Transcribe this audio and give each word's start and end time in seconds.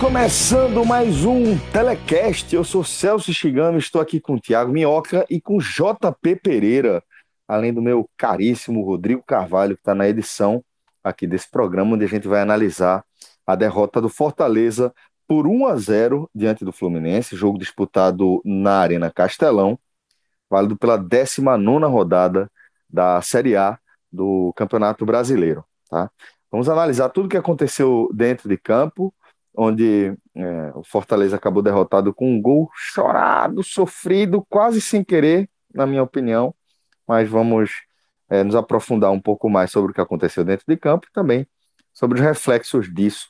Começando 0.00 0.82
mais 0.82 1.26
um 1.26 1.58
Telecast. 1.70 2.54
Eu 2.54 2.64
sou 2.64 2.82
Celso 2.82 3.34
Chigami, 3.34 3.78
estou 3.78 4.00
aqui 4.00 4.18
com 4.18 4.36
o 4.36 4.40
Thiago 4.40 4.72
Minhoca 4.72 5.26
e 5.28 5.38
com 5.42 5.58
JP 5.58 6.36
Pereira, 6.36 7.04
além 7.46 7.70
do 7.70 7.82
meu 7.82 8.08
caríssimo 8.16 8.82
Rodrigo 8.82 9.22
Carvalho, 9.22 9.74
que 9.74 9.82
está 9.82 9.94
na 9.94 10.08
edição 10.08 10.64
aqui 11.04 11.26
desse 11.26 11.50
programa, 11.50 11.94
onde 11.94 12.06
a 12.06 12.08
gente 12.08 12.26
vai 12.26 12.40
analisar 12.40 13.04
a 13.46 13.54
derrota 13.54 14.00
do 14.00 14.08
Fortaleza 14.08 14.90
por 15.28 15.46
1 15.46 15.66
a 15.66 15.76
0 15.76 16.30
diante 16.34 16.64
do 16.64 16.72
Fluminense, 16.72 17.36
jogo 17.36 17.58
disputado 17.58 18.40
na 18.42 18.78
Arena 18.78 19.10
Castelão, 19.10 19.78
válido 20.48 20.78
pela 20.78 20.96
19 20.96 21.84
rodada 21.84 22.50
da 22.88 23.20
Série 23.20 23.54
A 23.54 23.78
do 24.10 24.50
Campeonato 24.56 25.04
Brasileiro. 25.04 25.62
Tá? 25.90 26.10
Vamos 26.50 26.70
analisar 26.70 27.10
tudo 27.10 27.26
o 27.26 27.28
que 27.28 27.36
aconteceu 27.36 28.08
dentro 28.14 28.48
de 28.48 28.56
campo, 28.56 29.14
onde 29.54 30.16
é, 30.34 30.72
o 30.74 30.84
Fortaleza 30.84 31.36
acabou 31.36 31.62
derrotado 31.62 32.14
com 32.14 32.30
um 32.32 32.40
gol 32.40 32.70
chorado, 32.74 33.62
sofrido, 33.62 34.44
quase 34.48 34.80
sem 34.80 35.04
querer, 35.04 35.48
na 35.74 35.86
minha 35.86 36.02
opinião. 36.02 36.54
Mas 37.06 37.28
vamos 37.28 37.70
é, 38.28 38.44
nos 38.44 38.54
aprofundar 38.54 39.10
um 39.10 39.20
pouco 39.20 39.48
mais 39.48 39.70
sobre 39.70 39.92
o 39.92 39.94
que 39.94 40.00
aconteceu 40.00 40.44
dentro 40.44 40.64
de 40.68 40.76
campo 40.76 41.06
e 41.08 41.12
também 41.12 41.46
sobre 41.92 42.18
os 42.18 42.24
reflexos 42.24 42.92
disso 42.92 43.28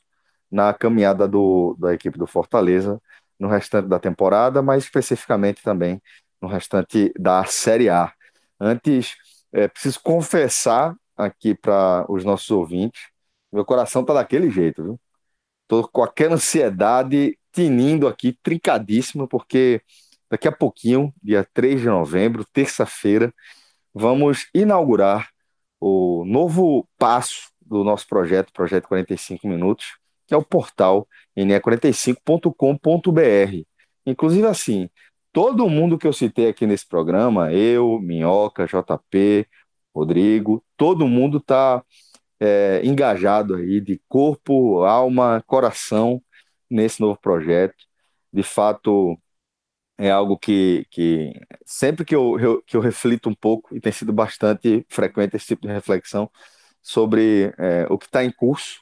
na 0.51 0.73
caminhada 0.73 1.27
do, 1.27 1.75
da 1.79 1.93
equipe 1.93 2.17
do 2.17 2.27
Fortaleza 2.27 3.01
no 3.39 3.47
restante 3.47 3.87
da 3.87 3.99
temporada, 3.99 4.61
mas 4.61 4.83
especificamente 4.83 5.63
também 5.63 6.01
no 6.41 6.47
restante 6.47 7.11
da 7.17 7.43
Série 7.45 7.89
A. 7.89 8.13
Antes, 8.59 9.15
é, 9.51 9.67
preciso 9.67 9.99
confessar 10.03 10.95
aqui 11.17 11.55
para 11.55 12.05
os 12.07 12.23
nossos 12.23 12.51
ouvintes 12.51 13.11
meu 13.51 13.65
coração 13.65 14.03
tá 14.03 14.13
daquele 14.13 14.49
jeito, 14.49 14.83
viu? 14.83 14.99
Tô 15.71 15.87
com 15.87 16.03
aquela 16.03 16.35
ansiedade 16.35 17.39
tinindo 17.53 18.05
aqui, 18.05 18.37
trincadíssima, 18.43 19.25
porque 19.25 19.81
daqui 20.29 20.45
a 20.45 20.51
pouquinho, 20.51 21.13
dia 21.23 21.47
3 21.53 21.79
de 21.79 21.87
novembro, 21.87 22.43
terça-feira, 22.51 23.33
vamos 23.93 24.49
inaugurar 24.53 25.29
o 25.79 26.25
novo 26.25 26.85
passo 26.97 27.49
do 27.61 27.85
nosso 27.85 28.05
projeto, 28.05 28.51
Projeto 28.51 28.89
45 28.89 29.47
Minutos, 29.47 29.97
que 30.27 30.33
é 30.33 30.37
o 30.37 30.43
portal 30.43 31.07
ne45.com.br. 31.37 33.65
Inclusive, 34.05 34.47
assim, 34.47 34.89
todo 35.31 35.69
mundo 35.69 35.97
que 35.97 36.05
eu 36.05 36.11
citei 36.11 36.49
aqui 36.49 36.67
nesse 36.67 36.85
programa, 36.85 37.53
eu, 37.53 37.97
Minhoca, 37.97 38.65
JP, 38.65 39.47
Rodrigo, 39.95 40.61
todo 40.75 41.07
mundo 41.07 41.37
está 41.37 41.81
é, 42.41 42.81
engajado 42.83 43.55
aí 43.55 43.79
de 43.79 44.01
corpo, 44.09 44.83
alma, 44.83 45.43
coração 45.45 46.21
nesse 46.69 46.99
novo 47.01 47.19
projeto. 47.21 47.75
De 48.33 48.43
fato, 48.43 49.17
é 49.97 50.09
algo 50.11 50.37
que, 50.37 50.85
que 50.91 51.33
sempre 51.65 52.05
que 52.05 52.15
eu, 52.15 52.39
eu, 52.39 52.63
que 52.63 52.75
eu 52.75 52.81
reflito 52.81 53.29
um 53.29 53.35
pouco, 53.35 53.75
e 53.75 53.79
tem 53.79 53.91
sido 53.91 54.11
bastante 54.13 54.85
frequente 54.89 55.35
esse 55.35 55.47
tipo 55.47 55.67
de 55.67 55.73
reflexão, 55.73 56.31
sobre 56.81 57.53
é, 57.59 57.85
o 57.89 57.97
que 57.97 58.05
está 58.07 58.23
em 58.23 58.31
curso. 58.31 58.81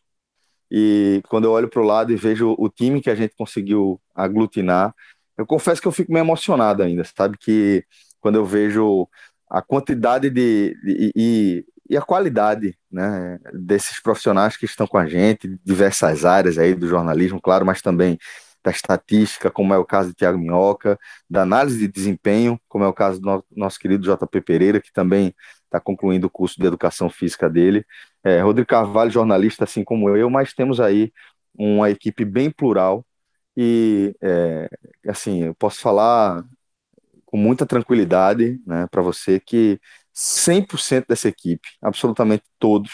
E 0.72 1.22
quando 1.30 1.46
eu 1.46 1.52
olho 1.52 1.70
para 1.70 1.82
o 1.82 1.86
lado 1.86 2.14
e 2.14 2.16
vejo 2.16 2.56
o 2.58 2.70
time 2.70 3.02
que 3.02 3.10
a 3.10 3.16
gente 3.16 3.36
conseguiu 3.36 4.02
aglutinar, 4.16 4.96
eu 5.38 5.46
confesso 5.46 5.82
que 5.82 5.88
eu 5.88 5.92
fico 5.92 6.14
meio 6.14 6.24
emocionado 6.24 6.84
ainda, 6.84 7.04
sabe? 7.04 7.38
Que 7.38 7.86
quando 8.22 8.36
eu 8.36 8.46
vejo 8.46 9.08
a 9.50 9.62
quantidade 9.62 10.30
de, 10.30 10.76
de, 10.84 11.12
de, 11.16 11.66
e 11.90 11.98
a 11.98 12.02
qualidade 12.02 12.78
né, 12.92 13.40
desses 13.54 14.00
profissionais 14.02 14.56
que 14.56 14.66
estão 14.66 14.86
com 14.86 14.98
a 14.98 15.08
gente, 15.08 15.60
diversas 15.64 16.24
áreas 16.24 16.58
aí 16.58 16.76
do 16.76 16.88
jornalismo, 16.88 17.42
claro, 17.42 17.66
mas 17.66 17.82
também 17.82 18.18
da 18.64 18.72
estatística, 18.72 19.50
como 19.50 19.74
é 19.74 19.78
o 19.78 19.86
caso 19.86 20.10
de 20.10 20.16
Tiago 20.16 20.38
Minhoca, 20.38 21.00
da 21.30 21.42
análise 21.42 21.80
de 21.80 21.88
desempenho, 21.88 22.60
como 22.68 22.84
é 22.84 22.88
o 22.88 22.94
caso 22.94 23.20
do 23.20 23.44
nosso 23.56 23.80
querido 23.80 24.04
JP 24.04 24.42
Pereira, 24.42 24.82
que 24.82 24.92
também 24.92 25.34
está 25.66 25.80
concluindo 25.80 26.28
o 26.28 26.30
curso 26.30 26.60
de 26.60 26.68
educação 26.68 27.10
física 27.10 27.50
dele. 27.50 27.86
É, 28.24 28.42
Rodrigo 28.42 28.68
Carvalho, 28.68 29.12
jornalista, 29.12 29.64
assim 29.64 29.84
como 29.84 30.16
eu, 30.16 30.30
mas 30.30 30.54
temos 30.54 30.80
aí 30.80 31.12
uma 31.56 31.90
equipe 31.90 32.26
bem 32.26 32.52
plural 32.52 33.06
e, 33.56 34.16
é, 34.22 34.70
assim, 35.08 35.46
eu 35.46 35.56
posso 35.56 35.80
falar 35.82 36.44
com 37.26 37.38
muita 37.38 37.66
tranquilidade 37.66 38.60
né, 38.66 38.88
para 38.90 39.02
você 39.02 39.40
que 39.40 39.80
100% 40.20 41.06
dessa 41.08 41.30
equipe, 41.30 41.70
absolutamente 41.82 42.44
todos, 42.60 42.92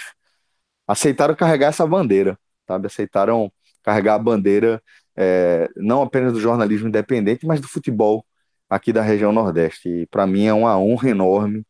aceitaram 0.88 1.36
carregar 1.36 1.70
essa 1.70 1.86
bandeira, 1.88 2.38
sabe? 2.68 2.86
Aceitaram 2.86 3.52
carregar 3.84 4.16
a 4.16 4.20
bandeira 4.20 4.82
é, 5.18 5.68
não 5.76 6.04
apenas 6.04 6.34
do 6.34 6.40
jornalismo 6.40 6.88
independente, 6.88 7.46
mas 7.46 7.60
do 7.60 7.68
futebol 7.68 8.24
aqui 8.70 8.94
da 8.94 9.02
região 9.02 9.32
Nordeste. 9.32 9.90
E 9.90 10.08
para 10.08 10.28
mim 10.28 10.46
é 10.46 10.54
uma 10.54 10.78
honra 10.78 11.10
enorme 11.10 11.66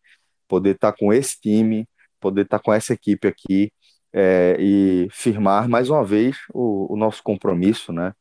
poder 0.48 0.76
estar 0.76 0.92
tá 0.92 0.98
com 0.98 1.14
esse 1.14 1.40
time, 1.40 1.88
poder 2.20 2.42
estar 2.42 2.60
tá 2.60 2.64
com 2.64 2.74
essa 2.74 2.94
equipe 2.94 3.28
aqui 3.28 3.72
é, 4.14 4.58
e 4.60 5.08
firmar 5.12 5.70
mais 5.70 5.90
uma 5.90 6.04
vez 6.04 6.38
o, 6.54 6.94
o 6.94 6.98
nosso 6.98 7.24
compromisso, 7.24 7.94
né, 7.94 8.14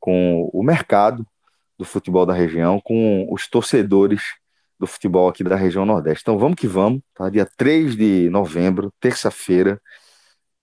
com 0.00 0.48
o 0.52 0.62
mercado 0.62 1.26
do 1.78 1.84
futebol 1.84 2.26
da 2.26 2.34
região, 2.34 2.80
com 2.80 3.26
os 3.32 3.48
torcedores 3.48 4.39
do 4.80 4.86
futebol 4.86 5.28
aqui 5.28 5.44
da 5.44 5.56
região 5.56 5.84
Nordeste. 5.84 6.22
Então 6.22 6.38
vamos 6.38 6.56
que 6.56 6.66
vamos, 6.66 7.02
tá? 7.14 7.28
Dia 7.28 7.46
3 7.56 7.94
de 7.94 8.30
novembro, 8.30 8.90
terça-feira, 8.98 9.80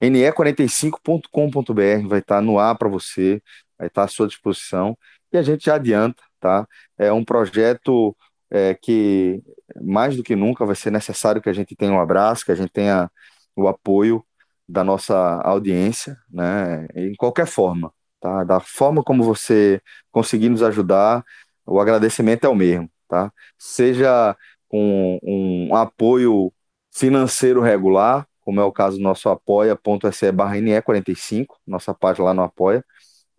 ne45.com.br 0.01 2.07
vai 2.07 2.19
estar 2.19 2.41
no 2.41 2.59
ar 2.59 2.75
para 2.77 2.89
você, 2.89 3.41
vai 3.77 3.87
estar 3.87 4.03
à 4.03 4.07
sua 4.07 4.27
disposição. 4.27 4.97
E 5.31 5.37
a 5.37 5.43
gente 5.43 5.65
já 5.65 5.75
adianta, 5.75 6.21
tá? 6.39 6.67
É 6.97 7.11
um 7.13 7.23
projeto 7.23 8.15
é, 8.49 8.73
que 8.73 9.41
mais 9.81 10.17
do 10.17 10.23
que 10.23 10.35
nunca 10.35 10.65
vai 10.65 10.75
ser 10.75 10.91
necessário 10.91 11.41
que 11.41 11.49
a 11.49 11.53
gente 11.53 11.75
tenha 11.75 11.91
um 11.91 12.01
abraço, 12.01 12.45
que 12.45 12.51
a 12.51 12.55
gente 12.55 12.71
tenha 12.71 13.11
o 13.55 13.67
apoio 13.67 14.25
da 14.67 14.83
nossa 14.83 15.15
audiência, 15.43 16.17
né? 16.29 16.87
Em 16.95 17.15
qualquer 17.15 17.45
forma, 17.45 17.93
tá? 18.19 18.43
Da 18.43 18.59
forma 18.59 19.03
como 19.03 19.23
você 19.23 19.81
conseguir 20.11 20.49
nos 20.49 20.63
ajudar, 20.63 21.23
o 21.65 21.79
agradecimento 21.79 22.45
é 22.45 22.49
o 22.49 22.55
mesmo 22.55 22.89
tá? 23.07 23.31
Seja 23.57 24.35
com 24.69 25.19
um 25.23 25.75
apoio 25.75 26.51
financeiro 26.91 27.61
regular, 27.61 28.27
como 28.41 28.59
é 28.61 28.63
o 28.63 28.71
caso 28.71 28.97
do 28.97 29.03
nosso 29.03 29.29
apoia.se 29.29 30.31
barra 30.31 30.57
NE45, 30.57 31.47
nossa 31.65 31.93
página 31.93 32.25
lá 32.25 32.33
no 32.33 32.43
Apoia, 32.43 32.83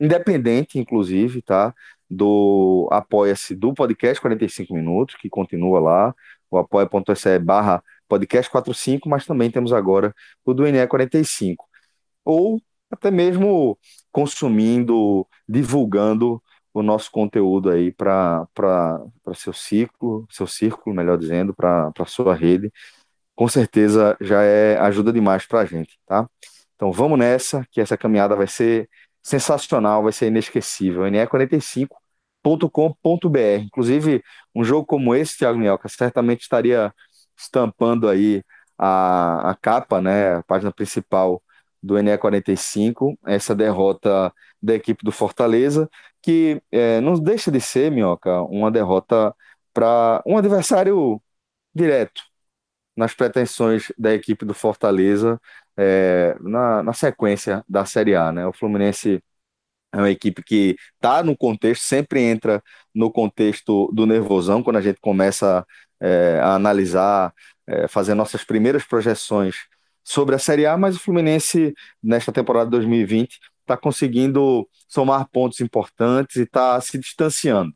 independente, 0.01 0.79
inclusive, 0.79 1.43
tá? 1.43 1.75
Do 2.11 2.89
apoia-se 2.91 3.55
do 3.55 3.75
podcast 3.75 4.21
45 4.21 4.75
minutos, 4.75 5.17
que 5.17 5.29
continua 5.29 5.81
lá, 5.81 6.15
o 6.51 6.59
apoia.se 6.59 7.39
barra 7.39 7.83
podcast 8.09 8.51
45, 8.51 9.09
mas 9.09 9.27
também 9.27 9.51
temos 9.51 9.73
agora 9.73 10.15
o 10.45 10.55
do 10.55 10.65
NE45. 10.65 11.57
Ou 12.25 12.61
até 12.91 13.11
mesmo 13.11 13.79
consumindo, 14.11 15.27
divulgando 15.49 16.43
o 16.81 16.83
nosso 16.83 17.11
conteúdo 17.11 17.71
aí 17.71 17.93
para 17.93 18.47
seu 19.35 19.53
ciclo, 19.53 20.27
seu 20.31 20.47
círculo, 20.47 20.97
melhor 20.97 21.19
dizendo, 21.19 21.55
para 21.55 21.93
sua 22.07 22.35
rede, 22.35 22.73
com 23.35 23.49
certeza 23.49 24.17
já 24.21 24.43
é 24.43 24.77
ajuda 24.79 25.13
demais 25.13 25.47
para 25.47 25.61
a 25.61 25.65
gente, 25.65 25.99
tá? 26.07 26.29
Então 26.77 26.93
vamos 26.93 27.19
nessa, 27.19 27.67
que 27.71 27.81
essa 27.81 27.97
caminhada 27.97 28.37
vai 28.37 28.47
ser 28.47 28.89
sensacional, 29.23 30.03
vai 30.03 30.13
ser 30.13 30.27
inesquecível. 30.29 31.03
ne45.com.br. 31.05 33.63
Inclusive, 33.63 34.23
um 34.55 34.65
jogo 34.65 34.87
como 34.87 35.15
esse, 35.15 35.39
Thiago 35.39 35.59
Minhoca, 35.59 35.89
certamente 35.89 36.43
estaria 36.43 36.93
estampando 37.37 38.09
aí 38.09 38.43
a, 38.79 39.51
a 39.51 39.55
capa, 39.55 40.01
né, 40.01 40.37
a 40.37 40.43
página 40.45 40.73
principal 40.73 41.43
do 41.83 41.97
NE45, 41.97 43.17
essa 43.27 43.55
derrota 43.55 44.33
da 44.63 44.75
equipe 44.75 45.05
do 45.05 45.13
Fortaleza, 45.13 45.89
que 46.29 46.63
é, 46.71 47.01
não 47.01 47.15
deixa 47.15 47.51
de 47.51 47.59
ser, 47.59 47.91
Minhoca, 47.91 48.43
uma 48.43 48.71
derrota 48.71 49.35
para 49.73 50.23
um 50.27 50.37
adversário 50.37 51.23
direto 51.75 52.21
nas 52.95 53.15
pretensões 53.15 53.91
da 53.99 54.13
equipe 54.15 54.45
do 54.45 54.53
Fortaleza 54.53 55.41
é, 55.75 56.37
na, 56.41 56.83
na 56.83 56.93
sequência 56.93 57.65
da 57.67 57.87
Série 57.87 58.15
A. 58.15 58.31
Né? 58.31 58.47
O 58.47 58.53
Fluminense 58.53 59.23
é 59.91 59.97
uma 59.97 60.11
equipe 60.11 60.43
que 60.43 60.77
está 60.97 61.23
no 61.23 61.35
contexto, 61.35 61.85
sempre 61.85 62.21
entra 62.21 62.63
no 62.95 63.11
contexto 63.11 63.91
do 63.95 64.05
nervosão, 64.05 64.63
quando 64.63 64.77
a 64.77 64.83
gente 64.83 65.01
começa 65.01 65.67
é, 65.99 66.41
a 66.43 66.57
analisar, 66.57 67.33
é, 67.67 67.89
fazer 67.89 68.13
nossas 68.15 68.45
primeiras 68.45 68.85
projeções 68.85 69.57
sobre 70.05 70.35
a 70.35 70.39
Série 70.39 70.67
A, 70.67 70.77
mas 70.77 70.95
o 70.97 71.01
Fluminense, 71.01 71.73
nesta 72.03 72.31
temporada 72.33 72.69
2020, 72.71 73.41
está 73.69 73.77
conseguindo 73.77 74.69
somar 74.89 75.29
pontos 75.31 75.61
importantes 75.61 76.37
e 76.37 76.43
está 76.43 76.81
se 76.81 76.99
distanciando 76.99 77.73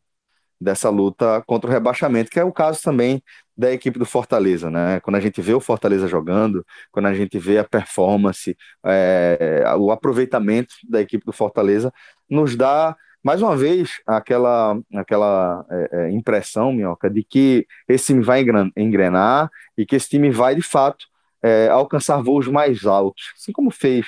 dessa 0.61 0.89
luta 0.89 1.43
contra 1.47 1.69
o 1.69 1.73
rebaixamento, 1.73 2.31
que 2.31 2.39
é 2.39 2.45
o 2.45 2.53
caso 2.53 2.81
também 2.83 3.23
da 3.57 3.73
equipe 3.73 3.99
do 3.99 4.07
Fortaleza, 4.07 4.71
né? 4.71 5.01
Quando 5.01 5.17
a 5.17 5.21
gente 5.21 5.41
vê 5.43 5.53
o 5.53 5.61
Fortaleza 5.61 6.09
jogando, 6.09 6.65
quando 6.91 7.07
a 7.07 7.15
gente 7.15 7.39
vê 7.39 7.59
a 7.59 7.65
performance, 7.65 8.57
é, 8.87 9.65
o 9.77 9.91
aproveitamento 9.91 10.75
da 10.89 11.01
equipe 11.01 11.25
do 11.25 11.33
Fortaleza, 11.33 11.93
nos 12.31 12.57
dá 12.57 12.97
mais 13.23 13.43
uma 13.43 13.57
vez 13.57 14.01
aquela, 14.07 14.77
aquela 14.95 15.65
é, 15.71 15.89
é 15.93 16.11
impressão, 16.11 16.73
Minhoca, 16.73 17.09
de 17.11 17.23
que 17.23 17.67
esse 17.89 18.07
time 18.07 18.23
vai 18.23 18.45
engrenar 18.77 19.51
e 19.77 19.87
que 19.87 19.95
esse 19.97 20.09
time 20.09 20.31
vai 20.31 20.55
de 20.55 20.63
fato 20.63 21.07
é, 21.43 21.69
alcançar 21.69 22.23
voos 22.23 22.49
mais 22.49 22.85
altos, 22.87 23.33
assim 23.37 23.53
como 23.53 23.71
fez 23.71 24.07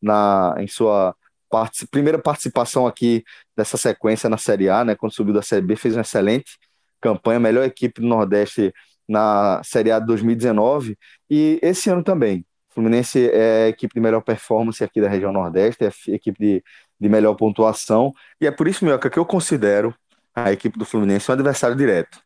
na, 0.00 0.54
em 0.58 0.66
sua 0.66 1.14
primeira 1.90 2.18
participação 2.18 2.86
aqui 2.86 3.24
dessa 3.56 3.76
sequência 3.76 4.28
na 4.28 4.36
Série 4.36 4.68
A, 4.68 4.84
né, 4.84 4.94
quando 4.94 5.12
subiu 5.12 5.34
da 5.34 5.42
Série 5.42 5.64
B, 5.64 5.76
fez 5.76 5.94
uma 5.94 6.02
excelente 6.02 6.58
campanha, 7.00 7.38
melhor 7.38 7.64
equipe 7.64 8.00
do 8.00 8.06
Nordeste 8.06 8.72
na 9.08 9.62
Série 9.64 9.92
A 9.92 9.98
de 10.00 10.06
2019 10.06 10.98
e 11.30 11.58
esse 11.62 11.88
ano 11.88 12.02
também. 12.02 12.44
O 12.70 12.74
Fluminense 12.74 13.30
é 13.30 13.64
a 13.64 13.68
equipe 13.68 13.94
de 13.94 14.00
melhor 14.00 14.20
performance 14.20 14.82
aqui 14.82 15.00
da 15.00 15.08
região 15.08 15.32
Nordeste, 15.32 15.84
é 15.84 15.88
a 15.88 16.14
equipe 16.14 16.38
de, 16.38 16.64
de 17.00 17.08
melhor 17.08 17.34
pontuação 17.34 18.12
e 18.40 18.46
é 18.46 18.50
por 18.50 18.66
isso, 18.68 18.84
Mioca, 18.84 19.08
que 19.08 19.18
eu 19.18 19.24
considero 19.24 19.94
a 20.34 20.52
equipe 20.52 20.78
do 20.78 20.84
Fluminense 20.84 21.30
um 21.30 21.34
adversário 21.34 21.76
direto 21.76 22.25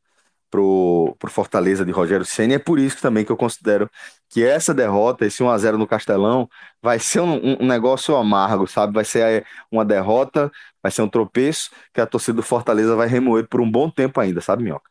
pro, 0.51 1.17
pro 1.19 1.31
Fortaleza 1.31 1.85
de 1.85 1.93
Rogério 1.93 2.25
Senna. 2.25 2.55
E 2.55 2.57
é 2.57 2.59
por 2.59 2.79
isso 2.79 3.01
também 3.01 3.25
que 3.25 3.33
eu 3.33 3.37
considero 3.37 3.89
que 4.29 4.45
essa 4.45 4.75
derrota, 4.75 5.25
esse 5.25 5.43
1x0 5.43 5.77
no 5.77 5.87
Castelão, 5.87 6.49
vai 6.83 6.99
ser 6.99 7.21
um, 7.21 7.63
um, 7.63 7.67
negócio 7.67 8.17
amargo, 8.17 8.67
sabe? 8.67 8.93
Vai 8.93 9.05
ser 9.05 9.47
uma 9.71 9.85
derrota, 9.85 10.51
vai 10.83 10.91
ser 10.91 11.03
um 11.03 11.09
tropeço 11.09 11.71
que 11.93 12.01
a 12.01 12.07
torcida 12.07 12.37
do 12.37 12.43
Fortaleza 12.43 12.97
vai 12.97 13.09
remoer 13.09 13.47
por 13.49 13.61
um 13.61 13.71
bom 13.71 13.89
tempo 13.89 14.21
ainda, 14.21 14.41
sabe, 14.41 14.65
Minhoca? 14.65 14.91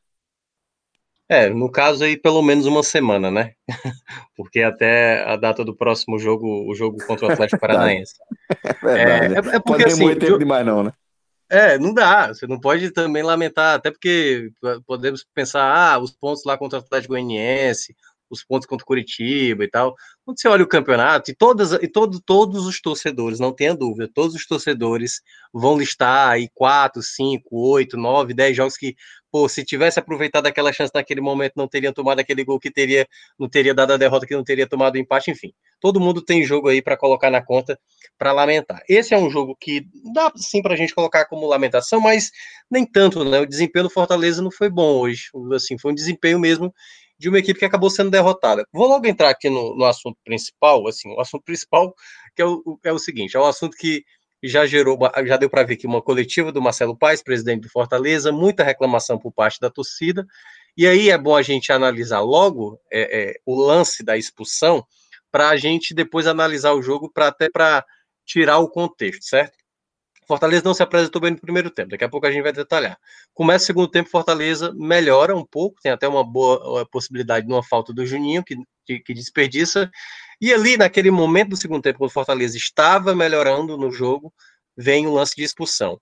É, 1.32 1.48
no 1.48 1.72
caso 1.72 2.04
aí, 2.04 2.18
pelo 2.18 2.42
menos 2.42 2.66
uma 2.66 2.82
semana, 2.82 3.30
né? 3.30 3.52
Porque 4.36 4.64
até 4.64 5.24
a 5.26 5.36
data 5.36 5.64
do 5.64 5.76
próximo 5.76 6.18
jogo, 6.18 6.68
o 6.68 6.74
jogo 6.74 6.98
contra 7.06 7.28
o 7.28 7.32
Atlético 7.32 7.60
Paranaense. 7.62 8.16
É 8.64 8.74
verdade. 8.74 9.34
É, 9.34 9.38
é, 9.38 9.40
é 9.40 9.42
porque, 9.42 9.60
Pode 9.62 9.84
remoer 9.84 10.18
assim, 10.18 10.26
tempo 10.26 10.40
demais, 10.40 10.66
não, 10.66 10.84
né? 10.84 10.94
É, 11.50 11.80
não 11.80 11.94
dá. 11.94 12.28
Você 12.28 12.46
não 12.46 12.60
pode 12.60 12.92
também 12.92 13.24
lamentar, 13.24 13.76
até 13.76 13.90
porque 13.90 14.52
podemos 14.86 15.26
pensar, 15.34 15.64
ah, 15.64 15.98
os 16.00 16.12
pontos 16.12 16.44
lá 16.46 16.56
contra 16.58 16.78
o 16.80 16.82
Atlético 16.82 17.14
Goianiense, 17.14 17.96
os 18.30 18.44
pontos 18.44 18.68
contra 18.68 18.84
o 18.84 18.88
Curitiba 18.88 19.64
e 19.64 19.70
tal. 19.70 19.96
Quando 20.26 20.40
você 20.40 20.48
olha 20.48 20.64
o 20.64 20.68
campeonato, 20.68 21.32
e, 21.32 21.36
todas, 21.36 21.74
e 21.74 21.88
todo, 21.88 22.22
todos 22.22 22.66
os 22.66 22.80
torcedores, 22.82 23.40
não 23.40 23.54
tenha 23.54 23.76
dúvida, 23.76 24.10
todos 24.14 24.36
os 24.36 24.46
torcedores 24.46 25.22
vão 25.54 25.78
listar 25.78 26.30
aí 26.30 26.50
quatro, 26.54 27.02
cinco, 27.02 27.50
oito, 27.52 27.98
nove, 27.98 28.34
dez 28.34 28.56
jogos 28.56 28.78
que 28.78 28.96
pô, 29.32 29.48
se 29.48 29.64
tivesse 29.64 30.00
aproveitado 30.00 30.48
aquela 30.48 30.74
chance 30.74 30.92
naquele 30.94 31.22
momento, 31.22 31.54
não 31.56 31.68
teria 31.68 31.94
tomado 31.94 32.20
aquele 32.20 32.44
gol 32.44 32.60
que 32.60 32.72
teria, 32.72 33.08
não 33.38 33.48
teria 33.48 33.74
dado 33.74 33.94
a 33.94 33.98
derrota, 33.98 34.26
que 34.26 34.36
não 34.36 34.44
teria 34.44 34.68
tomado 34.68 34.96
o 34.96 34.98
empate, 34.98 35.32
enfim. 35.32 35.54
Todo 35.80 36.00
mundo 36.00 36.22
tem 36.22 36.44
jogo 36.44 36.68
aí 36.68 36.82
para 36.82 36.98
colocar 36.98 37.30
na 37.30 37.44
conta 37.44 37.80
para 38.18 38.32
lamentar. 38.32 38.82
Esse 38.88 39.14
é 39.14 39.18
um 39.18 39.30
jogo 39.30 39.56
que 39.60 39.86
dá 40.14 40.32
sim 40.36 40.62
para 40.62 40.74
a 40.74 40.78
gente 40.78 40.94
colocar 40.94 41.26
como 41.26 41.48
lamentação, 41.48 42.02
mas 42.02 42.32
nem 42.70 42.86
tanto, 42.86 43.24
né? 43.24 43.40
O 43.40 43.46
desempenho 43.46 43.84
do 43.84 43.90
Fortaleza 43.90 44.42
não 44.42 44.52
foi 44.52 44.70
bom 44.70 45.00
hoje. 45.00 45.30
Assim, 45.54 45.78
foi 45.78 45.92
um 45.92 45.96
desempenho 45.96 46.40
mesmo 46.40 46.74
de 47.20 47.28
uma 47.28 47.38
equipe 47.38 47.60
que 47.60 47.66
acabou 47.66 47.90
sendo 47.90 48.10
derrotada. 48.10 48.66
Vou 48.72 48.88
logo 48.88 49.06
entrar 49.06 49.30
aqui 49.30 49.50
no, 49.50 49.76
no 49.76 49.86
assunto 49.86 50.18
principal, 50.24 50.88
assim, 50.88 51.12
o 51.14 51.20
assunto 51.20 51.44
principal 51.44 51.94
que 52.36 52.42
é 52.42 52.46
o, 52.46 52.80
é 52.84 52.94
o 52.94 53.00
seguinte, 53.00 53.36
é 53.36 53.40
um 53.40 53.46
assunto 53.46 53.76
que 53.78 54.04
já 54.42 54.66
gerou, 54.66 54.98
já 55.26 55.36
deu 55.36 55.50
para 55.50 55.64
ver 55.64 55.76
que 55.76 55.86
uma 55.86 56.02
coletiva 56.02 56.50
do 56.52 56.62
Marcelo 56.62 56.98
Paes, 56.98 57.22
presidente 57.22 57.64
do 57.64 57.70
Fortaleza, 57.70 58.32
muita 58.32 58.64
reclamação 58.64 59.20
por 59.20 59.34
parte 59.34 59.60
da 59.60 59.70
torcida, 59.70 60.26
e 60.78 60.88
aí 60.88 61.10
é 61.10 61.18
bom 61.18 61.36
a 61.36 61.42
gente 61.42 61.74
analisar 61.74 62.22
logo 62.22 62.80
é, 62.90 63.32
é, 63.32 63.34
o 63.46 63.62
lance 63.62 64.02
da 64.02 64.18
expulsão, 64.18 64.86
para 65.30 65.50
a 65.50 65.58
gente 65.58 65.94
depois 65.94 66.26
analisar 66.26 66.74
o 66.74 66.82
jogo, 66.82 67.12
para 67.12 67.28
até 67.28 67.50
para 67.50 67.86
tirar 68.26 68.60
o 68.60 68.70
contexto, 68.70 69.24
certo? 69.26 69.58
Fortaleza 70.30 70.62
não 70.64 70.76
se 70.76 70.84
apresentou 70.84 71.20
bem 71.20 71.32
no 71.32 71.42
primeiro 71.42 71.72
tempo, 71.72 71.90
daqui 71.90 72.04
a 72.04 72.10
pouco 72.10 72.28
a 72.28 72.32
gente 72.32 72.44
vai 72.44 72.54
detalhar. 72.54 72.96
Começa 73.34 73.64
o 73.64 73.66
segundo 73.66 73.90
tempo, 73.90 74.12
Fortaleza 74.12 74.72
melhora 74.76 75.36
um 75.36 75.44
pouco, 75.44 75.82
tem 75.82 75.92
até 75.92 76.08
uma 76.08 76.24
boa 76.24 76.88
possibilidade 76.92 77.48
de 77.48 77.52
uma 77.52 77.64
falta 77.64 77.92
do 77.92 78.06
Juninho, 78.06 78.44
que, 78.44 78.56
que, 78.86 79.00
que 79.00 79.12
desperdiça, 79.12 79.90
e 80.40 80.54
ali, 80.54 80.78
naquele 80.78 81.10
momento 81.10 81.50
do 81.50 81.58
segundo 81.58 81.82
tempo, 81.82 81.98
quando 81.98 82.12
Fortaleza 82.12 82.56
estava 82.56 83.16
melhorando 83.16 83.76
no 83.76 83.92
jogo, 83.92 84.32
vem 84.78 85.08
o 85.08 85.14
lance 85.14 85.36
de 85.36 85.44
expulsão. 85.44 86.00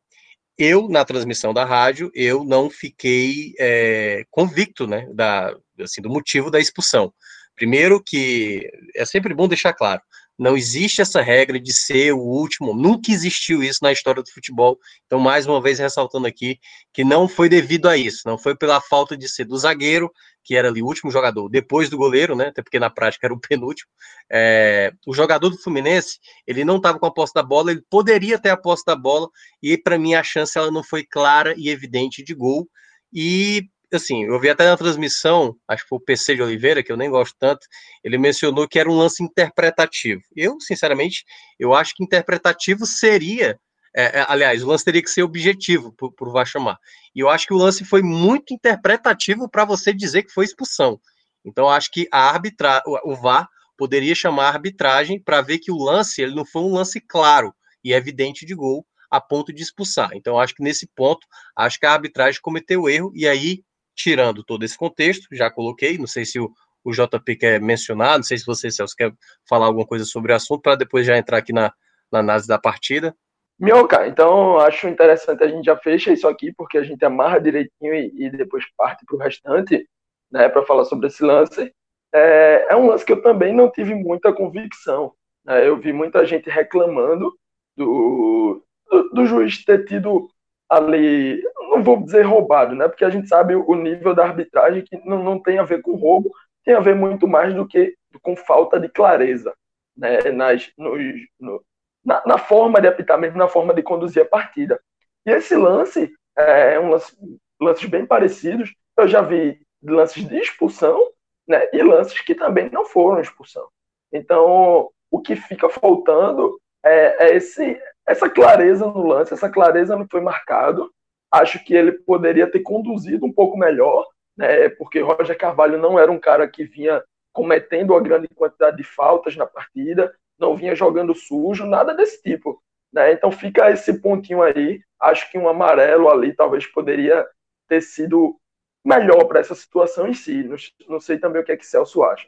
Eu, 0.58 0.90
na 0.90 1.06
transmissão 1.06 1.54
da 1.54 1.64
rádio, 1.64 2.12
eu 2.14 2.44
não 2.44 2.70
fiquei 2.70 3.54
é, 3.58 4.26
convicto, 4.30 4.86
né, 4.86 5.08
da, 5.14 5.56
assim, 5.80 6.02
do 6.02 6.10
motivo 6.10 6.52
da 6.52 6.60
expulsão. 6.60 7.14
Primeiro 7.56 8.04
que 8.04 8.70
é 8.94 9.06
sempre 9.06 9.34
bom 9.34 9.48
deixar 9.48 9.74
claro, 9.74 10.02
não 10.38 10.56
existe 10.56 11.02
essa 11.02 11.22
regra 11.22 11.60
de 11.60 11.74
ser 11.74 12.14
o 12.14 12.20
último, 12.20 12.74
nunca 12.74 13.12
existiu 13.12 13.64
isso 13.64 13.80
na 13.82 13.92
história 13.92 14.22
do 14.22 14.32
futebol. 14.32 14.78
Então, 15.06 15.20
mais 15.20 15.48
uma 15.48 15.62
vez, 15.62 15.80
ressaltando 15.80 16.28
aqui 16.28 16.60
que 16.94 17.04
não 17.04 17.28
foi 17.28 17.50
devido 17.50 17.88
a 17.88 17.98
isso, 17.98 18.22
não 18.26 18.38
foi 18.38 18.56
pela 18.56 18.80
falta 18.80 19.18
de 19.18 19.28
ser 19.28 19.46
do 19.46 19.58
zagueiro, 19.58 20.12
que 20.44 20.56
era 20.56 20.70
ali 20.70 20.82
o 20.82 20.86
último 20.86 21.12
jogador, 21.12 21.50
depois 21.50 21.90
do 21.90 21.98
goleiro, 21.98 22.36
né? 22.36 22.48
Até 22.48 22.62
porque 22.62 22.80
na 22.80 22.90
prática 22.90 23.28
era 23.28 23.34
o 23.34 23.40
penúltimo. 23.42 23.90
É, 24.32 24.94
o 25.06 25.14
jogador 25.14 25.50
do 25.50 25.58
Fluminense, 25.58 26.20
ele 26.46 26.64
não 26.64 26.78
estava 26.78 27.00
com 27.00 27.06
a 27.06 27.14
posse 27.14 27.34
da 27.34 27.44
bola, 27.44 27.72
ele 27.72 27.84
poderia 27.90 28.40
ter 28.40 28.50
a 28.50 28.58
posse 28.58 28.84
da 28.86 28.96
bola, 28.96 29.28
e 29.62 29.78
para 29.78 29.98
mim 29.98 30.14
a 30.14 30.24
chance 30.24 30.58
ela 30.58 30.72
não 30.72 30.84
foi 30.84 31.04
clara 31.04 31.54
e 31.58 31.70
evidente 31.70 32.24
de 32.24 32.34
gol. 32.34 32.70
E 33.12 33.68
assim, 33.94 34.26
eu 34.26 34.40
vi 34.40 34.50
até 34.50 34.66
na 34.66 34.78
transmissão, 34.78 35.56
acho 35.68 35.84
que 35.84 35.90
foi 35.90 35.98
o 35.98 36.04
PC 36.04 36.36
de 36.36 36.42
Oliveira, 36.42 36.84
que 36.84 36.92
eu 36.92 36.98
nem 36.98 37.10
gosto 37.10 37.36
tanto, 37.40 37.66
ele 38.04 38.18
mencionou 38.18 38.68
que 38.68 38.80
era 38.80 38.90
um 38.90 38.98
lance 38.98 39.24
interpretativo. 39.24 40.22
Eu, 40.36 40.60
sinceramente, 40.60 41.24
eu 41.60 41.74
acho 41.74 41.94
que 41.96 42.04
interpretativo 42.04 42.86
seria, 42.86 43.60
é, 43.96 44.20
é, 44.20 44.26
aliás, 44.28 44.64
o 44.64 44.68
lance 44.68 44.86
teria 44.86 45.02
que 45.02 45.10
ser 45.10 45.24
objetivo 45.24 45.94
por, 45.98 46.12
por 46.14 46.32
VAR 46.32 46.46
chamar. 46.46 46.78
E 47.16 47.20
eu 47.20 47.30
acho 47.30 47.48
que 47.48 47.54
o 47.54 47.58
lance 47.58 47.86
foi 47.86 48.02
muito 48.02 48.54
interpretativo 48.54 49.50
para 49.50 49.66
você 49.66 49.94
dizer 49.94 50.24
que 50.24 50.34
foi 50.34 50.46
expulsão. 50.46 51.00
Então, 51.46 51.70
acho 51.70 51.90
que 51.92 52.08
a 52.12 52.30
arbitra, 52.30 52.82
o, 52.86 53.14
o 53.14 53.16
VAR 53.16 53.48
poderia 53.78 54.16
chamar 54.16 54.46
a 54.46 54.54
arbitragem 54.54 55.22
para 55.22 55.42
ver 55.42 55.60
que 55.60 55.72
o 55.72 55.78
lance 55.78 56.22
ele 56.22 56.36
não 56.36 56.46
foi 56.46 56.64
um 56.64 56.74
lance 56.74 57.00
claro 57.00 57.54
e 57.84 57.94
evidente 57.94 58.46
de 58.46 58.54
gol 58.54 58.86
a 59.10 59.22
ponto 59.22 59.54
de 59.54 59.64
expulsar. 59.64 60.10
Então, 60.14 60.38
acho 60.38 60.54
que 60.54 60.64
nesse 60.64 60.88
ponto, 60.88 61.26
acho 61.56 61.80
que 61.80 61.86
a 61.86 61.94
arbitragem 61.94 62.42
cometeu 62.42 62.90
erro, 62.90 63.12
e 63.16 63.28
aí 63.28 63.64
tirando 63.98 64.44
todo 64.44 64.64
esse 64.64 64.78
contexto, 64.78 65.28
já 65.32 65.50
coloquei, 65.50 65.98
não 65.98 66.06
sei 66.06 66.24
se 66.24 66.40
o, 66.40 66.52
o 66.84 66.92
JP 66.92 67.36
quer 67.36 67.60
mencionar, 67.60 68.18
não 68.18 68.24
sei 68.24 68.38
se 68.38 68.46
você, 68.46 68.70
Celso, 68.70 68.96
quer 68.96 69.12
falar 69.50 69.66
alguma 69.66 69.86
coisa 69.86 70.06
sobre 70.06 70.32
o 70.32 70.36
assunto, 70.36 70.62
para 70.62 70.76
depois 70.76 71.06
já 71.06 71.18
entrar 71.18 71.40
aqui 71.40 71.52
na, 71.52 71.74
na 72.12 72.20
análise 72.20 72.48
da 72.48 72.60
partida. 72.60 73.16
Mioca, 73.60 74.08
então 74.08 74.60
acho 74.60 74.88
interessante 74.88 75.44
a 75.44 75.48
gente 75.48 75.66
já 75.66 75.76
fecha 75.76 76.14
isso 76.14 76.28
aqui, 76.28 76.54
porque 76.56 76.78
a 76.78 76.84
gente 76.84 77.04
amarra 77.04 77.40
direitinho 77.40 77.94
e, 77.96 78.26
e 78.26 78.30
depois 78.30 78.64
parte 78.78 79.04
para 79.04 79.16
o 79.16 79.20
restante, 79.20 79.90
né, 80.32 80.48
para 80.48 80.64
falar 80.64 80.86
sobre 80.86 81.08
esse 81.08 81.24
lance. 81.24 81.74
É, 82.14 82.68
é, 82.70 82.76
um 82.76 82.88
lance 82.88 83.04
que 83.04 83.12
eu 83.12 83.22
também 83.22 83.54
não 83.54 83.72
tive 83.72 83.96
muita 83.96 84.32
convicção. 84.32 85.12
Né? 85.44 85.68
Eu 85.68 85.76
vi 85.78 85.92
muita 85.92 86.24
gente 86.24 86.50
reclamando 86.50 87.34
do, 87.76 88.64
do, 88.90 89.10
do 89.10 89.26
juiz 89.26 89.66
ter 89.66 89.86
tido 89.86 90.30
ali, 90.70 91.42
não 91.78 91.84
vou 91.84 92.04
dizer 92.04 92.24
roubado, 92.24 92.76
né? 92.76 92.88
Porque 92.88 93.06
a 93.06 93.10
gente 93.10 93.28
sabe 93.28 93.56
o 93.56 93.76
nível 93.76 94.14
da 94.14 94.26
arbitragem 94.26 94.84
que 94.84 94.98
não, 95.06 95.24
não 95.24 95.42
tem 95.42 95.60
a 95.60 95.64
ver 95.64 95.82
com 95.82 95.96
roubo, 95.96 96.32
tem 96.64 96.74
a 96.74 96.80
ver 96.80 96.96
muito 96.96 97.28
mais 97.28 97.54
do 97.54 97.68
que 97.68 97.96
com 98.22 98.36
falta 98.36 98.80
de 98.80 98.90
clareza, 98.90 99.54
né? 99.96 100.32
Nas, 100.32 100.72
nos, 100.78 101.02
no, 101.40 101.64
na, 102.04 102.24
na, 102.26 102.38
forma 102.38 102.82
de 102.82 102.88
apitar, 102.88 103.18
mesmo 103.20 103.38
na 103.38 103.48
forma 103.48 103.74
de 103.74 103.84
conduzir 103.84 104.24
a 104.24 104.26
partida. 104.26 104.80
E 105.26 105.32
esse 105.32 105.56
lance 105.56 106.12
é 106.38 106.80
um 106.80 106.90
lance, 106.90 107.16
lances 107.60 107.90
bem 107.90 108.06
parecidos. 108.06 108.74
Eu 108.98 109.08
já 109.08 109.22
vi 109.22 109.60
lances 109.84 110.28
de 110.28 110.38
expulsão 110.38 111.12
né? 111.48 111.68
E 111.72 111.82
lances 111.82 112.20
que 112.20 112.36
também 112.36 112.70
não 112.70 112.86
foram 112.86 113.22
expulsão. 113.22 113.68
Então, 114.12 114.90
o 115.10 115.22
que 115.22 115.36
fica 115.36 115.70
faltando 115.70 116.60
é, 116.84 117.28
é 117.28 117.36
esse, 117.36 117.80
essa 118.06 118.30
clareza 118.30 118.86
no 118.86 119.08
lance, 119.08 119.34
essa 119.34 119.50
clareza 119.50 119.96
não 119.96 120.06
foi 120.10 120.20
marcado. 120.20 120.92
Acho 121.32 121.64
que 121.64 121.74
ele 121.74 121.92
poderia 121.92 122.50
ter 122.50 122.62
conduzido 122.62 123.26
um 123.26 123.32
pouco 123.32 123.58
melhor, 123.58 124.06
né? 124.36 124.70
Porque 124.70 125.00
Roger 125.00 125.38
Carvalho 125.38 125.78
não 125.78 126.00
era 126.00 126.12
um 126.12 126.20
cara 126.20 126.48
que 126.48 126.64
vinha 126.64 127.04
cometendo 127.34 127.92
uma 127.92 128.02
grande 128.02 128.28
quantidade 128.30 128.78
de 128.78 128.84
faltas 128.84 129.36
na 129.36 129.46
partida, 129.46 130.14
não 130.40 130.56
vinha 130.56 130.76
jogando 130.76 131.14
sujo, 131.14 131.66
nada 131.66 131.94
desse 131.94 132.22
tipo. 132.22 132.62
Né? 132.92 133.12
Então 133.12 133.32
fica 133.32 133.70
esse 133.70 134.00
pontinho 134.00 134.42
aí. 134.42 134.82
Acho 135.00 135.30
que 135.30 135.38
um 135.38 135.48
amarelo 135.48 136.10
ali 136.10 136.34
talvez 136.34 136.66
poderia 136.66 137.26
ter 137.68 137.82
sido 137.82 138.36
melhor 138.84 139.26
para 139.26 139.40
essa 139.40 139.54
situação 139.54 140.08
em 140.08 140.14
si. 140.14 140.44
Não, 140.44 140.56
não, 140.90 141.00
sei 141.00 141.20
também 141.20 141.42
o 141.42 141.46
que 141.46 141.52
é 141.52 141.58
que 141.58 141.66
Celso 141.66 142.04
acha. 142.04 142.26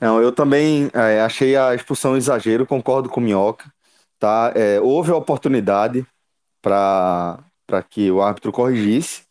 Não, 0.00 0.20
eu 0.20 0.32
também 0.32 0.90
é, 0.92 1.20
achei 1.20 1.56
a 1.56 1.74
expulsão 1.74 2.12
um 2.12 2.16
exagero, 2.16 2.66
concordo 2.66 3.08
com 3.08 3.20
o 3.20 3.22
Minhoca. 3.22 3.72
Tá? 4.18 4.52
É, 4.54 4.80
houve 4.80 5.10
a 5.10 5.16
oportunidade 5.16 6.06
para 6.60 7.42
que 7.88 8.10
o 8.10 8.22
árbitro 8.22 8.52
corrigisse 8.52 9.24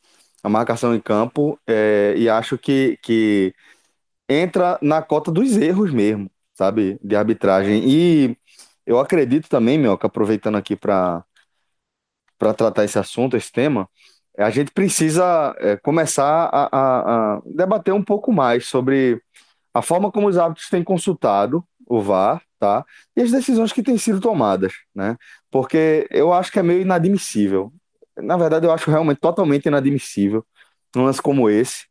a 0.44 0.50
marcação 0.50 0.96
em 0.96 1.00
campo 1.00 1.60
é, 1.68 2.14
e 2.18 2.30
acho 2.30 2.58
que, 2.58 2.98
que 3.02 3.54
entra 4.28 4.80
na 4.82 5.02
cota 5.02 5.32
dos 5.32 5.56
erros 5.58 5.92
mesmo, 5.92 6.30
sabe, 6.54 7.00
de 7.04 7.16
arbitragem. 7.16 7.84
E 7.88 8.38
eu 8.86 9.00
acredito 9.00 9.50
também, 9.50 9.82
que 9.98 10.06
aproveitando 10.06 10.58
aqui 10.58 10.76
para 10.76 11.24
para 12.38 12.56
tratar 12.56 12.84
esse 12.86 12.98
assunto, 12.98 13.38
esse 13.38 13.52
tema, 13.52 13.88
a 14.36 14.50
gente 14.50 14.72
precisa 14.72 15.56
é, 15.60 15.78
começar 15.78 16.50
a, 16.52 16.70
a, 16.72 17.36
a, 17.36 17.42
debater 17.46 17.94
um 17.94 18.04
pouco 18.04 18.32
mais 18.34 18.68
sobre 18.68 19.22
a 19.74 19.82
forma 19.84 20.12
como 20.12 20.28
os 20.28 20.38
árbitros 20.38 20.68
têm 20.70 20.84
consultado 20.84 21.64
o 21.88 22.02
VAR, 22.02 22.42
tá? 22.58 22.86
E 23.16 23.22
as 23.22 23.32
decisões 23.32 23.72
que 23.72 23.84
têm 23.84 23.98
sido 23.98 24.20
tomadas, 24.20 24.74
né? 24.96 25.18
Porque 25.52 26.08
eu 26.10 26.34
acho 26.34 26.52
que 26.52 26.60
é 26.60 26.64
meio 26.64 26.82
inadmissível. 26.82 27.72
Na 28.18 28.38
verdade, 28.38 28.66
eu 28.66 28.72
acho 28.72 28.90
realmente 28.90 29.20
totalmente 29.20 29.66
inadmissível 29.66 30.46
um 30.96 31.06
lance 31.06 31.22
como 31.22 31.50
esse, 31.50 31.86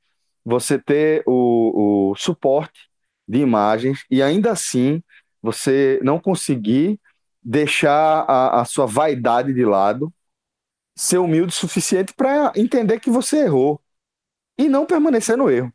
você 0.45 0.79
ter 0.79 1.23
o, 1.27 2.11
o 2.11 2.17
suporte 2.17 2.89
de 3.27 3.39
imagens 3.39 4.05
e 4.11 4.23
ainda 4.23 4.51
assim 4.53 5.03
você 5.43 5.99
não 6.03 6.19
conseguir 6.19 7.01
deixar 7.43 8.25
a, 8.29 8.61
a 8.61 8.65
sua 8.65 8.87
vaidade 8.87 9.55
de 9.55 9.65
lado, 9.65 10.13
ser 10.95 11.19
humilde 11.19 11.53
o 11.53 11.57
suficiente 11.57 12.13
para 12.13 12.53
entender 12.55 13.01
que 13.01 13.11
você 13.11 13.45
errou 13.45 13.81
e 14.59 14.69
não 14.69 14.85
permanecer 14.85 15.37
no 15.37 15.51
erro, 15.51 15.73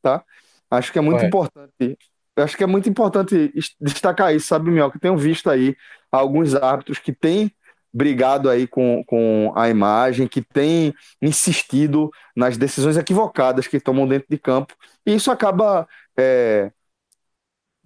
tá? 0.00 0.24
Acho 0.70 0.92
que 0.92 0.98
é 0.98 1.02
muito 1.02 1.22
é. 1.22 1.26
importante. 1.26 1.98
Acho 2.36 2.56
que 2.56 2.62
é 2.64 2.66
muito 2.66 2.88
importante 2.88 3.52
destacar 3.80 4.34
isso, 4.34 4.46
sabe? 4.46 4.70
Que 4.92 4.98
tenho 4.98 5.16
visto 5.16 5.50
aí 5.50 5.76
alguns 6.10 6.54
árbitros 6.54 6.98
que 6.98 7.12
têm 7.12 7.52
brigado 7.92 8.48
aí 8.50 8.66
com, 8.66 9.02
com 9.06 9.52
a 9.56 9.68
imagem, 9.68 10.28
que 10.28 10.42
têm 10.42 10.94
insistido 11.20 12.10
nas 12.36 12.56
decisões 12.56 12.96
equivocadas 12.96 13.66
que 13.66 13.80
tomam 13.80 14.06
dentro 14.06 14.26
de 14.28 14.38
campo, 14.38 14.74
e 15.06 15.14
isso 15.14 15.30
acaba 15.30 15.88
é, 16.16 16.70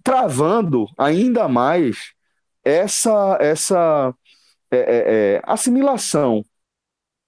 travando 0.03 0.87
ainda 0.97 1.47
mais 1.47 2.13
essa, 2.63 3.37
essa 3.39 4.13
é, 4.71 4.77
é, 4.77 5.35
é, 5.37 5.41
assimilação 5.45 6.43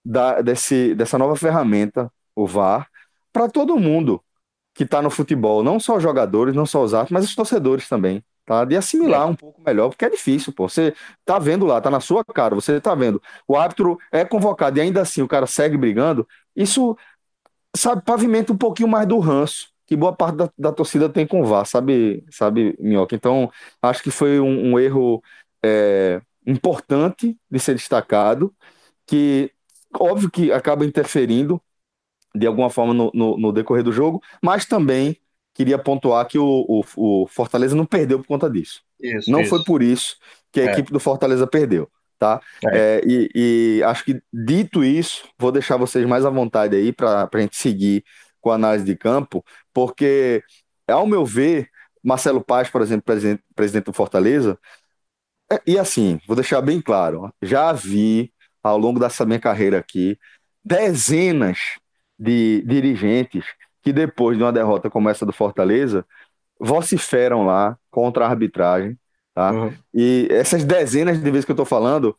da, 0.03 0.41
desse, 0.41 0.93
dessa 0.95 1.17
nova 1.17 1.35
ferramenta, 1.35 2.11
o 2.35 2.45
VAR, 2.45 2.89
para 3.33 3.49
todo 3.49 3.79
mundo 3.79 4.23
que 4.73 4.83
está 4.83 5.01
no 5.01 5.09
futebol, 5.09 5.63
não 5.63 5.79
só 5.79 5.97
os 5.97 6.03
jogadores, 6.03 6.55
não 6.55 6.65
só 6.65 6.83
os 6.83 6.93
atos, 6.93 7.11
mas 7.11 7.25
os 7.25 7.35
torcedores 7.35 7.87
também, 7.87 8.23
tá? 8.45 8.65
De 8.65 8.75
assimilar 8.75 9.23
é. 9.23 9.25
um 9.25 9.35
pouco 9.35 9.61
melhor, 9.65 9.89
porque 9.89 10.05
é 10.05 10.09
difícil, 10.09 10.53
pô. 10.53 10.69
Você 10.69 10.93
tá 11.25 11.39
vendo 11.39 11.65
lá, 11.65 11.81
tá 11.81 11.89
na 11.89 11.99
sua 11.99 12.23
cara, 12.23 12.55
você 12.55 12.79
tá 12.79 12.93
vendo. 12.95 13.21
O 13.47 13.55
árbitro 13.55 13.97
é 14.11 14.23
convocado 14.25 14.77
e 14.77 14.81
ainda 14.81 15.01
assim 15.01 15.21
o 15.21 15.27
cara 15.27 15.47
segue 15.47 15.77
brigando. 15.77 16.27
Isso, 16.55 16.97
sabe, 17.75 18.03
pavimenta 18.03 18.53
um 18.53 18.57
pouquinho 18.57 18.89
mais 18.89 19.07
do 19.07 19.19
ranço 19.19 19.73
que 19.85 19.95
boa 19.95 20.15
parte 20.15 20.35
da, 20.37 20.49
da 20.57 20.71
torcida 20.71 21.07
tem 21.09 21.27
com 21.27 21.41
o 21.41 21.45
VAR, 21.45 21.65
sabe, 21.65 22.25
sabe, 22.31 22.75
Minhoca? 22.79 23.15
Então, 23.15 23.51
acho 23.81 24.01
que 24.01 24.09
foi 24.11 24.39
um, 24.39 24.71
um 24.71 24.79
erro 24.79 25.21
é, 25.63 26.21
importante 26.45 27.37
de 27.49 27.59
ser 27.59 27.75
destacado, 27.75 28.53
que 29.05 29.51
óbvio 29.93 30.29
que 30.31 30.51
acaba 30.51 30.85
interferindo 30.85 31.61
de 32.35 32.47
alguma 32.47 32.69
forma 32.69 32.93
no, 32.93 33.11
no, 33.13 33.37
no 33.37 33.51
decorrer 33.51 33.83
do 33.83 33.91
jogo, 33.91 34.21
mas 34.41 34.65
também 34.65 35.17
queria 35.55 35.79
pontuar 35.79 36.27
que 36.27 36.37
o, 36.37 36.65
o, 36.67 36.83
o 36.97 37.27
Fortaleza 37.27 37.75
não 37.75 37.85
perdeu 37.85 38.19
por 38.19 38.27
conta 38.27 38.49
disso. 38.49 38.83
Isso, 38.99 39.31
não 39.31 39.41
isso. 39.41 39.49
foi 39.49 39.63
por 39.63 39.81
isso 39.81 40.17
que 40.51 40.59
a 40.59 40.65
é. 40.65 40.71
equipe 40.71 40.91
do 40.91 40.99
Fortaleza 40.99 41.47
perdeu. 41.47 41.89
Tá? 42.19 42.39
É. 42.65 42.77
É, 42.77 43.01
e, 43.05 43.29
e, 43.35 43.83
acho 43.83 44.05
que 44.05 44.21
dito 44.31 44.83
isso, 44.83 45.27
vou 45.37 45.51
deixar 45.51 45.77
vocês 45.77 46.05
mais 46.05 46.25
à 46.25 46.29
vontade 46.29 46.75
aí 46.75 46.93
para 46.93 47.29
a 47.31 47.39
gente 47.39 47.57
seguir 47.57 48.03
com 48.39 48.51
a 48.51 48.55
análise 48.55 48.85
de 48.85 48.95
campo, 48.95 49.43
porque, 49.73 50.43
ao 50.87 51.07
meu 51.07 51.25
ver, 51.25 51.69
Marcelo 52.03 52.43
Paz, 52.43 52.69
por 52.69 52.81
exemplo, 52.81 53.03
presidente, 53.03 53.43
presidente 53.55 53.85
do 53.85 53.93
Fortaleza, 53.93 54.57
é, 55.51 55.59
e 55.67 55.77
assim, 55.77 56.19
vou 56.27 56.35
deixar 56.35 56.61
bem 56.61 56.81
claro, 56.81 57.33
já 57.41 57.71
vi 57.73 58.31
ao 58.63 58.77
longo 58.77 58.99
dessa 58.99 59.25
minha 59.25 59.39
carreira 59.39 59.79
aqui 59.79 60.17
dezenas 60.63 61.59
de 62.17 62.63
dirigentes 62.65 63.45
que 63.85 63.93
depois 63.93 64.35
de 64.35 64.43
uma 64.43 64.51
derrota 64.51 64.89
como 64.89 65.07
essa 65.07 65.27
do 65.27 65.31
Fortaleza 65.31 66.03
vociferam 66.59 67.45
lá 67.45 67.77
contra 67.91 68.25
a 68.25 68.29
arbitragem, 68.29 68.97
tá? 69.31 69.51
Uhum. 69.51 69.73
E 69.93 70.27
essas 70.31 70.65
dezenas 70.65 71.21
de 71.21 71.29
vezes 71.29 71.45
que 71.45 71.51
eu 71.51 71.55
tô 71.55 71.65
falando, 71.65 72.15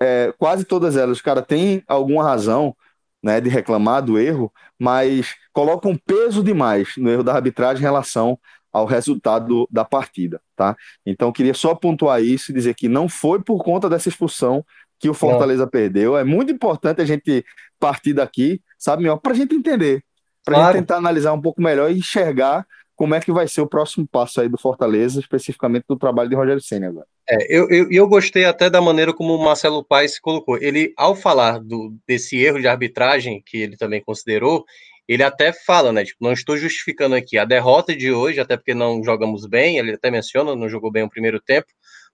é, 0.00 0.32
quase 0.38 0.64
todas 0.64 0.96
elas, 0.96 1.18
os 1.18 1.22
caras 1.22 1.44
têm 1.46 1.84
alguma 1.86 2.24
razão, 2.24 2.74
né, 3.22 3.38
de 3.38 3.50
reclamar 3.50 4.02
do 4.02 4.18
erro, 4.18 4.50
mas 4.78 5.34
colocam 5.52 5.94
peso 5.94 6.42
demais 6.42 6.94
no 6.96 7.10
erro 7.10 7.22
da 7.22 7.34
arbitragem 7.34 7.80
em 7.80 7.84
relação 7.84 8.38
ao 8.72 8.86
resultado 8.86 9.68
da 9.70 9.84
partida, 9.84 10.40
tá? 10.56 10.74
Então 11.04 11.30
queria 11.32 11.52
só 11.52 11.74
pontuar 11.74 12.22
isso 12.22 12.50
e 12.50 12.54
dizer 12.54 12.72
que 12.74 12.88
não 12.88 13.10
foi 13.10 13.42
por 13.42 13.62
conta 13.62 13.90
dessa 13.90 14.08
expulsão 14.08 14.64
que 14.98 15.10
o 15.10 15.12
Fortaleza 15.12 15.64
não. 15.64 15.70
perdeu. 15.70 16.16
É 16.16 16.24
muito 16.24 16.50
importante 16.50 17.02
a 17.02 17.04
gente 17.04 17.44
partir 17.78 18.14
daqui, 18.14 18.62
sabe, 18.78 19.04
para 19.18 19.32
a 19.32 19.36
gente 19.36 19.54
entender, 19.54 20.02
para 20.44 20.54
claro. 20.54 20.72
gente 20.72 20.82
tentar 20.82 20.96
analisar 20.96 21.32
um 21.32 21.40
pouco 21.40 21.60
melhor 21.62 21.90
e 21.90 21.98
enxergar 21.98 22.66
como 23.00 23.14
é 23.14 23.20
que 23.20 23.32
vai 23.32 23.48
ser 23.48 23.62
o 23.62 23.66
próximo 23.66 24.06
passo 24.06 24.42
aí 24.42 24.48
do 24.48 24.58
Fortaleza, 24.58 25.20
especificamente 25.20 25.84
do 25.88 25.96
trabalho 25.96 26.28
de 26.28 26.36
Rogério 26.36 26.60
Senna 26.60 26.88
agora. 26.88 27.06
É, 27.28 27.46
eu, 27.48 27.66
eu, 27.70 27.90
eu, 27.90 28.06
gostei 28.06 28.44
até 28.44 28.68
da 28.68 28.80
maneira 28.80 29.14
como 29.14 29.34
o 29.34 29.42
Marcelo 29.42 29.82
Paes 29.82 30.14
se 30.14 30.20
colocou. 30.20 30.58
Ele, 30.58 30.92
ao 30.96 31.14
falar 31.14 31.60
do, 31.60 31.94
desse 32.06 32.36
erro 32.36 32.60
de 32.60 32.68
arbitragem 32.68 33.42
que 33.46 33.56
ele 33.56 33.76
também 33.76 34.02
considerou, 34.02 34.64
ele 35.08 35.22
até 35.22 35.52
fala, 35.52 35.92
né? 35.92 36.04
Tipo, 36.04 36.22
não 36.22 36.32
estou 36.32 36.56
justificando 36.56 37.14
aqui 37.14 37.38
a 37.38 37.44
derrota 37.44 37.96
de 37.96 38.12
hoje, 38.12 38.38
até 38.38 38.56
porque 38.56 38.74
não 38.74 39.02
jogamos 39.02 39.46
bem, 39.46 39.78
ele 39.78 39.92
até 39.92 40.10
menciona, 40.10 40.54
não 40.54 40.68
jogou 40.68 40.90
bem 40.90 41.02
o 41.02 41.08
primeiro 41.08 41.40
tempo, 41.40 41.68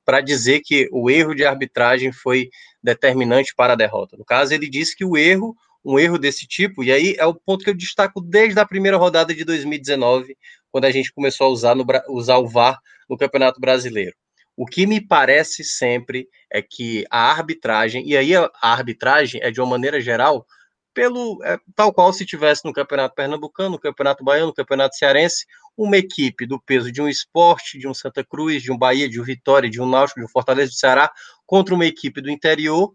para 0.04 0.20
dizer 0.20 0.60
que 0.60 0.88
o 0.92 1.10
erro 1.10 1.34
de 1.34 1.44
arbitragem 1.44 2.12
foi 2.12 2.48
determinante 2.82 3.52
para 3.56 3.72
a 3.72 3.76
derrota. 3.76 4.16
No 4.16 4.24
caso, 4.24 4.54
ele 4.54 4.68
disse 4.68 4.96
que 4.96 5.04
o 5.04 5.16
erro, 5.16 5.56
um 5.86 6.00
erro 6.00 6.18
desse 6.18 6.48
tipo, 6.48 6.82
e 6.82 6.90
aí 6.90 7.14
é 7.16 7.24
o 7.24 7.34
ponto 7.34 7.62
que 7.62 7.70
eu 7.70 7.76
destaco 7.76 8.20
desde 8.20 8.58
a 8.58 8.66
primeira 8.66 8.96
rodada 8.96 9.32
de 9.32 9.44
2019, 9.44 10.36
quando 10.68 10.84
a 10.84 10.90
gente 10.90 11.12
começou 11.12 11.46
a 11.46 11.50
usar, 11.50 11.76
no, 11.76 11.86
usar 12.08 12.38
o 12.38 12.48
VAR 12.48 12.76
no 13.08 13.16
Campeonato 13.16 13.60
Brasileiro. 13.60 14.12
O 14.56 14.66
que 14.66 14.84
me 14.84 15.00
parece 15.00 15.62
sempre 15.62 16.28
é 16.52 16.60
que 16.60 17.04
a 17.08 17.30
arbitragem, 17.30 18.04
e 18.08 18.16
aí 18.16 18.34
a 18.34 18.50
arbitragem 18.60 19.40
é 19.44 19.50
de 19.52 19.60
uma 19.60 19.70
maneira 19.70 20.00
geral, 20.00 20.44
pelo 20.92 21.38
é, 21.44 21.56
tal 21.76 21.92
qual 21.92 22.12
se 22.12 22.26
tivesse 22.26 22.64
no 22.64 22.72
Campeonato 22.72 23.14
Pernambucano, 23.14 23.70
no 23.70 23.78
Campeonato 23.78 24.24
Baiano, 24.24 24.48
no 24.48 24.54
Campeonato 24.54 24.96
Cearense, 24.96 25.46
uma 25.76 25.98
equipe 25.98 26.46
do 26.46 26.60
peso 26.60 26.90
de 26.90 27.00
um 27.00 27.08
esporte, 27.08 27.78
de 27.78 27.86
um 27.86 27.94
Santa 27.94 28.24
Cruz, 28.24 28.60
de 28.62 28.72
um 28.72 28.78
Bahia, 28.78 29.08
de 29.08 29.20
um 29.20 29.24
Vitória, 29.24 29.70
de 29.70 29.80
um 29.80 29.88
Náutico, 29.88 30.18
de 30.18 30.26
um 30.26 30.28
Fortaleza, 30.28 30.70
de 30.70 30.78
Ceará, 30.78 31.12
contra 31.44 31.74
uma 31.74 31.86
equipe 31.86 32.20
do 32.20 32.30
interior, 32.30 32.92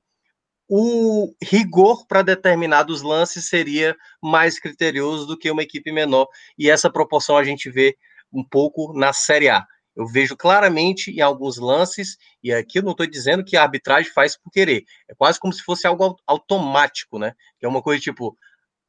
o 0.73 1.35
rigor 1.43 2.07
para 2.07 2.21
determinados 2.21 3.01
lances 3.01 3.49
seria 3.49 3.93
mais 4.23 4.57
criterioso 4.57 5.27
do 5.27 5.37
que 5.37 5.51
uma 5.51 5.63
equipe 5.63 5.91
menor. 5.91 6.27
E 6.57 6.69
essa 6.69 6.89
proporção 6.89 7.35
a 7.35 7.43
gente 7.43 7.69
vê 7.69 7.97
um 8.31 8.41
pouco 8.41 8.97
na 8.97 9.11
Série 9.11 9.49
A. 9.49 9.65
Eu 9.93 10.07
vejo 10.07 10.37
claramente 10.37 11.11
em 11.11 11.19
alguns 11.19 11.57
lances, 11.57 12.15
e 12.41 12.53
aqui 12.53 12.79
eu 12.79 12.83
não 12.83 12.91
estou 12.91 13.05
dizendo 13.05 13.43
que 13.43 13.57
a 13.57 13.63
arbitragem 13.63 14.13
faz 14.13 14.37
por 14.37 14.49
querer, 14.49 14.85
é 15.09 15.13
quase 15.13 15.37
como 15.37 15.51
se 15.51 15.61
fosse 15.61 15.85
algo 15.85 16.15
automático, 16.25 17.19
né? 17.19 17.33
Que 17.59 17.65
é 17.65 17.69
uma 17.69 17.81
coisa 17.81 18.01
tipo, 18.01 18.37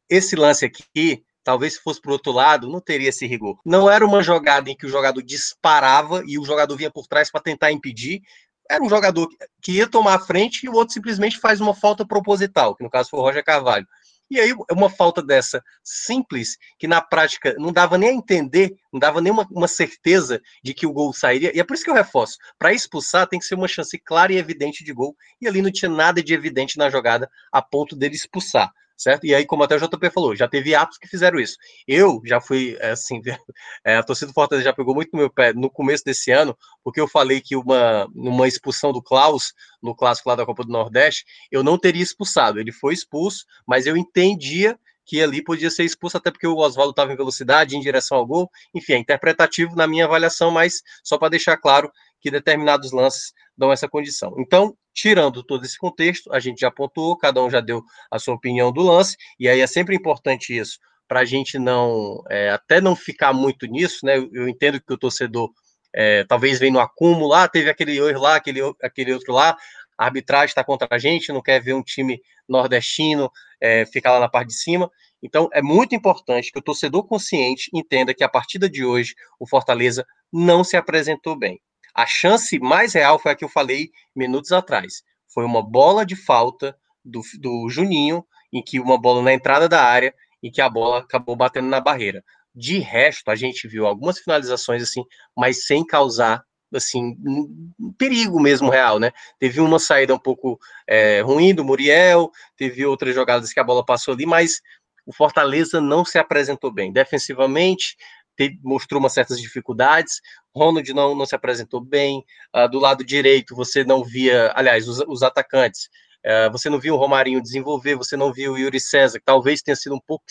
esse 0.09 0.37
lance 0.37 0.65
aqui, 0.65 1.25
talvez 1.43 1.75
se 1.75 1.83
fosse 1.83 2.01
para 2.01 2.13
outro 2.13 2.31
lado, 2.31 2.69
não 2.69 2.81
teria 2.81 3.09
esse 3.09 3.27
rigor. 3.27 3.59
Não 3.67 3.91
era 3.91 4.07
uma 4.07 4.23
jogada 4.23 4.71
em 4.71 4.77
que 4.77 4.87
o 4.87 4.89
jogador 4.89 5.21
disparava 5.21 6.23
e 6.29 6.39
o 6.39 6.45
jogador 6.45 6.77
vinha 6.77 6.93
por 6.93 7.09
trás 7.09 7.29
para 7.29 7.41
tentar 7.41 7.73
impedir, 7.73 8.23
era 8.71 8.83
um 8.83 8.89
jogador 8.89 9.29
que 9.61 9.73
ia 9.73 9.89
tomar 9.89 10.15
a 10.15 10.19
frente 10.19 10.65
e 10.65 10.69
o 10.69 10.75
outro 10.75 10.95
simplesmente 10.95 11.39
faz 11.39 11.61
uma 11.61 11.75
falta 11.75 12.07
proposital, 12.07 12.75
que 12.75 12.85
no 12.85 12.91
caso 12.91 13.11
foi 13.11 13.21
o 13.21 13.23
Roger 13.23 13.45
Carvalho. 13.45 13.87
E 14.31 14.41
aí, 14.41 14.55
uma 14.71 14.89
falta 14.89 15.23
dessa 15.23 15.63
simples, 15.85 16.57
que 16.79 16.89
na 16.89 17.03
prática 17.03 17.55
não 17.59 17.71
dava 17.71 17.99
nem 17.99 18.09
a 18.09 18.15
entender, 18.15 18.75
não 18.91 18.99
dava 18.99 19.21
nem 19.21 19.31
uma, 19.31 19.47
uma 19.51 19.69
certeza 19.69 20.41
de 20.65 20.73
que 20.73 20.87
o 20.87 20.93
gol 20.93 21.13
sairia. 21.13 21.55
E 21.55 21.61
é 21.61 21.65
por 21.65 21.75
isso 21.75 21.85
que 21.85 21.91
eu 21.91 21.95
reforço: 21.95 22.39
para 22.59 22.73
expulsar 22.73 23.27
tem 23.27 23.39
que 23.39 23.45
ser 23.45 23.57
uma 23.57 23.69
chance 23.69 23.99
clara 23.99 24.33
e 24.33 24.39
evidente 24.39 24.83
de 24.83 24.91
gol. 24.91 25.15
E 25.39 25.47
ali 25.47 25.61
não 25.61 25.71
tinha 25.71 25.91
nada 25.91 26.23
de 26.23 26.33
evidente 26.33 26.79
na 26.79 26.89
jogada 26.89 27.29
a 27.53 27.61
ponto 27.61 27.95
dele 27.95 28.15
expulsar 28.15 28.73
certo? 29.03 29.25
E 29.25 29.35
aí, 29.35 29.45
como 29.45 29.63
até 29.63 29.75
o 29.77 29.79
JP 29.79 30.11
falou, 30.11 30.37
já 30.37 30.47
teve 30.47 30.75
atos 30.75 30.99
que 30.99 31.09
fizeram 31.09 31.39
isso. 31.41 31.57
Eu 31.87 32.21
já 32.25 32.41
fui, 32.41 32.77
é, 32.81 32.91
assim, 32.91 33.21
é, 33.85 33.97
a 33.97 34.03
torcida 34.03 34.29
do 34.29 34.35
Fortaleza 34.35 34.65
já 34.65 34.73
pegou 34.73 34.95
muito 34.95 35.11
no 35.13 35.19
meu 35.19 35.31
pé 35.31 35.53
no 35.53 35.71
começo 35.71 36.05
desse 36.05 36.31
ano, 36.31 36.57
porque 36.85 37.01
eu 37.01 37.09
falei 37.09 37.41
que 37.41 37.57
uma, 37.57 38.07
uma 38.15 38.47
expulsão 38.47 38.93
do 38.93 39.03
Klaus, 39.03 39.53
no 39.83 39.95
clássico 39.95 40.29
lá 40.29 40.37
da 40.37 40.47
Copa 40.47 40.65
do 40.65 40.73
Nordeste, 40.73 41.25
eu 41.51 41.63
não 41.63 41.77
teria 41.79 42.03
expulsado. 42.03 42.61
Ele 42.61 42.73
foi 42.73 42.95
expulso, 42.95 43.45
mas 43.67 43.87
eu 43.87 43.97
entendia 43.97 44.79
que 45.05 45.21
ali 45.21 45.43
podia 45.43 45.69
ser 45.69 45.85
expulso, 45.85 46.17
até 46.17 46.31
porque 46.31 46.47
o 46.47 46.57
Oswaldo 46.57 46.91
estava 46.91 47.13
em 47.13 47.17
velocidade, 47.17 47.77
em 47.77 47.81
direção 47.81 48.19
ao 48.19 48.27
gol. 48.27 48.49
Enfim, 48.75 48.95
é 48.95 48.99
interpretativo 48.99 49.75
na 49.75 49.87
minha 49.87 50.05
avaliação, 50.05 50.51
mas 50.51 50.75
só 51.03 51.19
para 51.19 51.31
deixar 51.31 51.57
claro 51.57 51.91
que 52.23 52.31
determinados 52.31 52.93
lances 52.93 53.33
dão 53.59 53.73
essa 53.73 53.89
condição. 53.89 54.35
Então, 54.39 54.75
tirando 54.95 55.43
todo 55.43 55.65
esse 55.65 55.77
contexto, 55.77 56.33
a 56.33 56.39
gente 56.39 56.61
já 56.61 56.71
pontuou, 56.71 57.19
cada 57.19 57.43
um 57.43 57.51
já 57.51 57.61
deu 57.61 57.83
a 58.11 58.19
sua 58.19 58.35
opinião 58.35 58.73
do 58.73 58.83
lance, 58.83 59.17
e 59.39 59.49
aí 59.49 59.61
é 59.61 59.67
sempre 59.67 59.97
importante 59.97 60.57
isso, 60.57 60.79
para 61.09 61.21
a 61.21 61.25
gente 61.25 61.59
não, 61.59 62.23
é, 62.31 62.51
até 62.51 62.81
não 62.81 62.95
ficar 62.95 63.33
muito 63.33 63.67
nisso, 63.67 64.07
né? 64.07 64.17
Eu, 64.17 64.31
eu 64.33 64.49
entendo 64.49 64.81
que 64.81 64.93
o 64.93 64.97
torcedor 64.97 65.51
é, 65.95 66.25
talvez 66.25 66.59
venha 66.59 66.73
no 66.73 66.81
acúmulo, 66.81 67.35
ah, 67.35 67.49
teve 67.49 67.69
aquele 67.69 67.97
erro 67.99 68.21
lá, 68.21 68.37
aquele, 68.37 68.61
aquele 68.83 69.13
outro 69.13 69.35
lá, 69.35 69.57
a 69.99 70.05
arbitragem 70.07 70.47
está 70.47 70.65
contra 70.65 70.89
a 70.91 70.99
gente, 70.99 71.33
não 71.33 71.43
quer 71.43 71.61
ver 71.61 71.75
um 71.75 71.83
time 71.83 72.21
nordestino 72.49 73.31
é, 73.61 73.85
ficar 73.87 74.13
lá 74.13 74.21
na 74.21 74.29
parte 74.29 74.49
de 74.49 74.55
cima. 74.55 74.91
Então, 75.23 75.49
é 75.53 75.63
muito 75.63 75.95
importante 75.95 76.51
que 76.51 76.59
o 76.59 76.63
torcedor 76.63 77.05
consciente 77.07 77.71
entenda 77.73 78.15
que 78.15 78.25
a 78.25 78.29
partida 78.29 78.69
de 78.69 78.85
hoje 78.85 79.15
o 79.39 79.47
Fortaleza 79.47 80.05
não 80.33 80.65
se 80.65 80.77
apresentou 80.77 81.39
bem. 81.39 81.61
A 81.95 82.07
chance 82.07 82.59
mais 82.59 82.95
real 82.95 83.19
foi 83.19 83.33
a 83.33 83.35
que 83.35 83.45
eu 83.45 83.49
falei 83.49 83.91
minutos 84.15 84.53
atrás. 84.53 85.03
Foi 85.29 85.45
uma 85.45 85.63
bola 85.63 86.05
de 86.05 86.17
falta 86.17 86.77
do, 87.05 87.21
do 87.39 87.69
Juninho, 87.69 88.25
em 88.53 88.63
que 88.63 88.81
uma 88.81 88.99
bola 88.99 89.23
na 89.23 89.33
entrada 89.33 89.69
da 89.69 89.83
área, 89.83 90.15
e 90.43 90.51
que 90.51 90.61
a 90.61 90.69
bola 90.69 90.99
acabou 90.99 91.37
batendo 91.37 91.69
na 91.69 91.81
barreira. 91.81 92.25
De 92.55 92.79
resto, 92.79 93.31
a 93.31 93.35
gente 93.35 93.69
viu 93.69 93.87
algumas 93.87 94.19
finalizações 94.19 94.83
assim, 94.83 95.05
mas 95.37 95.65
sem 95.65 95.87
causar 95.87 96.45
assim 96.75 97.17
um 97.25 97.93
perigo 97.97 98.41
mesmo 98.41 98.71
real, 98.71 98.99
né? 98.99 99.13
Teve 99.39 99.61
uma 99.61 99.79
saída 99.79 100.15
um 100.15 100.19
pouco 100.19 100.59
é, 100.87 101.21
ruim 101.21 101.55
do 101.55 101.65
Muriel, 101.65 102.31
teve 102.57 102.85
outras 102.85 103.15
jogadas 103.15 103.53
que 103.53 103.61
a 103.61 103.65
bola 103.65 103.85
passou 103.85 104.15
ali, 104.15 104.27
mas 104.27 104.61
o 105.05 105.13
Fortaleza 105.13 105.81
não 105.81 106.05
se 106.05 106.19
apresentou 106.19 106.73
bem 106.73 106.93
defensivamente 106.93 107.97
teve, 108.37 108.59
mostrou 108.63 109.01
umas 109.01 109.13
certas 109.13 109.41
dificuldades. 109.41 110.21
Ronald 110.55 110.93
não, 110.93 111.15
não 111.15 111.27
se 111.27 111.35
apresentou 111.35 111.81
bem. 111.81 112.25
Uh, 112.55 112.69
do 112.69 112.79
lado 112.79 113.05
direito, 113.05 113.55
você 113.55 113.85
não 113.85 114.05
via, 114.05 114.53
aliás, 114.55 114.89
os, 114.89 115.01
os 115.07 115.23
atacantes. 115.23 115.89
Uh, 116.25 116.51
você 116.53 116.71
não 116.71 116.79
viu 116.79 116.95
o 116.95 116.99
Romarinho 116.99 117.43
desenvolver, 117.43 117.97
você 117.97 118.17
não 118.17 118.33
viu 118.33 118.53
o 118.53 118.59
Yuri 118.59 118.81
César, 118.81 119.19
que 119.19 119.25
talvez 119.25 119.61
tenha 119.61 119.77
sido 119.77 119.95
um 119.95 120.01
pouco 120.01 120.25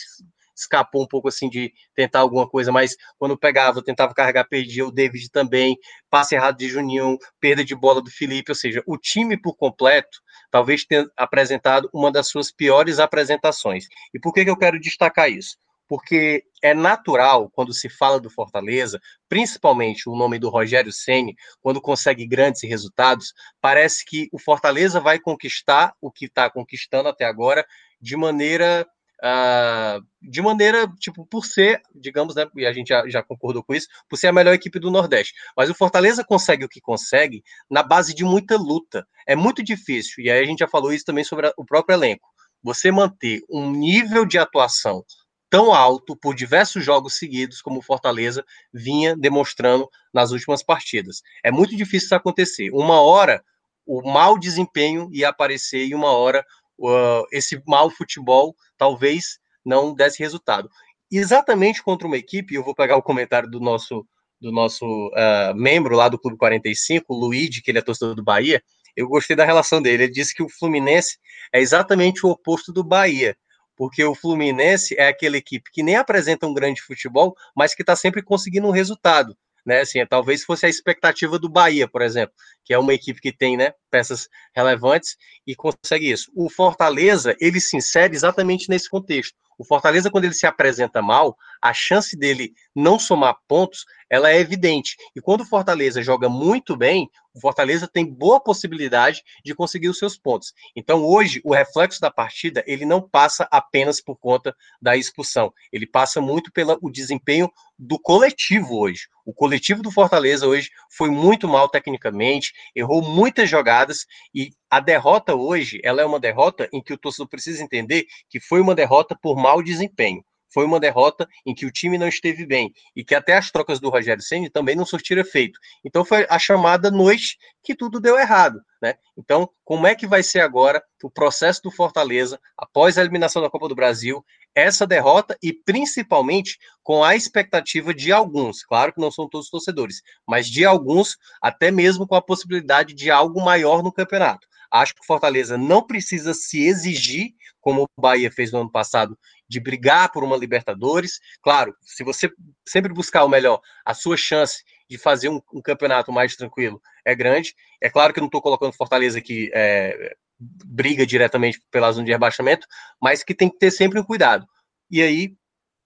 escapou 0.62 1.04
um 1.04 1.08
pouco 1.08 1.28
assim 1.28 1.50
de 1.50 1.74
tentar 1.96 2.20
alguma 2.20 2.48
coisa, 2.48 2.72
mas 2.72 2.96
quando 3.18 3.38
pegava, 3.38 3.84
tentava 3.84 4.14
carregar, 4.14 4.48
perdia 4.48 4.86
o 4.86 4.92
David 4.92 5.30
também, 5.32 5.76
passe 6.10 6.36
errado 6.36 6.58
de 6.58 6.70
Juninho, 6.70 7.18
perda 7.40 7.64
de 7.64 7.76
bola 7.76 8.02
do 8.02 8.12
Felipe, 8.12 8.52
ou 8.52 8.56
seja, 8.56 8.84
o 8.86 8.98
time 8.98 9.40
por 9.40 9.56
completo 9.56 10.20
talvez 10.50 10.86
tenha 10.86 11.08
apresentado 11.18 11.90
uma 11.94 12.12
das 12.12 12.28
suas 12.28 12.52
piores 12.52 13.00
apresentações. 13.00 13.86
E 14.14 14.20
por 14.20 14.34
que, 14.34 14.44
que 14.44 14.50
eu 14.50 14.58
quero 14.58 14.80
destacar 14.80 15.30
isso? 15.30 15.58
Porque 15.92 16.46
é 16.64 16.74
natural 16.74 17.50
quando 17.50 17.74
se 17.74 17.90
fala 17.90 18.18
do 18.18 18.30
Fortaleza, 18.30 18.98
principalmente 19.28 20.08
o 20.08 20.16
nome 20.16 20.40
do 20.40 20.48
Rogério 20.48 20.90
Ceni, 20.90 21.36
quando 21.60 21.82
consegue 21.82 22.26
grandes 22.26 22.64
resultados, 22.64 23.34
parece 23.60 24.06
que 24.06 24.30
o 24.32 24.40
Fortaleza 24.40 25.02
vai 25.02 25.20
conquistar 25.20 25.94
o 26.00 26.10
que 26.10 26.28
está 26.28 26.50
conquistando 26.50 27.10
até 27.10 27.26
agora 27.26 27.66
de 28.00 28.16
maneira 28.16 28.88
Uh, 29.24 30.02
de 30.20 30.42
maneira, 30.42 30.92
tipo, 31.00 31.24
por 31.28 31.46
ser, 31.46 31.80
digamos, 31.94 32.34
né, 32.34 32.44
e 32.56 32.66
a 32.66 32.74
gente 32.74 32.88
já, 32.88 33.08
já, 33.08 33.22
concordou 33.22 33.62
com 33.64 33.76
isso, 33.76 33.88
por 34.10 34.18
ser 34.18 34.26
a 34.26 34.34
melhor 34.34 34.52
equipe 34.52 34.80
do 34.80 34.90
Nordeste. 34.90 35.36
Mas 35.56 35.70
o 35.70 35.76
Fortaleza 35.76 36.24
consegue 36.24 36.66
o 36.66 36.68
que 36.68 36.82
consegue 36.82 37.44
na 37.70 37.84
base 37.84 38.16
de 38.16 38.24
muita 38.24 38.58
luta. 38.58 39.08
É 39.28 39.36
muito 39.36 39.62
difícil, 39.62 40.24
e 40.24 40.32
aí 40.32 40.40
a 40.40 40.44
gente 40.44 40.58
já 40.58 40.68
falou 40.68 40.92
isso 40.92 41.06
também 41.06 41.24
sobre 41.24 41.46
a, 41.46 41.54
o 41.56 41.64
próprio 41.64 41.94
elenco. 41.94 42.28
Você 42.64 42.92
manter 42.92 43.44
um 43.48 43.70
nível 43.70 44.26
de 44.26 44.40
atuação 44.40 45.06
tão 45.52 45.74
alto 45.74 46.16
por 46.16 46.34
diversos 46.34 46.84
jogos 46.84 47.16
seguidos 47.16 47.62
como 47.62 47.80
o 47.80 47.82
Fortaleza 47.84 48.44
vinha 48.74 49.18
demonstrando 49.18 49.88
nas 50.14 50.32
últimas 50.32 50.64
partidas. 50.64 51.22
É 51.44 51.52
muito 51.52 51.76
difícil 51.76 52.06
isso 52.06 52.16
acontecer. 52.16 52.72
Uma 52.72 53.02
hora 53.02 53.44
o 53.86 54.02
mau 54.10 54.40
desempenho 54.40 55.10
ia 55.12 55.28
aparecer 55.28 55.86
e 55.86 55.94
uma 55.94 56.12
hora 56.12 56.46
uh, 56.80 57.26
esse 57.34 57.62
mau 57.68 57.90
futebol 57.90 58.56
talvez 58.78 59.40
não 59.66 59.94
desse 59.94 60.20
resultado. 60.20 60.70
Exatamente 61.12 61.84
contra 61.84 62.08
uma 62.08 62.18
equipe, 62.18 62.56
eu 62.56 62.64
vou 62.64 62.74
pegar 62.74 62.96
o 62.96 63.04
comentário 63.04 63.50
do 63.50 63.60
nosso 63.60 64.08
do 64.40 64.52
nosso 64.52 64.86
uh, 64.86 65.54
membro 65.54 65.96
lá 65.96 66.10
do 66.10 66.18
Clube 66.18 66.36
45, 66.36 67.14
o 67.14 67.16
Luigi, 67.16 67.62
que 67.62 67.70
ele 67.70 67.78
é 67.78 67.82
torcedor 67.82 68.16
do 68.16 68.24
Bahia, 68.24 68.64
eu 68.96 69.08
gostei 69.08 69.36
da 69.36 69.46
relação 69.46 69.80
dele. 69.80 70.06
Ele 70.06 70.12
disse 70.12 70.34
que 70.34 70.42
o 70.42 70.50
Fluminense 70.50 71.20
é 71.54 71.60
exatamente 71.60 72.26
o 72.26 72.30
oposto 72.30 72.74
do 72.74 72.84
Bahia 72.84 73.38
porque 73.82 74.04
o 74.04 74.14
Fluminense 74.14 74.94
é 74.96 75.08
aquela 75.08 75.38
equipe 75.38 75.72
que 75.72 75.82
nem 75.82 75.96
apresenta 75.96 76.46
um 76.46 76.54
grande 76.54 76.84
futebol, 76.84 77.36
mas 77.56 77.74
que 77.74 77.82
está 77.82 77.96
sempre 77.96 78.22
conseguindo 78.22 78.68
um 78.68 78.72
resultado. 78.72 79.36
Né, 79.66 79.82
assim, 79.82 80.06
talvez 80.06 80.44
fosse 80.44 80.68
a 80.68 80.70
expectativa 80.70 81.40
do 81.40 81.50
Bahia, 81.50 81.88
por 81.88 82.04
exemplo, 82.04 82.32
que 82.64 82.76
é 82.76 82.78
uma 82.78 82.94
equipe 82.94 83.20
que 83.20 83.36
tem 83.36 83.58
né, 83.58 83.74
peças 83.90 84.30
relevantes 84.56 85.18
e 85.48 85.56
consegue 85.56 86.12
isso. 86.12 86.32
O 86.36 86.48
Fortaleza, 86.48 87.36
ele 87.40 87.60
se 87.60 87.76
insere 87.76 88.16
exatamente 88.16 88.70
nesse 88.70 88.88
contexto. 88.88 89.36
O 89.58 89.66
Fortaleza, 89.66 90.12
quando 90.12 90.26
ele 90.26 90.36
se 90.36 90.46
apresenta 90.46 91.02
mal, 91.02 91.36
a 91.60 91.74
chance 91.74 92.16
dele 92.16 92.54
não 92.76 93.00
somar 93.00 93.36
pontos, 93.48 93.86
ela 94.12 94.30
é 94.30 94.40
evidente. 94.40 94.96
E 95.16 95.22
quando 95.22 95.42
o 95.42 95.46
Fortaleza 95.46 96.04
joga 96.04 96.30
muito 96.30 96.78
bem, 96.78 97.10
o 97.34 97.40
Fortaleza 97.40 97.88
tem 97.88 98.06
boa 98.06 98.40
possibilidade 98.40 99.24
de 99.44 99.56
conseguir 99.56 99.90
os 99.90 99.98
seus 99.98 100.18
pontos. 100.18 100.54
Então, 100.76 101.04
hoje, 101.04 101.42
o 101.44 101.54
reflexo 101.54 102.02
da 102.02 102.12
partida, 102.12 102.64
ele 102.68 102.86
não 102.86 103.02
passa 103.02 103.48
apenas 103.50 104.02
por 104.02 104.18
conta 104.18 104.56
da 104.82 104.98
expulsão. 104.98 105.54
Ele 105.72 105.88
passa 105.88 106.20
muito 106.20 106.52
pelo 106.52 106.78
desempenho 106.92 107.52
do 107.78 107.98
coletivo 107.98 108.78
hoje. 108.80 109.08
O 109.26 109.34
coletivo 109.34 109.82
do 109.82 109.92
Fortaleza 109.92 110.48
hoje 110.48 110.70
foi 110.90 111.10
muito 111.10 111.48
mal 111.48 111.70
tecnicamente, 111.70 112.54
errou 112.76 113.02
muitas 113.02 113.50
jogadas 113.50 114.06
e 114.34 114.52
a 114.70 114.80
derrota 114.80 115.36
hoje, 115.36 115.80
ela 115.84 116.02
é 116.02 116.06
uma 116.06 116.20
derrota 116.20 116.70
em 116.72 116.82
que 116.82 116.94
o 116.94 116.98
torcedor 116.98 117.28
precisa 117.28 117.64
entender 117.64 118.06
que 118.30 118.40
foi 118.40 118.62
uma 118.62 118.76
derrota 118.76 119.18
por 119.20 119.36
mau 119.36 119.62
desempenho 119.62 120.24
foi 120.54 120.66
uma 120.66 120.80
derrota 120.80 121.28
em 121.46 121.54
que 121.54 121.66
o 121.66 121.72
time 121.72 121.98
não 121.98 122.08
esteve 122.08 122.46
bem 122.46 122.74
e 122.96 123.04
que 123.04 123.16
até 123.16 123.36
as 123.36 123.50
trocas 123.52 123.80
do 123.80 123.90
Rogério 123.90 124.22
Ceni 124.22 124.50
também 124.50 124.76
não 124.76 124.86
surtiram 124.86 125.22
efeito. 125.22 125.60
Então 125.84 126.04
foi 126.06 126.26
a 126.30 126.38
chamada 126.38 126.92
noite 126.92 127.38
que 127.64 127.76
tudo 127.76 128.00
deu 128.00 128.18
errado, 128.18 128.62
né? 128.82 128.96
Então, 129.18 129.50
como 129.64 129.88
é 129.88 129.96
que 129.96 130.08
vai 130.08 130.24
ser 130.24 130.40
agora 130.40 130.84
o 131.04 131.10
processo 131.10 131.62
do 131.64 131.72
Fortaleza 131.72 132.40
após 132.58 132.98
a 132.98 133.02
eliminação 133.02 133.42
da 133.42 133.50
Copa 133.50 133.68
do 133.68 133.76
Brasil, 133.76 134.24
essa 134.54 134.86
derrota 134.86 135.38
e 135.42 135.54
principalmente 135.54 136.58
com 136.84 137.04
a 137.04 137.16
expectativa 137.16 137.94
de 137.94 138.12
alguns, 138.12 138.64
claro 138.64 138.92
que 138.92 139.00
não 139.00 139.12
são 139.12 139.30
todos 139.30 139.46
os 139.46 139.52
torcedores, 139.52 140.02
mas 140.28 140.48
de 140.48 140.66
alguns 140.66 141.18
até 141.42 141.72
mesmo 141.72 142.08
com 142.08 142.16
a 142.16 142.22
possibilidade 142.22 142.94
de 142.94 143.10
algo 143.10 143.42
maior 143.42 143.82
no 143.82 143.94
campeonato. 143.94 144.48
Acho 144.72 144.96
que 144.96 145.02
o 145.02 145.06
Fortaleza 145.06 145.58
não 145.58 145.86
precisa 145.86 146.34
se 146.34 146.66
exigir, 146.66 147.34
como 147.60 147.84
o 147.84 148.02
Bahia 148.02 148.32
fez 148.32 148.52
no 148.52 148.62
ano 148.62 148.72
passado, 148.72 149.18
de 149.48 149.60
brigar 149.60 150.12
por 150.12 150.24
uma 150.24 150.38
Libertadores. 150.38 151.20
Claro, 151.42 151.76
se 151.82 152.04
você 152.04 152.32
sempre 152.68 152.94
buscar 152.94 153.24
o 153.26 153.30
melhor, 153.30 153.60
a 153.86 153.94
sua 153.94 154.16
chance 154.16 154.64
de 154.90 154.98
fazer 154.98 155.30
um, 155.30 155.42
um 155.54 155.62
campeonato 155.62 156.12
mais 156.12 156.36
tranquilo 156.36 156.82
é 157.06 157.14
grande. 157.14 157.54
É 157.82 157.90
claro 157.90 158.14
que 158.14 158.20
eu 158.20 158.22
não 158.22 158.28
estou 158.28 158.42
colocando 158.42 158.74
Fortaleza 158.74 159.20
que 159.22 159.52
é, 159.54 160.16
briga 160.40 161.06
diretamente 161.06 161.62
pela 161.70 161.92
zona 161.92 162.06
de 162.06 162.12
rebaixamento, 162.12 162.66
mas 163.02 163.24
que 163.24 163.36
tem 163.36 163.50
que 163.50 163.58
ter 163.58 163.72
sempre 163.72 164.00
um 164.00 164.04
cuidado. 164.04 164.48
E 164.90 165.02
aí, 165.02 165.36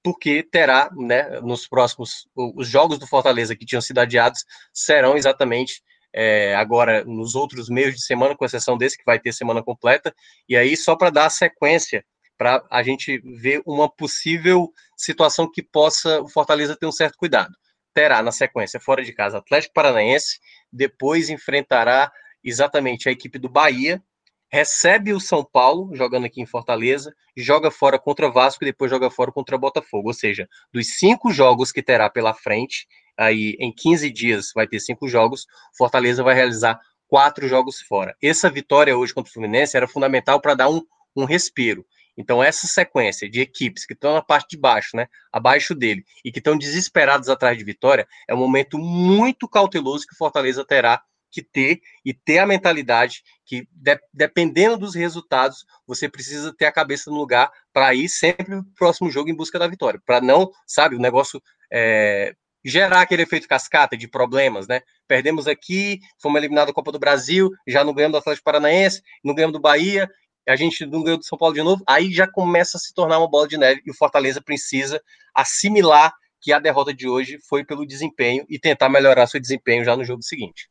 porque 0.04 0.44
terá, 0.44 0.90
né, 0.96 1.40
nos 1.42 1.68
próximos, 1.68 2.28
os 2.36 2.68
jogos 2.68 3.00
do 3.00 3.08
Fortaleza 3.08 3.56
que 3.56 3.66
tinham 3.66 3.82
sido 3.82 4.00
adiados 4.00 4.46
serão 4.74 5.18
exatamente 5.18 5.84
é, 6.18 6.56
agora 6.56 7.04
nos 7.04 7.36
outros 7.36 7.68
meios 7.68 7.94
de 7.94 8.02
semana, 8.02 8.38
com 8.38 8.46
exceção 8.46 8.78
desse, 8.78 8.98
que 8.98 9.04
vai 9.06 9.20
ter 9.20 9.34
semana 9.34 9.62
completa, 9.62 10.16
e 10.48 10.56
aí 10.56 10.78
só 10.78 10.96
para 10.96 11.10
dar 11.10 11.30
sequência, 11.30 12.06
para 12.38 12.66
a 12.72 12.82
gente 12.82 13.20
ver 13.20 13.62
uma 13.66 13.90
possível 13.90 14.72
situação 14.96 15.50
que 15.52 15.62
possa 15.62 16.22
o 16.22 16.30
Fortaleza 16.30 16.78
ter 16.78 16.86
um 16.86 16.92
certo 16.92 17.18
cuidado. 17.18 17.54
Terá 17.94 18.22
na 18.22 18.32
sequência, 18.32 18.80
fora 18.80 19.04
de 19.04 19.12
casa, 19.12 19.40
Atlético 19.40 19.74
Paranaense, 19.74 20.40
depois 20.72 21.30
enfrentará 21.30 22.10
exatamente 22.42 23.10
a 23.10 23.12
equipe 23.12 23.38
do 23.38 23.50
Bahia, 23.50 24.02
recebe 24.50 25.12
o 25.12 25.20
São 25.20 25.44
Paulo, 25.44 25.94
jogando 25.94 26.26
aqui 26.26 26.40
em 26.40 26.46
Fortaleza, 26.46 27.14
joga 27.36 27.70
fora 27.70 28.00
contra 28.00 28.32
Vasco 28.32 28.64
e 28.64 28.68
depois 28.68 28.90
joga 28.90 29.10
fora 29.10 29.34
contra 29.34 29.58
Botafogo. 29.58 30.10
Ou 30.10 30.14
seja, 30.14 30.48
dos 30.72 30.98
cinco 30.98 31.32
jogos 31.32 31.74
que 31.74 31.84
terá 31.84 32.10
pela 32.10 32.34
frente, 32.34 32.88
aí 33.18 33.56
em 33.60 33.74
15 33.74 34.10
dias 34.10 34.52
vai 34.54 34.68
ter 34.68 34.80
cinco 34.80 35.08
jogos, 35.08 35.46
Fortaleza 35.78 36.24
vai 36.24 36.36
realizar 36.36 36.80
quatro 37.08 37.48
jogos 37.48 37.82
fora. 37.82 38.16
Essa 38.22 38.50
vitória 38.50 38.98
hoje 38.98 39.14
contra 39.14 39.30
o 39.30 39.34
Fluminense 39.34 39.78
era 39.78 39.88
fundamental 39.88 40.42
para 40.42 40.56
dar 40.56 40.70
um, 40.70 40.82
um 41.16 41.26
respiro. 41.26 41.86
Então, 42.18 42.42
essa 42.42 42.66
sequência 42.66 43.30
de 43.30 43.42
equipes 43.42 43.86
que 43.86 43.94
estão 43.94 44.14
na 44.14 44.22
parte 44.22 44.52
de 44.52 44.58
baixo, 44.58 44.96
né, 44.96 45.08
abaixo 45.32 45.76
dele, 45.76 46.06
e 46.24 46.32
que 46.32 46.40
estão 46.40 46.58
desesperados 46.58 47.28
atrás 47.30 47.58
de 47.58 47.64
vitória, 47.64 48.08
é 48.28 48.34
um 48.34 48.38
momento 48.38 48.78
muito 48.78 49.50
cauteloso 49.50 50.08
que 50.08 50.14
o 50.14 50.18
Fortaleza 50.18 50.64
terá 50.66 51.02
que 51.30 51.44
ter 51.44 51.82
e 52.06 52.14
ter 52.14 52.40
a 52.40 52.46
mentalidade 52.46 53.22
que, 53.46 53.68
de, 53.70 54.00
dependendo 54.14 54.78
dos 54.78 54.96
resultados, 54.96 55.66
você 55.86 56.08
precisa 56.08 56.56
ter 56.56 56.66
a 56.66 56.72
cabeça 56.72 57.12
no 57.12 57.18
lugar 57.18 57.52
para 57.74 57.94
ir 57.94 58.08
sempre 58.08 58.56
no 58.56 58.64
próximo 58.78 59.12
jogo 59.12 59.30
em 59.30 59.36
busca 59.36 59.60
da 59.60 59.68
vitória, 59.68 60.02
para 60.06 60.22
não, 60.22 60.50
sabe, 60.66 60.96
o 60.96 61.00
negócio 61.00 61.44
é, 61.70 62.34
gerar 62.66 63.02
aquele 63.02 63.22
efeito 63.22 63.48
cascata 63.48 63.96
de 63.96 64.08
problemas, 64.08 64.68
né? 64.68 64.82
Perdemos 65.08 65.48
aqui, 65.48 66.00
fomos 66.20 66.40
eliminados 66.40 66.72
da 66.72 66.74
Copa 66.74 66.92
do 66.92 66.98
Brasil, 66.98 67.52
já 67.68 67.84
não 67.84 67.94
ganhamos 67.94 68.14
do 68.14 68.18
Atlético 68.18 68.44
Paranaense, 68.44 69.04
não 69.24 69.36
ganhamos 69.36 69.54
do 69.54 69.62
Bahia, 69.62 70.10
a 70.48 70.56
gente 70.56 70.84
não 70.86 71.04
ganhou 71.04 71.20
do 71.20 71.26
São 71.26 71.38
Paulo 71.38 71.54
de 71.54 71.62
novo, 71.62 71.84
aí 71.88 72.12
já 72.12 72.28
começa 72.28 72.78
a 72.78 72.80
se 72.80 72.92
tornar 72.94 73.20
uma 73.20 73.30
bola 73.30 73.48
de 73.48 73.58
neve 73.58 73.82
e 73.86 73.92
o 73.92 73.96
Fortaleza 73.96 74.42
precisa 74.42 75.00
assimilar 75.34 76.12
que 76.42 76.52
a 76.52 76.60
derrota 76.60 76.94
de 76.94 77.08
hoje 77.08 77.38
foi 77.48 77.64
pelo 77.64 77.86
desempenho 77.86 78.46
e 78.50 78.60
tentar 78.60 78.90
melhorar 78.90 79.28
seu 79.28 79.40
desempenho 79.40 79.84
já 79.84 79.96
no 79.96 80.04
jogo 80.04 80.24
seguinte. 80.24 80.68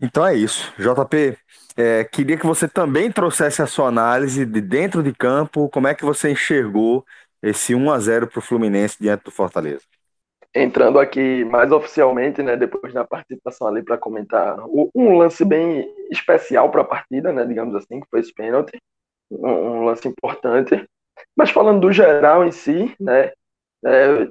Então 0.00 0.24
é 0.24 0.36
isso. 0.36 0.72
JP, 0.78 1.36
é, 1.76 2.04
queria 2.04 2.36
que 2.36 2.46
você 2.46 2.68
também 2.68 3.10
trouxesse 3.10 3.60
a 3.62 3.66
sua 3.66 3.88
análise 3.88 4.44
de 4.44 4.60
dentro 4.60 5.02
de 5.02 5.12
campo, 5.12 5.68
como 5.70 5.88
é 5.88 5.94
que 5.94 6.04
você 6.04 6.30
enxergou 6.30 7.04
esse 7.42 7.74
1 7.74 7.90
a 7.90 7.98
0 7.98 8.26
para 8.28 8.38
o 8.38 8.42
Fluminense 8.42 8.96
diante 9.00 9.24
do 9.24 9.30
Fortaleza? 9.30 9.82
Entrando 10.60 10.98
aqui 10.98 11.44
mais 11.44 11.70
oficialmente, 11.70 12.42
né, 12.42 12.56
depois 12.56 12.92
da 12.92 13.04
participação 13.04 13.68
ali 13.68 13.80
para 13.80 13.96
comentar 13.96 14.58
um 14.92 15.16
lance 15.16 15.44
bem 15.44 15.88
especial 16.10 16.68
para 16.68 16.80
a 16.80 16.84
partida, 16.84 17.32
né, 17.32 17.44
digamos 17.44 17.76
assim, 17.76 18.00
que 18.00 18.08
foi 18.10 18.18
esse 18.18 18.34
pênalti, 18.34 18.76
um, 19.30 19.84
lance 19.84 20.08
importante. 20.08 20.84
Mas 21.36 21.50
falando 21.50 21.80
do 21.80 21.92
geral 21.92 22.44
em 22.44 22.50
si, 22.50 22.92
né, 22.98 23.30
é, 23.84 24.28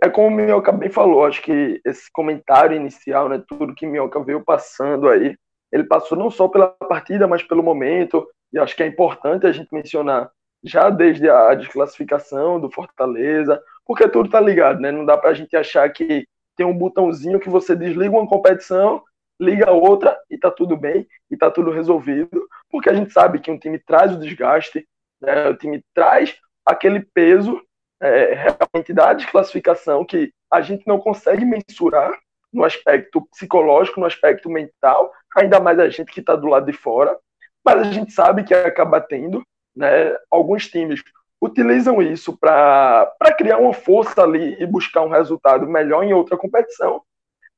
é 0.00 0.08
como 0.08 0.28
o 0.28 0.30
Minhoca 0.30 0.70
bem 0.70 0.90
falou, 0.90 1.24
acho 1.24 1.42
que 1.42 1.80
esse 1.84 2.08
comentário 2.12 2.76
inicial, 2.76 3.28
né, 3.28 3.42
tudo 3.48 3.74
que 3.74 3.84
Minhoca 3.84 4.22
veio 4.22 4.44
passando 4.44 5.08
aí, 5.08 5.34
ele 5.72 5.84
passou 5.84 6.16
não 6.16 6.30
só 6.30 6.46
pela 6.46 6.68
partida, 6.68 7.26
mas 7.26 7.42
pelo 7.42 7.64
momento, 7.64 8.24
e 8.52 8.60
acho 8.60 8.76
que 8.76 8.82
é 8.84 8.86
importante 8.86 9.44
a 9.44 9.50
gente 9.50 9.72
mencionar 9.72 10.30
já 10.62 10.88
desde 10.88 11.28
a 11.28 11.52
desclassificação 11.52 12.60
do 12.60 12.70
Fortaleza, 12.70 13.60
porque 13.86 14.08
tudo 14.08 14.30
tá 14.30 14.40
ligado, 14.40 14.80
né? 14.80 14.90
Não 14.90 15.04
dá 15.04 15.16
pra 15.16 15.34
gente 15.34 15.56
achar 15.56 15.88
que 15.90 16.26
tem 16.56 16.66
um 16.66 16.76
botãozinho 16.76 17.40
que 17.40 17.48
você 17.48 17.74
desliga 17.74 18.16
uma 18.16 18.28
competição, 18.28 19.02
liga 19.40 19.70
outra 19.72 20.16
e 20.30 20.38
tá 20.38 20.50
tudo 20.50 20.76
bem, 20.76 21.06
e 21.30 21.36
tá 21.36 21.50
tudo 21.50 21.70
resolvido, 21.70 22.46
porque 22.70 22.88
a 22.88 22.94
gente 22.94 23.12
sabe 23.12 23.40
que 23.40 23.50
um 23.50 23.58
time 23.58 23.78
traz 23.78 24.12
o 24.12 24.18
desgaste, 24.18 24.86
né? 25.20 25.48
o 25.48 25.56
time 25.56 25.82
traz 25.92 26.36
aquele 26.64 27.00
peso 27.00 27.60
é, 28.00 28.34
realmente 28.34 28.92
da 28.92 29.12
desclassificação 29.12 30.04
que 30.04 30.32
a 30.50 30.60
gente 30.60 30.86
não 30.86 30.98
consegue 30.98 31.44
mensurar 31.44 32.16
no 32.52 32.64
aspecto 32.64 33.26
psicológico, 33.32 33.98
no 33.98 34.06
aspecto 34.06 34.48
mental, 34.48 35.12
ainda 35.36 35.58
mais 35.58 35.78
a 35.78 35.88
gente 35.88 36.12
que 36.12 36.20
está 36.20 36.36
do 36.36 36.46
lado 36.46 36.66
de 36.66 36.72
fora, 36.72 37.18
mas 37.64 37.80
a 37.80 37.90
gente 37.90 38.12
sabe 38.12 38.44
que 38.44 38.54
acaba 38.54 39.00
tendo, 39.00 39.42
né, 39.74 40.16
alguns 40.30 40.68
times 40.68 41.02
utilizam 41.44 42.00
isso 42.00 42.36
para 42.36 43.12
criar 43.36 43.58
uma 43.58 43.74
força 43.74 44.22
ali 44.22 44.56
e 44.60 44.66
buscar 44.66 45.02
um 45.02 45.10
resultado 45.10 45.66
melhor 45.66 46.02
em 46.02 46.14
outra 46.14 46.38
competição, 46.38 47.02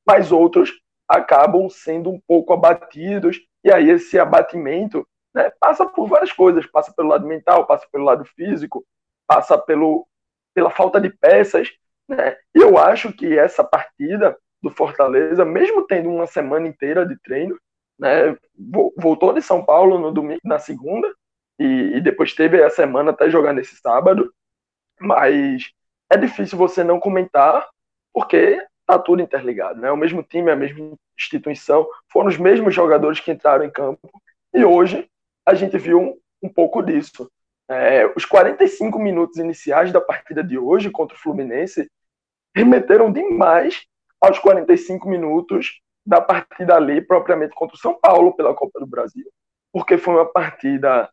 mas 0.05 0.33
outros 0.33 0.73
acabam 1.09 1.69
sendo 1.71 2.11
um 2.11 2.21
pouco 2.27 2.53
abatidos, 2.53 3.41
e 3.63 3.71
aí 3.73 3.89
esse 3.91 4.19
abatimento 4.19 5.07
né, 5.33 5.53
passa 5.61 5.87
por 5.87 6.09
várias 6.09 6.33
coisas, 6.33 6.67
passa 6.67 6.93
pelo 6.93 7.09
lado 7.09 7.27
mental, 7.27 7.67
passa 7.67 7.87
pelo 7.93 8.05
lado 8.05 8.25
físico, 8.25 8.85
passa 9.27 9.57
pelo, 9.57 10.07
pela 10.53 10.71
falta 10.71 11.01
de 11.01 11.11
peças, 11.11 11.69
né? 12.09 12.37
E 12.55 12.59
eu 12.59 12.79
acho 12.79 13.13
que 13.13 13.39
essa 13.39 13.63
partida 13.63 14.37
do 14.63 14.71
Fortaleza, 14.71 15.45
mesmo 15.45 15.87
tendo 15.87 16.09
uma 16.09 16.27
semana 16.27 16.67
inteira 16.67 17.07
de 17.07 17.17
treino, 17.21 17.57
né, 17.99 18.37
voltou 18.97 19.33
de 19.33 19.43
São 19.43 19.65
Paulo 19.65 19.99
no 19.99 20.13
domingo, 20.13 20.41
na 20.45 20.59
segunda, 20.59 21.13
e, 21.59 21.97
e 21.97 22.01
depois 22.01 22.35
teve 22.35 22.63
a 22.63 22.71
semana 22.71 23.11
até 23.11 23.31
jogar 23.31 23.53
nesse 23.53 23.77
sábado, 23.77 24.33
mas 25.01 25.71
é 26.11 26.17
difícil 26.17 26.57
você 26.57 26.85
não 26.85 27.01
comentar, 27.01 27.69
porque 28.13 28.65
tá 28.87 28.99
tudo 28.99 29.23
interligado, 29.23 29.81
né? 29.81 29.91
O 29.91 29.97
mesmo 29.97 30.23
time, 30.23 30.51
a 30.51 30.57
mesma 30.57 30.97
instituição, 31.19 31.87
foram 32.11 32.29
os 32.29 32.39
mesmos 32.39 32.75
jogadores 32.75 33.21
que 33.21 33.33
entraram 33.33 33.65
em 33.65 33.71
campo, 33.71 34.11
e 34.55 34.65
hoje 34.65 35.09
a 35.45 35.55
gente 35.55 35.77
viu 35.79 36.01
um, 36.01 36.19
um 36.43 36.49
pouco 36.49 36.83
disso. 36.83 37.31
É, 37.69 38.07
os 38.15 38.25
45 38.25 38.99
minutos 38.99 39.39
iniciais 39.39 39.93
da 39.93 40.01
partida 40.01 40.43
de 40.43 40.57
hoje 40.57 40.91
contra 40.91 41.17
o 41.17 41.21
Fluminense 41.21 41.91
remeteram 42.55 43.13
demais 43.13 43.85
aos 44.21 44.39
45 44.39 45.09
minutos 45.09 45.81
da 46.07 46.21
partida 46.21 46.77
ali, 46.77 47.01
propriamente 47.01 47.55
contra 47.55 47.77
o 47.77 47.79
São 47.79 47.99
Paulo 47.99 48.35
pela 48.35 48.55
Copa 48.55 48.79
do 48.79 48.87
Brasil. 48.87 49.29
Porque 49.73 49.99
foi 49.99 50.15
uma 50.15 50.25
partida, 50.25 51.11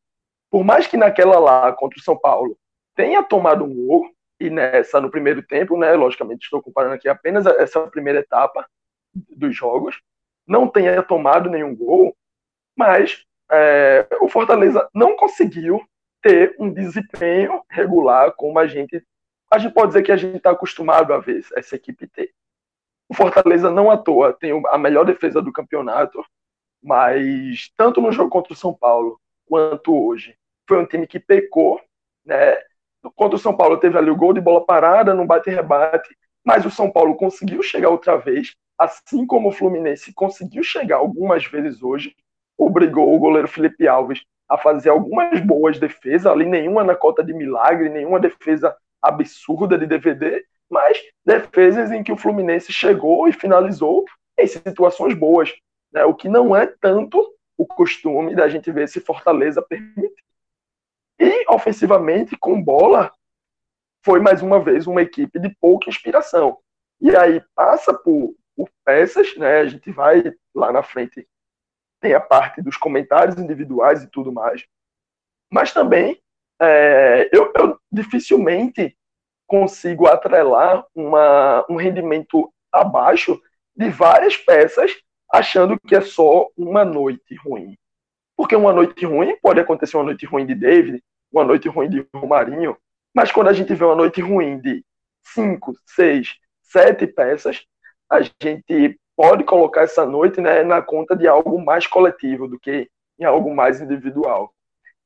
por 0.54 0.63
mais 0.63 0.86
que 0.86 0.96
naquela 0.96 1.39
lá 1.39 1.74
contra 1.74 1.98
o 1.98 2.04
São 2.04 2.16
Paulo 2.16 2.56
tenha 2.96 3.24
tomado 3.24 3.63
um 3.63 3.74
gol, 3.74 4.08
e 4.39 4.52
nessa 4.52 5.02
no 5.02 5.10
primeiro 5.10 5.42
tempo, 5.42 5.76
né, 5.76 5.94
logicamente 5.94 6.44
estou 6.44 6.62
comparando 6.62 6.94
aqui 6.94 7.10
apenas 7.10 7.48
essa 7.48 7.88
primeira 7.88 8.20
etapa 8.20 8.70
dos 9.36 9.56
jogos, 9.56 10.00
não 10.46 10.68
tenha 10.68 11.02
tomado 11.02 11.50
nenhum 11.50 11.76
gol, 11.76 12.16
mas 12.78 13.26
é, 13.52 14.08
o 14.22 14.30
Fortaleza 14.30 14.88
não 14.94 15.16
conseguiu 15.16 15.82
ter 16.22 16.56
um 16.60 16.72
desempenho 16.72 17.63
regular 17.68 18.34
como 18.34 18.60
a 18.60 18.68
gente 18.68 19.04
a 19.50 19.58
gente 19.58 19.74
pode 19.74 19.88
dizer 19.88 20.04
que 20.04 20.12
a 20.12 20.18
gente 20.18 20.38
está 20.38 20.52
acostumado 20.52 21.13
a 21.13 21.18
ver 21.18 21.44
essa 21.56 21.76
equipe 21.76 22.06
ter. 22.06 22.32
O 23.10 23.16
Fortaleza 23.16 23.72
não 23.72 23.89
à 23.89 23.98
toa 23.98 24.34
tem 24.34 24.52
a 24.68 24.78
melhor 24.78 25.04
defesa 25.04 25.42
do 25.42 25.52
campeonato, 25.52 26.24
mas 26.80 27.72
tanto 27.76 28.00
no 28.00 28.12
jogo 28.12 28.30
contra 28.30 28.54
o 28.54 28.56
São 28.56 28.72
Paulo 28.72 29.20
quanto 29.48 29.96
hoje 29.96 30.38
foi 30.67 30.80
um 30.80 30.86
time 30.86 31.08
que 31.08 31.19
pecou, 31.19 31.80
né? 32.26 32.58
Contra 33.15 33.36
o 33.36 33.39
São 33.39 33.56
Paulo 33.56 33.78
teve 33.78 33.97
ali 33.97 34.10
o 34.10 34.15
gol 34.15 34.34
de 34.34 34.41
bola 34.41 34.65
parada, 34.65 35.13
no 35.13 35.26
bate-rebate, 35.26 36.15
mas 36.43 36.65
o 36.65 36.71
São 36.71 36.89
Paulo 36.89 37.15
conseguiu 37.15 37.62
chegar 37.62 37.89
outra 37.89 38.17
vez, 38.17 38.54
assim 38.78 39.26
como 39.26 39.49
o 39.49 39.52
Fluminense 39.52 40.13
conseguiu 40.13 40.63
chegar 40.63 40.97
algumas 40.97 41.45
vezes 41.45 41.84
hoje, 41.84 42.15
obrigou 42.58 43.13
o 43.13 43.19
goleiro 43.19 43.47
Felipe 43.47 43.88
Alves 43.88 44.21
a 44.49 44.58
fazer 44.58 44.89
algumas 44.89 45.39
boas 45.41 45.80
defesas, 45.80 46.28
ali 46.28 46.45
nenhuma 46.45 46.84
na 46.84 46.95
cota 46.95 47.23
de 47.23 47.34
milagre, 47.34 47.89
nenhuma 47.89 48.19
defesa 48.19 48.76
absurda 49.02 49.78
de 49.78 49.86
DVD, 49.86 50.43
mas 50.69 50.97
defesas 51.26 51.91
em 51.91 52.04
que 52.04 52.12
o 52.12 52.17
Fluminense 52.17 52.71
chegou 52.71 53.28
e 53.28 53.34
finalizou 53.34 54.06
em 54.38 54.47
situações 54.47 55.13
boas, 55.13 55.54
né? 55.91 56.04
o 56.06 56.13
que 56.13 56.28
não 56.28 56.56
é 56.56 56.67
tanto 56.67 57.34
o 57.58 57.65
costume 57.65 58.36
da 58.36 58.47
gente 58.49 58.71
ver 58.71 58.86
esse 58.86 58.99
Fortaleza 58.99 59.62
permitir. 59.62 60.12
E 61.19 61.45
ofensivamente, 61.49 62.38
com 62.38 62.62
bola, 62.62 63.12
foi 64.04 64.19
mais 64.19 64.41
uma 64.41 64.60
vez 64.60 64.88
uma 64.88 65.02
equipe 65.02 65.39
de 65.39 65.49
pouca 65.60 65.89
inspiração. 65.89 66.58
E 66.99 67.15
aí 67.15 67.41
passa 67.56 67.93
por, 67.93 68.36
por 68.56 68.69
peças, 68.84 69.36
né? 69.38 69.60
A 69.60 69.65
gente 69.65 69.91
vai 69.91 70.23
lá 70.54 70.71
na 70.71 70.84
frente 70.84 71.28
tem 72.04 72.13
a 72.13 72.19
parte 72.19 72.62
dos 72.62 72.76
comentários 72.76 73.38
individuais 73.38 74.04
e 74.04 74.08
tudo 74.08 74.32
mais. 74.32 74.65
Mas 75.49 75.71
também 75.71 76.21
é, 76.62 77.30
eu, 77.32 77.52
eu, 77.56 77.80
dificilmente 77.89 78.95
consigo 79.47 80.08
atrelar 80.08 80.86
uma, 80.93 81.65
um 81.69 81.78
rendimento 81.78 82.54
abaixo 82.71 83.41
de 83.76 83.89
várias 83.89 84.36
peças, 84.36 84.91
achando 85.32 85.80
que 85.80 85.95
é 85.95 86.02
só 86.02 86.49
uma 86.58 86.84
noite 86.84 87.36
ruim. 87.36 87.78
Porque 88.36 88.56
uma 88.56 88.74
noite 88.74 89.06
ruim 89.06 89.38
pode 89.41 89.60
acontecer 89.60 89.98
uma 89.98 90.04
noite 90.06 90.26
ruim 90.26 90.46
de 90.46 90.56
David, 90.56 91.04
uma 91.32 91.43
noite 91.43 91.67
ruim 91.67 91.89
de 91.89 92.06
Romarinho, 92.15 92.78
mas 93.13 93.32
quando 93.32 93.50
a 93.50 93.54
gente 93.54 93.74
vê 93.74 93.84
uma 93.86 93.96
noite 93.96 94.22
ruim 94.22 94.60
de 94.60 94.84
cinco, 95.22 95.74
seis, 95.86 96.36
sete 96.62 97.08
peças, 97.08 97.63
a 98.10 98.22
gente 98.22 99.00
pode 99.15 99.43
colocar 99.43 99.82
essa 99.82 100.06
noite 100.06 100.41
né, 100.41 100.63
na 100.63 100.82
conta 100.82 101.15
de 101.15 101.28
algo 101.28 101.63
mais 101.63 101.86
coletivo 101.86 102.48
do 102.48 102.60
que 102.60 102.89
em 103.19 103.26
algo 103.26 103.54
mais 103.54 103.80
individual. 103.80 104.52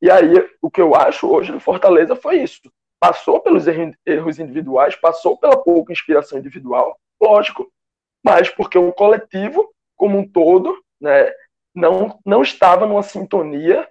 E 0.01 0.09
aí, 0.09 0.33
o 0.61 0.69
que 0.69 0.81
eu 0.81 0.95
acho 0.95 1.27
hoje 1.27 1.51
do 1.51 1.59
Fortaleza 1.59 2.15
foi 2.15 2.37
isso. 2.41 2.61
Passou 2.99 3.39
pelos 3.39 3.65
erros 3.67 4.39
individuais, 4.39 4.95
passou 4.95 5.37
pela 5.37 5.61
pouca 5.61 5.91
inspiração 5.91 6.39
individual, 6.39 6.97
lógico, 7.21 7.71
mas 8.23 8.49
porque 8.49 8.77
o 8.77 8.91
coletivo, 8.91 9.69
como 9.95 10.17
um 10.17 10.27
todo, 10.27 10.77
né, 10.99 11.31
não, 11.77 12.19
não 12.25 12.41
estava 12.41 12.87
numa 12.87 13.03
sintonia 13.03 13.87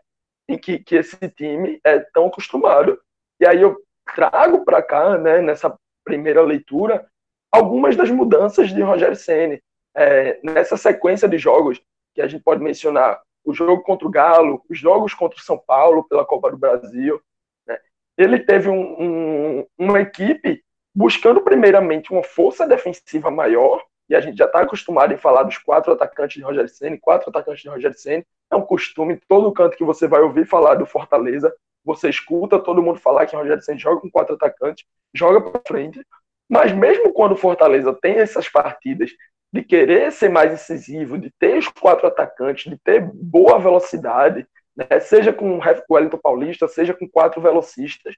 em 0.49 0.59
que, 0.59 0.81
que 0.81 0.97
esse 0.97 1.17
time 1.31 1.81
é 1.85 2.01
tão 2.01 2.27
acostumado. 2.27 3.01
E 3.41 3.47
aí 3.47 3.63
eu 3.63 3.77
trago 4.13 4.65
para 4.65 4.83
cá, 4.83 5.17
né, 5.17 5.41
nessa 5.41 5.73
primeira 6.05 6.43
leitura, 6.43 7.07
algumas 7.51 7.95
das 7.95 8.11
mudanças 8.11 8.71
de 8.71 8.83
Rogério 8.83 9.15
Ceni 9.15 9.63
é, 9.97 10.41
nessa 10.43 10.77
sequência 10.77 11.29
de 11.29 11.39
jogos 11.39 11.81
que 12.13 12.21
a 12.21 12.27
gente 12.27 12.43
pode 12.43 12.63
mencionar 12.63 13.21
o 13.45 13.55
jogo 13.55 13.83
contra 13.83 14.07
o 14.07 14.11
Galo, 14.11 14.63
os 14.69 14.79
jogos 14.79 15.15
contra 15.15 15.39
o 15.39 15.43
São 15.43 15.57
Paulo 15.57 16.03
pela 16.09 16.25
Copa 16.25 16.51
do 16.51 16.59
Brasil. 16.59 17.21
Né? 17.67 17.79
Ele 18.19 18.41
teve 18.41 18.69
um, 18.69 19.61
um, 19.61 19.67
uma 19.79 20.01
equipe 20.01 20.61
buscando 20.93 21.41
primeiramente 21.41 22.13
uma 22.13 22.25
força 22.25 22.67
defensiva 22.67 23.31
maior, 23.31 23.81
e 24.09 24.15
a 24.15 24.21
gente 24.21 24.37
já 24.37 24.45
está 24.45 24.61
acostumado 24.61 25.13
em 25.13 25.17
falar 25.17 25.43
dos 25.43 25.59
quatro 25.59 25.93
atacantes 25.93 26.37
de 26.37 26.43
Rogério 26.43 26.69
Ceni, 26.69 26.99
quatro 26.99 27.31
atacantes 27.31 27.63
de 27.63 27.69
Rogério 27.69 27.99
Ceni, 27.99 28.27
é 28.51 28.57
um 28.57 28.63
costume, 28.63 29.21
todo 29.29 29.53
canto 29.53 29.77
que 29.77 29.85
você 29.85 30.07
vai 30.07 30.21
ouvir 30.21 30.47
falar 30.47 30.77
do 30.77 30.87
Fortaleza, 30.87 31.55
você 31.85 32.09
escuta 32.09 32.59
todo 32.59 32.83
mundo 32.83 32.99
falar 32.99 33.27
que 33.27 33.37
Rogério 33.37 33.63
Ceni 33.63 33.79
joga 33.79 34.01
com 34.01 34.11
quatro 34.11 34.35
atacantes, 34.35 34.85
joga 35.15 35.41
para 35.41 35.61
frente, 35.67 36.05
mas 36.49 36.73
mesmo 36.73 37.13
quando 37.13 37.33
o 37.33 37.37
Fortaleza 37.37 37.93
tem 37.93 38.17
essas 38.17 38.49
partidas 38.49 39.11
de 39.53 39.63
querer 39.63 40.13
ser 40.13 40.29
mais 40.29 40.53
incisivo, 40.53 41.19
de 41.19 41.31
ter 41.39 41.59
os 41.59 41.69
quatro 41.69 42.07
atacantes, 42.07 42.71
de 42.71 42.79
ter 42.79 43.01
boa 43.01 43.59
velocidade, 43.59 44.47
né, 44.77 45.01
seja 45.01 45.33
com 45.33 45.59
o 45.59 45.61
Wellington 45.91 46.19
Paulista, 46.19 46.69
seja 46.69 46.93
com 46.93 47.09
quatro 47.09 47.41
velocistas, 47.41 48.15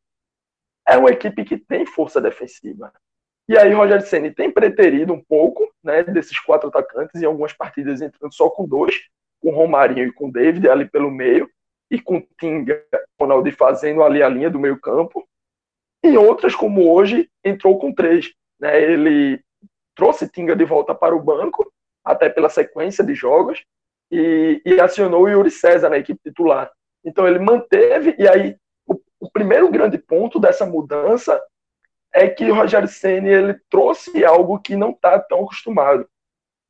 é 0.86 0.96
uma 0.96 1.10
equipe 1.10 1.44
que 1.44 1.56
tem 1.56 1.86
força 1.86 2.20
defensiva. 2.20 2.92
E 3.48 3.56
aí 3.56 3.72
Rogério 3.72 4.04
Ceni 4.06 4.30
tem 4.30 4.50
preterido 4.50 5.14
um 5.14 5.22
pouco 5.22 5.72
né, 5.82 6.02
desses 6.02 6.38
quatro 6.38 6.68
atacantes 6.68 7.22
em 7.22 7.24
algumas 7.24 7.52
partidas 7.52 8.02
entrando 8.02 8.34
só 8.34 8.50
com 8.50 8.66
dois, 8.66 8.94
com 9.40 9.50
Romarinho 9.50 10.06
e 10.06 10.12
com 10.12 10.30
David 10.30 10.68
ali 10.68 10.84
pelo 10.86 11.10
meio, 11.10 11.48
e 11.90 11.98
com 11.98 12.22
Tinga 12.38 12.84
Ronaldo 13.18 13.50
fazendo 13.52 14.02
ali 14.02 14.22
a 14.22 14.28
linha 14.28 14.50
do 14.50 14.58
meio 14.58 14.78
campo. 14.78 15.26
E 16.04 16.16
outras, 16.18 16.54
como 16.54 16.92
hoje, 16.92 17.30
entrou 17.42 17.78
com 17.78 17.92
três. 17.92 18.32
Né? 18.60 18.82
Ele 18.82 19.42
trouxe 19.96 20.28
Tinga 20.28 20.54
de 20.54 20.66
volta 20.66 20.94
para 20.94 21.16
o 21.16 21.22
banco, 21.22 21.72
até 22.04 22.28
pela 22.28 22.50
sequência 22.50 23.02
de 23.02 23.14
jogos, 23.14 23.64
e, 24.10 24.60
e 24.64 24.80
acionou 24.80 25.22
o 25.22 25.28
Yuri 25.28 25.50
César 25.50 25.88
na 25.88 25.98
equipe 25.98 26.20
titular. 26.22 26.70
Então 27.02 27.26
ele 27.26 27.38
manteve, 27.38 28.14
e 28.18 28.28
aí 28.28 28.56
o, 28.86 29.00
o 29.20 29.30
primeiro 29.30 29.70
grande 29.70 29.96
ponto 29.96 30.38
dessa 30.38 30.66
mudança 30.66 31.40
é 32.12 32.28
que 32.28 32.50
o 32.50 32.54
Rogério 32.54 32.88
Ceni 32.88 33.28
ele 33.28 33.54
trouxe 33.70 34.24
algo 34.24 34.58
que 34.58 34.76
não 34.76 34.90
está 34.90 35.18
tão 35.18 35.44
acostumado. 35.44 36.08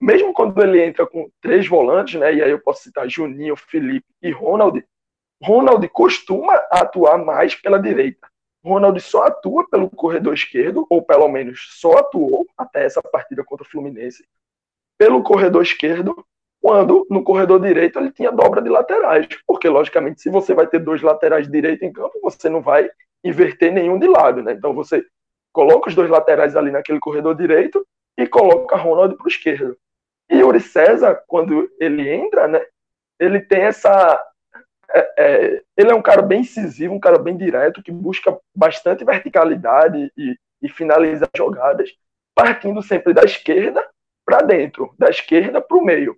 Mesmo 0.01 0.33
quando 0.33 0.61
ele 0.63 0.83
entra 0.83 1.07
com 1.07 1.31
três 1.41 1.67
volantes, 1.67 2.21
né, 2.21 2.35
e 2.35 2.43
aí 2.43 2.51
eu 2.51 2.61
posso 2.61 2.83
citar 2.83 3.09
Juninho, 3.09 3.57
Felipe 3.57 4.07
e 4.23 4.31
Ronald, 4.31 4.85
Ronald 5.43 5.87
costuma 5.89 6.55
atuar 6.71 7.19
mais 7.19 7.55
pela 7.55 7.81
direita. 7.81 8.29
Ronald 8.65 9.01
só 9.01 9.25
atua 9.25 9.69
pelo 9.69 9.89
corredor 9.89 10.35
esquerdo, 10.35 10.87
ou 10.91 11.03
pelo 11.03 11.29
menos 11.29 11.69
só 11.81 11.99
atuou 11.99 12.47
até 12.57 12.85
essa 12.85 13.01
partida 13.01 13.45
contra 13.45 13.65
o 13.65 13.69
Fluminense, 13.69 14.25
pelo 14.99 15.23
corredor 15.23 15.63
esquerdo, 15.63 16.25
quando 16.61 17.07
no 17.09 17.23
corredor 17.23 17.61
direito 17.61 17.99
ele 17.99 18.11
tinha 18.11 18.33
dobra 18.33 18.61
de 18.61 18.69
laterais. 18.69 19.29
Porque, 19.47 19.69
logicamente, 19.69 20.21
se 20.21 20.29
você 20.29 20.55
vai 20.55 20.67
ter 20.67 20.81
dois 20.81 21.03
laterais 21.03 21.49
direito 21.49 21.85
em 21.85 21.93
campo, 21.93 22.19
você 22.21 22.49
não 22.49 22.61
vai 22.61 22.91
inverter 23.23 23.73
nenhum 23.73 23.99
de 23.99 24.09
lado, 24.09 24.43
né? 24.43 24.53
Então 24.53 24.75
você 24.75 25.05
coloca 25.59 25.89
os 25.89 25.95
dois 25.97 26.09
laterais 26.09 26.55
ali 26.55 26.71
naquele 26.71 27.01
corredor 27.01 27.35
direito 27.35 27.85
e 28.17 28.29
coloca 28.29 28.77
Ronald 28.77 29.17
para 29.17 29.25
o 29.25 29.29
esquerdo. 29.29 29.77
E 30.31 30.37
Yuri 30.37 30.61
César, 30.61 31.21
quando 31.27 31.69
ele 31.81 32.09
entra, 32.09 32.47
né, 32.47 32.65
ele 33.19 33.41
tem 33.41 33.63
essa 33.63 34.25
é, 34.95 35.15
é, 35.19 35.63
ele 35.77 35.91
é 35.91 35.95
um 35.97 36.01
cara 36.01 36.23
bem 36.23 36.43
incisivo, 36.43 36.95
um 36.95 37.01
cara 37.01 37.19
bem 37.19 37.37
direto, 37.37 37.83
que 37.83 37.91
busca 37.91 38.39
bastante 38.55 39.05
verticalidade 39.05 40.13
e, 40.17 40.39
e 40.63 40.69
finaliza 40.69 41.29
jogadas, 41.37 41.91
partindo 42.37 42.81
sempre 42.81 43.13
da 43.13 43.25
esquerda 43.25 43.85
para 44.25 44.39
dentro, 44.43 44.95
da 44.97 45.11
esquerda 45.11 45.61
para 45.61 45.77
o 45.77 45.85
meio. 45.85 46.17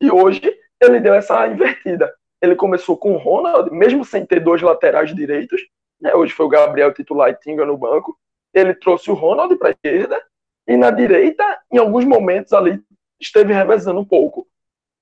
E 0.00 0.10
hoje 0.10 0.40
ele 0.80 1.00
deu 1.00 1.12
essa 1.12 1.46
invertida. 1.46 2.14
Ele 2.40 2.56
começou 2.56 2.96
com 2.96 3.12
o 3.12 3.18
Ronald, 3.18 3.70
mesmo 3.70 4.06
sem 4.06 4.24
ter 4.24 4.40
dois 4.40 4.62
laterais 4.62 5.14
direitos, 5.14 5.60
né, 6.00 6.14
hoje 6.14 6.32
foi 6.32 6.46
o 6.46 6.48
Gabriel 6.48 6.94
titular 6.94 7.28
e 7.28 7.34
Tinga 7.34 7.66
no 7.66 7.76
banco, 7.76 8.18
ele 8.54 8.74
trouxe 8.74 9.10
o 9.10 9.14
Ronald 9.14 9.56
para 9.56 9.68
a 9.68 9.72
esquerda, 9.72 10.22
e 10.66 10.76
na 10.76 10.90
direita, 10.90 11.44
em 11.70 11.78
alguns 11.78 12.04
momentos 12.04 12.52
ali, 12.52 12.82
esteve 13.20 13.52
revezando 13.52 14.00
um 14.00 14.04
pouco. 14.04 14.46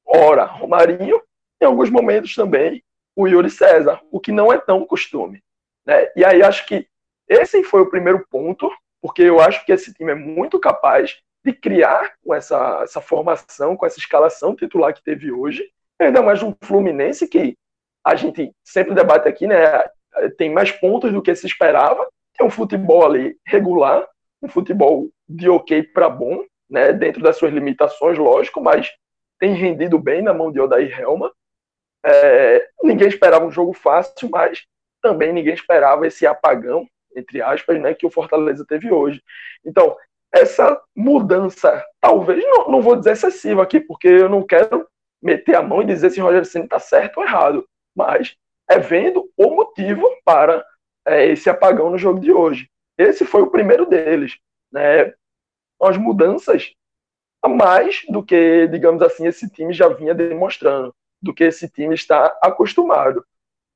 Ora, 0.04 0.44
Romarinho, 0.44 1.22
em 1.60 1.64
alguns 1.64 1.90
momentos 1.90 2.34
também 2.34 2.82
o 3.14 3.28
Yuri 3.28 3.50
César, 3.50 4.00
o 4.10 4.18
que 4.18 4.32
não 4.32 4.52
é 4.52 4.58
tão 4.58 4.84
costume. 4.86 5.42
Né? 5.86 6.08
E 6.16 6.24
aí 6.24 6.42
acho 6.42 6.66
que 6.66 6.86
esse 7.28 7.62
foi 7.62 7.82
o 7.82 7.90
primeiro 7.90 8.26
ponto, 8.30 8.70
porque 9.00 9.22
eu 9.22 9.40
acho 9.40 9.64
que 9.64 9.72
esse 9.72 9.92
time 9.92 10.12
é 10.12 10.14
muito 10.14 10.58
capaz 10.58 11.18
de 11.44 11.52
criar 11.52 12.14
com 12.24 12.34
essa, 12.34 12.80
essa 12.82 13.00
formação, 13.00 13.76
com 13.76 13.84
essa 13.84 13.98
escalação 13.98 14.54
titular 14.54 14.94
que 14.94 15.02
teve 15.02 15.30
hoje, 15.30 15.68
ainda 15.98 16.22
mais 16.22 16.42
um 16.42 16.54
Fluminense 16.62 17.28
que 17.28 17.56
a 18.04 18.14
gente 18.14 18.52
sempre 18.64 18.94
debate 18.94 19.28
aqui, 19.28 19.46
né? 19.46 19.56
Tem 20.36 20.50
mais 20.50 20.70
pontos 20.70 21.12
do 21.12 21.22
que 21.22 21.34
se 21.34 21.46
esperava, 21.46 22.06
tem 22.36 22.46
um 22.46 22.50
futebol 22.50 23.04
ali 23.04 23.36
regular, 23.46 24.06
um 24.42 24.48
futebol 24.48 25.08
de 25.28 25.48
ok 25.48 25.82
para 25.82 26.08
bom, 26.08 26.44
né? 26.68 26.92
Dentro 26.92 27.22
das 27.22 27.36
suas 27.36 27.52
limitações, 27.52 28.18
lógico, 28.18 28.60
mas 28.60 28.90
tem 29.38 29.54
rendido 29.54 29.98
bem 29.98 30.22
na 30.22 30.32
mão 30.32 30.50
de 30.50 30.60
Odair 30.60 30.98
Helma. 31.00 31.32
É, 32.04 32.68
ninguém 32.82 33.08
esperava 33.08 33.44
um 33.44 33.50
jogo 33.50 33.72
fácil, 33.72 34.28
mas 34.30 34.64
também 35.00 35.32
ninguém 35.32 35.54
esperava 35.54 36.06
esse 36.06 36.26
apagão, 36.26 36.86
entre 37.14 37.42
aspas, 37.42 37.80
né, 37.80 37.94
que 37.94 38.06
o 38.06 38.10
Fortaleza 38.10 38.64
teve 38.66 38.90
hoje. 38.90 39.22
Então, 39.64 39.96
essa 40.32 40.80
mudança, 40.96 41.84
talvez, 42.00 42.42
não, 42.44 42.70
não 42.70 42.80
vou 42.80 42.96
dizer 42.96 43.12
excessiva 43.12 43.62
aqui, 43.62 43.80
porque 43.80 44.08
eu 44.08 44.28
não 44.28 44.42
quero 44.42 44.86
meter 45.22 45.54
a 45.54 45.62
mão 45.62 45.82
e 45.82 45.86
dizer 45.86 46.10
se 46.10 46.20
o 46.20 46.24
Rogério 46.24 46.46
Senna 46.46 46.64
está 46.64 46.78
certo 46.78 47.18
ou 47.18 47.24
errado, 47.24 47.68
mas 47.94 48.34
é 48.68 48.78
vendo 48.78 49.28
o 49.36 49.54
motivo 49.54 50.08
para 50.24 50.64
é, 51.06 51.26
esse 51.26 51.48
apagão 51.50 51.90
no 51.90 51.98
jogo 51.98 52.20
de 52.20 52.32
hoje. 52.32 52.68
Esse 52.96 53.24
foi 53.24 53.42
o 53.42 53.50
primeiro 53.50 53.86
deles. 53.86 54.38
Né? 54.70 55.12
As 55.80 55.96
mudanças 55.96 56.72
a 57.42 57.48
mais 57.48 58.02
do 58.08 58.22
que, 58.22 58.68
digamos 58.68 59.02
assim, 59.02 59.26
esse 59.26 59.50
time 59.50 59.72
já 59.72 59.88
vinha 59.88 60.14
demonstrando 60.14 60.94
do 61.20 61.34
que 61.34 61.44
esse 61.44 61.68
time 61.68 61.94
está 61.94 62.26
acostumado. 62.40 63.24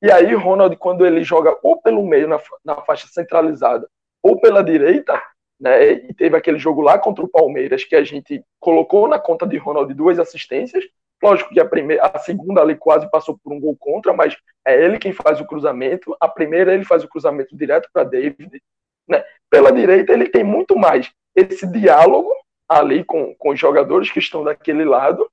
E 0.01 0.11
aí, 0.11 0.33
Ronald, 0.33 0.75
quando 0.77 1.05
ele 1.05 1.23
joga 1.23 1.57
ou 1.61 1.81
pelo 1.81 2.05
meio, 2.05 2.27
na, 2.27 2.39
na 2.63 2.75
faixa 2.81 3.07
centralizada, 3.07 3.89
ou 4.21 4.39
pela 4.39 4.63
direita, 4.63 5.21
né, 5.59 5.91
e 5.91 6.13
teve 6.13 6.37
aquele 6.37 6.59
jogo 6.59 6.81
lá 6.81 6.99
contra 6.99 7.25
o 7.25 7.29
Palmeiras 7.29 7.83
que 7.83 7.95
a 7.95 8.03
gente 8.03 8.43
colocou 8.59 9.07
na 9.07 9.19
conta 9.19 9.47
de 9.47 9.57
Ronald 9.57 9.91
duas 9.93 10.19
assistências. 10.19 10.83
Lógico 11.21 11.49
que 11.49 11.59
a, 11.59 11.65
primeira, 11.65 12.05
a 12.05 12.19
segunda 12.19 12.61
ali 12.61 12.75
quase 12.75 13.09
passou 13.09 13.37
por 13.43 13.51
um 13.51 13.59
gol 13.59 13.75
contra, 13.77 14.13
mas 14.13 14.37
é 14.65 14.83
ele 14.83 14.99
quem 14.99 15.11
faz 15.11 15.41
o 15.41 15.45
cruzamento. 15.45 16.15
A 16.19 16.27
primeira 16.27 16.73
ele 16.73 16.85
faz 16.85 17.03
o 17.03 17.07
cruzamento 17.07 17.55
direto 17.55 17.89
para 17.91 18.03
David. 18.03 18.61
Né? 19.07 19.23
Pela 19.49 19.71
direita 19.71 20.13
ele 20.13 20.29
tem 20.29 20.43
muito 20.43 20.77
mais 20.77 21.11
esse 21.35 21.65
diálogo 21.65 22.31
ali 22.69 23.03
com, 23.03 23.33
com 23.35 23.49
os 23.49 23.59
jogadores 23.59 24.11
que 24.11 24.19
estão 24.19 24.43
daquele 24.43 24.83
lado 24.83 25.27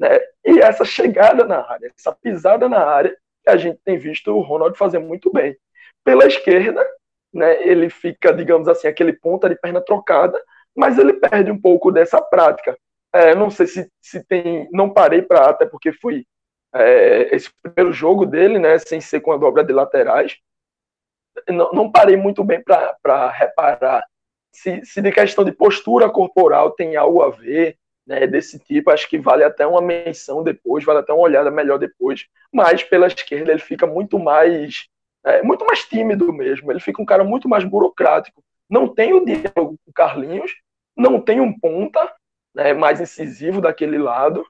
né? 0.00 0.18
E 0.46 0.58
essa 0.60 0.82
chegada 0.82 1.44
na 1.44 1.60
área, 1.60 1.92
essa 1.94 2.10
pisada 2.10 2.66
na 2.70 2.82
área, 2.82 3.14
que 3.44 3.50
a 3.50 3.56
gente 3.58 3.78
tem 3.84 3.98
visto 3.98 4.34
o 4.34 4.40
Ronald 4.40 4.76
fazer 4.76 4.98
muito 4.98 5.30
bem. 5.30 5.54
Pela 6.02 6.26
esquerda, 6.26 6.82
né, 7.32 7.68
ele 7.68 7.90
fica, 7.90 8.32
digamos 8.32 8.66
assim, 8.66 8.88
aquele 8.88 9.12
ponta 9.12 9.46
de 9.46 9.56
perna 9.56 9.80
trocada, 9.82 10.42
mas 10.74 10.98
ele 10.98 11.12
perde 11.12 11.50
um 11.50 11.60
pouco 11.60 11.92
dessa 11.92 12.20
prática. 12.22 12.78
É, 13.12 13.34
não 13.34 13.50
sei 13.50 13.66
se, 13.66 13.90
se 14.00 14.24
tem. 14.24 14.68
Não 14.72 14.90
parei 14.92 15.22
para, 15.22 15.50
até 15.50 15.66
porque 15.66 15.92
fui 15.92 16.26
é, 16.74 17.34
esse 17.34 17.50
primeiro 17.62 17.92
jogo 17.92 18.24
dele, 18.24 18.58
né, 18.58 18.78
sem 18.78 19.00
ser 19.00 19.20
com 19.20 19.32
a 19.32 19.36
dobra 19.36 19.64
de 19.64 19.72
laterais. 19.72 20.38
Não, 21.48 21.70
não 21.72 21.90
parei 21.90 22.16
muito 22.16 22.44
bem 22.44 22.62
para 22.62 23.30
reparar 23.30 24.04
se, 24.52 24.84
se 24.84 25.00
de 25.00 25.12
questão 25.12 25.44
de 25.44 25.52
postura 25.52 26.08
corporal 26.10 26.72
tem 26.72 26.96
algo 26.96 27.22
a 27.22 27.30
ver, 27.30 27.76
né, 28.06 28.26
desse 28.26 28.58
tipo, 28.58 28.90
acho 28.90 29.08
que 29.08 29.18
vale 29.18 29.44
até 29.44 29.66
uma 29.66 29.80
menção 29.80 30.42
depois, 30.42 30.84
vale 30.84 31.00
até 31.00 31.12
uma 31.12 31.22
olhada 31.22 31.50
melhor 31.50 31.78
depois. 31.78 32.26
Mas 32.52 32.82
pela 32.82 33.06
esquerda 33.06 33.52
ele 33.52 33.60
fica 33.60 33.86
muito 33.86 34.18
mais, 34.18 34.88
é, 35.24 35.42
muito 35.42 35.64
mais 35.64 35.84
tímido 35.84 36.32
mesmo. 36.32 36.70
Ele 36.70 36.80
fica 36.80 37.00
um 37.00 37.06
cara 37.06 37.24
muito 37.24 37.48
mais 37.48 37.64
burocrático. 37.64 38.42
Não 38.68 38.88
tem 38.88 39.12
o 39.12 39.24
diálogo 39.24 39.76
com 39.84 39.90
o 39.90 39.94
Carlinhos, 39.94 40.52
não 40.96 41.20
tem 41.20 41.40
um 41.40 41.56
ponta 41.58 42.12
né, 42.54 42.72
mais 42.72 43.00
incisivo 43.00 43.60
daquele 43.60 43.98
lado. 43.98 44.46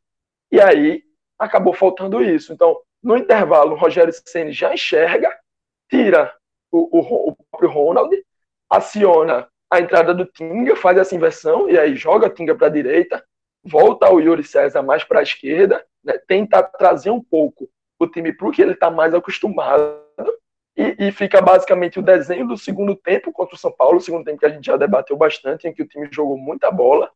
E 0.50 0.60
aí 0.60 1.02
acabou 1.38 1.72
faltando 1.72 2.22
isso. 2.22 2.52
Então, 2.52 2.80
no 3.02 3.16
intervalo, 3.16 3.72
o 3.72 3.78
Rogério 3.78 4.12
Ceni 4.12 4.52
já 4.52 4.74
enxerga, 4.74 5.34
tira 5.88 6.34
o, 6.70 6.98
o, 6.98 7.30
o 7.30 7.36
próprio 7.50 7.70
Ronald, 7.70 8.24
aciona 8.68 9.48
a 9.70 9.80
entrada 9.80 10.12
do 10.12 10.26
Tinga, 10.26 10.76
faz 10.76 10.98
essa 10.98 11.14
inversão 11.14 11.68
e 11.70 11.78
aí 11.78 11.96
joga 11.96 12.26
o 12.26 12.30
Tinga 12.30 12.54
para 12.54 12.66
a 12.66 12.70
direita, 12.70 13.24
volta 13.62 14.10
o 14.10 14.20
Yuri 14.20 14.44
César 14.44 14.82
mais 14.82 15.04
para 15.04 15.20
a 15.20 15.22
esquerda, 15.22 15.84
né, 16.02 16.18
tenta 16.26 16.62
trazer 16.62 17.10
um 17.10 17.22
pouco 17.22 17.68
o 17.98 18.06
time 18.06 18.32
para 18.32 18.48
o 18.48 18.50
que 18.50 18.62
ele 18.62 18.72
está 18.72 18.90
mais 18.90 19.14
acostumado 19.14 20.00
e, 20.76 21.08
e, 21.08 21.12
fica 21.12 21.42
basicamente 21.42 21.98
o 21.98 22.02
desenho 22.02 22.48
do 22.48 22.56
segundo 22.56 22.96
tempo 22.96 23.32
contra 23.32 23.54
o 23.54 23.58
São 23.58 23.70
Paulo, 23.70 23.98
o 23.98 24.00
segundo 24.00 24.24
tempo 24.24 24.38
que 24.38 24.46
a 24.46 24.50
gente 24.50 24.64
já 24.64 24.76
debateu 24.76 25.16
bastante, 25.16 25.68
em 25.68 25.74
que 25.74 25.82
o 25.82 25.86
time 25.86 26.08
jogou 26.10 26.38
muita 26.38 26.70
bola. 26.70 27.10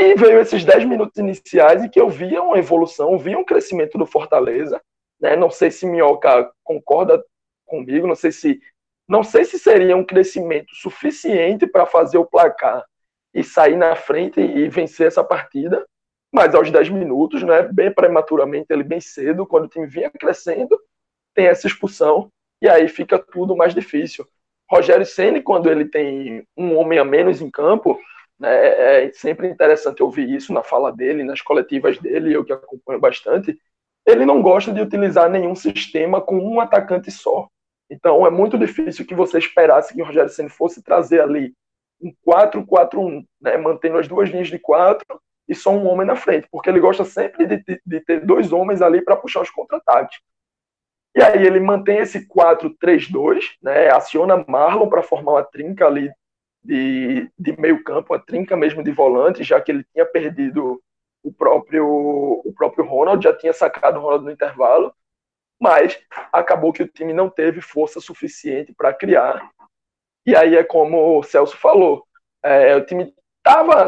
E 0.00 0.14
veio 0.14 0.40
esses 0.40 0.64
10 0.64 0.86
minutos 0.86 1.18
iniciais 1.18 1.84
em 1.84 1.88
que 1.90 2.00
eu 2.00 2.08
via 2.08 2.42
uma 2.42 2.58
evolução, 2.58 3.18
via 3.18 3.38
um 3.38 3.44
crescimento 3.44 3.98
do 3.98 4.06
Fortaleza. 4.06 4.80
Né? 5.20 5.36
Não 5.36 5.50
sei 5.50 5.70
se 5.70 5.84
Minhoca 5.84 6.50
concorda 6.64 7.22
comigo, 7.66 8.06
não 8.06 8.14
sei 8.14 8.32
se 8.32 8.58
não 9.06 9.22
sei 9.22 9.44
se 9.44 9.58
seria 9.58 9.94
um 9.94 10.04
crescimento 10.04 10.74
suficiente 10.74 11.66
para 11.66 11.84
fazer 11.84 12.16
o 12.16 12.24
placar 12.24 12.82
e 13.34 13.44
sair 13.44 13.76
na 13.76 13.94
frente 13.94 14.40
e 14.40 14.68
vencer 14.70 15.08
essa 15.08 15.22
partida, 15.22 15.84
mas 16.32 16.54
aos 16.54 16.70
10 16.70 16.88
minutos, 16.88 17.42
né, 17.42 17.62
bem 17.64 17.92
prematuramente, 17.92 18.68
ele 18.70 18.84
bem 18.84 19.00
cedo, 19.00 19.44
quando 19.44 19.64
o 19.64 19.68
time 19.68 19.86
vinha 19.86 20.10
crescendo, 20.10 20.80
tem 21.34 21.46
essa 21.46 21.66
expulsão 21.66 22.30
e 22.62 22.68
aí 22.68 22.88
fica 22.88 23.18
tudo 23.18 23.54
mais 23.54 23.74
difícil. 23.74 24.26
Rogério 24.70 25.04
Ceni, 25.04 25.42
quando 25.42 25.70
ele 25.70 25.84
tem 25.84 26.46
um 26.56 26.78
homem 26.78 26.98
a 26.98 27.04
menos 27.04 27.42
em 27.42 27.50
campo, 27.50 28.00
né, 28.40 29.04
é 29.04 29.12
sempre 29.12 29.46
interessante 29.46 30.02
ouvir 30.02 30.28
isso 30.30 30.52
na 30.52 30.62
fala 30.62 30.90
dele, 30.90 31.22
nas 31.22 31.42
coletivas 31.42 31.98
dele, 31.98 32.34
eu 32.34 32.42
que 32.42 32.52
acompanho 32.52 32.98
bastante. 32.98 33.56
Ele 34.06 34.24
não 34.24 34.40
gosta 34.40 34.72
de 34.72 34.80
utilizar 34.80 35.28
nenhum 35.28 35.54
sistema 35.54 36.22
com 36.22 36.38
um 36.38 36.58
atacante 36.58 37.10
só. 37.10 37.48
Então 37.90 38.26
é 38.26 38.30
muito 38.30 38.56
difícil 38.58 39.06
que 39.06 39.14
você 39.14 39.38
esperasse 39.38 39.92
que 39.92 40.00
o 40.00 40.06
Rogério 40.06 40.30
Ceni 40.30 40.48
fosse 40.48 40.82
trazer 40.82 41.20
ali 41.20 41.54
um 42.00 42.10
4-4-1, 42.26 43.26
né, 43.38 43.58
mantendo 43.58 43.98
as 43.98 44.08
duas 44.08 44.30
linhas 44.30 44.48
de 44.48 44.58
quatro 44.58 45.20
e 45.46 45.54
só 45.54 45.70
um 45.70 45.86
homem 45.86 46.06
na 46.06 46.16
frente, 46.16 46.48
porque 46.50 46.70
ele 46.70 46.80
gosta 46.80 47.04
sempre 47.04 47.46
de, 47.46 47.62
de 47.84 48.00
ter 48.00 48.24
dois 48.24 48.52
homens 48.52 48.80
ali 48.80 49.02
para 49.02 49.16
puxar 49.16 49.42
os 49.42 49.50
contra-ataques. 49.50 50.18
E 51.14 51.22
aí 51.22 51.44
ele 51.44 51.60
mantém 51.60 51.98
esse 51.98 52.26
4-3-2, 52.26 53.56
né, 53.60 53.90
aciona 53.90 54.42
Marlon 54.48 54.88
para 54.88 55.02
formar 55.02 55.32
uma 55.32 55.44
trinca 55.44 55.86
ali 55.86 56.10
de, 56.62 57.30
de 57.38 57.60
meio 57.60 57.82
campo, 57.82 58.12
uma 58.12 58.18
trinca 58.18 58.56
mesmo 58.56 58.82
de 58.82 58.90
volante, 58.90 59.42
já 59.42 59.60
que 59.60 59.72
ele 59.72 59.84
tinha 59.92 60.04
perdido 60.04 60.80
o 61.22 61.32
próprio, 61.32 61.86
o 61.86 62.52
próprio 62.56 62.84
Ronald, 62.84 63.22
já 63.22 63.36
tinha 63.36 63.52
sacado 63.52 63.98
o 63.98 64.02
Ronald 64.02 64.24
no 64.24 64.30
intervalo, 64.30 64.94
mas 65.60 65.98
acabou 66.32 66.72
que 66.72 66.82
o 66.82 66.88
time 66.88 67.12
não 67.12 67.28
teve 67.28 67.60
força 67.60 68.00
suficiente 68.00 68.72
para 68.72 68.94
criar. 68.94 69.50
E 70.24 70.34
aí 70.34 70.56
é 70.56 70.64
como 70.64 71.18
o 71.18 71.22
Celso 71.22 71.56
falou, 71.56 72.06
é, 72.42 72.74
o 72.76 72.84
time 72.84 73.14
estava 73.38 73.86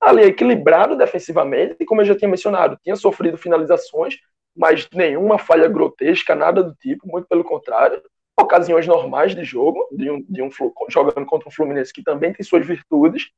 ali 0.00 0.22
equilibrado 0.22 0.96
defensivamente, 0.96 1.76
e 1.80 1.84
como 1.84 2.00
eu 2.00 2.04
já 2.04 2.16
tinha 2.16 2.28
mencionado, 2.28 2.78
tinha 2.82 2.96
sofrido 2.96 3.36
finalizações, 3.36 4.16
mas 4.56 4.88
nenhuma 4.92 5.38
falha 5.38 5.68
grotesca, 5.68 6.34
nada 6.34 6.62
do 6.62 6.74
tipo, 6.74 7.06
muito 7.06 7.26
pelo 7.28 7.44
contrário. 7.44 8.02
Ocasiões 8.38 8.86
normais 8.86 9.34
de 9.34 9.44
jogo, 9.44 9.86
de 9.92 10.10
um, 10.10 10.24
de 10.28 10.42
um 10.42 10.50
jogando 10.88 11.26
contra 11.26 11.48
um 11.48 11.52
Fluminense 11.52 11.92
que 11.92 12.02
também 12.02 12.32
tem 12.32 12.44
suas 12.44 12.66
virtudes, 12.66 13.30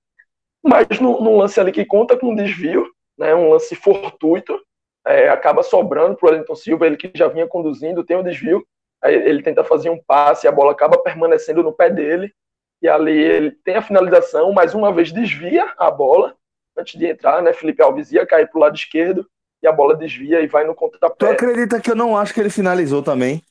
mas 0.62 0.87
num, 1.00 1.37
lance 1.37 1.59
ali 1.59 1.72
que 1.72 1.85
conta 1.85 2.16
com 2.16 2.31
um 2.31 2.35
desvio, 2.35 2.88
né, 3.18 3.35
um 3.35 3.50
lance 3.50 3.74
fortuito, 3.74 4.59
é, 5.05 5.28
acaba 5.28 5.62
sobrando 5.62 6.16
para 6.16 6.26
o 6.26 6.31
Wellington 6.31 6.55
Silva, 6.55 6.87
ele 6.87 6.96
que 6.96 7.11
já 7.14 7.26
vinha 7.26 7.46
conduzindo, 7.46 8.05
tem 8.05 8.16
o 8.16 8.20
um 8.20 8.22
desvio, 8.22 8.64
ele 9.05 9.42
tenta 9.42 9.64
fazer 9.64 9.90
um 9.90 10.00
passe, 10.00 10.46
a 10.46 10.52
bola 10.52 10.70
acaba 10.70 10.96
permanecendo 10.98 11.62
no 11.62 11.72
pé 11.72 11.90
dele, 11.90 12.33
e 12.81 12.88
ali 12.88 13.12
ele 13.12 13.50
tem 13.50 13.74
a 13.74 13.83
finalização, 13.83 14.52
mais 14.52 14.74
uma 14.74 14.92
vez 14.92 15.11
desvia 15.11 15.72
a 15.76 15.90
bola, 15.90 16.37
antes 16.76 16.98
de 16.98 17.07
entrar, 17.07 17.42
né, 17.42 17.52
Felipe 17.52 17.83
Alves 17.83 18.12
ia 18.12 18.24
cair 18.24 18.48
para 18.48 18.59
o 18.59 18.61
lado 18.61 18.76
esquerdo, 18.76 19.26
e 19.62 19.66
a 19.66 19.72
bola 19.72 19.96
desvia 19.96 20.40
e 20.40 20.46
vai 20.46 20.64
no 20.64 20.74
contrapé. 20.74 21.14
Tu 21.18 21.26
acredita 21.26 21.81
que 21.81 21.90
eu 21.90 21.94
não 21.94 22.16
acho 22.16 22.35
que 22.35 22.40
ele 22.40 22.50
finalizou 22.50 23.02
também? 23.02 23.42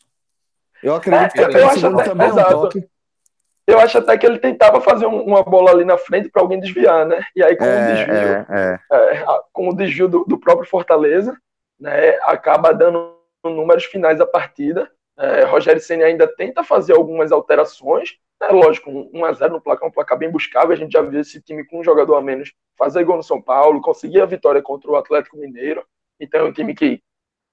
Eu 0.84 0.96
acredito 0.96 1.39
é, 1.39 1.50
que 1.50 1.58
acho 1.58 1.88
até, 1.88 2.04
também 2.04 2.28
exato. 2.28 2.58
um 2.58 2.62
toque. 2.62 2.89
Eu 3.67 3.80
acho 3.80 3.98
até 3.98 4.17
que 4.17 4.26
ele 4.26 4.39
tentava 4.39 4.82
fazer 4.82 5.06
uma 5.06 5.44
bola 5.44 5.72
ali 5.72 5.86
na 5.86 5.98
frente 5.98 6.30
para 6.30 6.41
alguém 6.41 6.60
desviar, 6.60 7.06
né? 7.06 7.24
E 7.36 7.44
aí 7.44 7.56
com 7.56 7.63
é, 7.63 7.67
o 7.67 7.96
desvio, 7.96 8.15
é, 8.15 8.80
é. 8.91 9.15
é 9.15 9.26
com 9.54 9.70
o 9.70 9.76
desvio 9.76 10.08
do, 10.08 10.26
do, 10.26 10.38
próprio 10.38 10.67
Fortaleza, 10.67 11.38
né, 11.80 12.17
acaba 12.24 12.74
dando 12.74 13.15
números 13.44 13.86
finais 13.86 14.17
da 14.17 14.26
partida. 14.26 14.89
É, 15.17 15.44
Rogério 15.44 15.82
Ceni 15.82 16.04
ainda 16.04 16.28
tenta 16.28 16.63
fazer 16.63 16.94
algumas 16.94 17.32
alterações, 17.32 18.17
né? 18.41 18.48
lógico, 18.48 18.89
1 18.89 19.26
a 19.26 19.34
0 19.34 19.54
no 19.54 19.62
placar, 19.62 19.88
um 19.88 19.91
placar 19.91 20.17
bem 20.17 20.32
buscável. 20.32 20.72
A 20.72 20.76
gente 20.76 20.91
já 20.91 21.02
viu 21.02 21.22
esse 21.22 21.41
time 21.41 21.65
com 21.65 21.80
um 21.80 21.84
jogador 21.84 22.15
a 22.15 22.22
menos 22.22 22.52
fazer 22.78 23.04
gol 23.04 23.17
no 23.17 23.24
São 23.24 23.41
Paulo, 23.41 23.82
conseguir 23.82 24.22
a 24.22 24.26
vitória 24.26 24.62
contra 24.62 24.89
o 24.89 24.96
Atlético 24.96 25.38
Mineiro. 25.38 25.86
Então 26.20 26.41
é 26.41 26.44
um 26.44 26.54
time 26.54 26.74
que, 26.74 27.02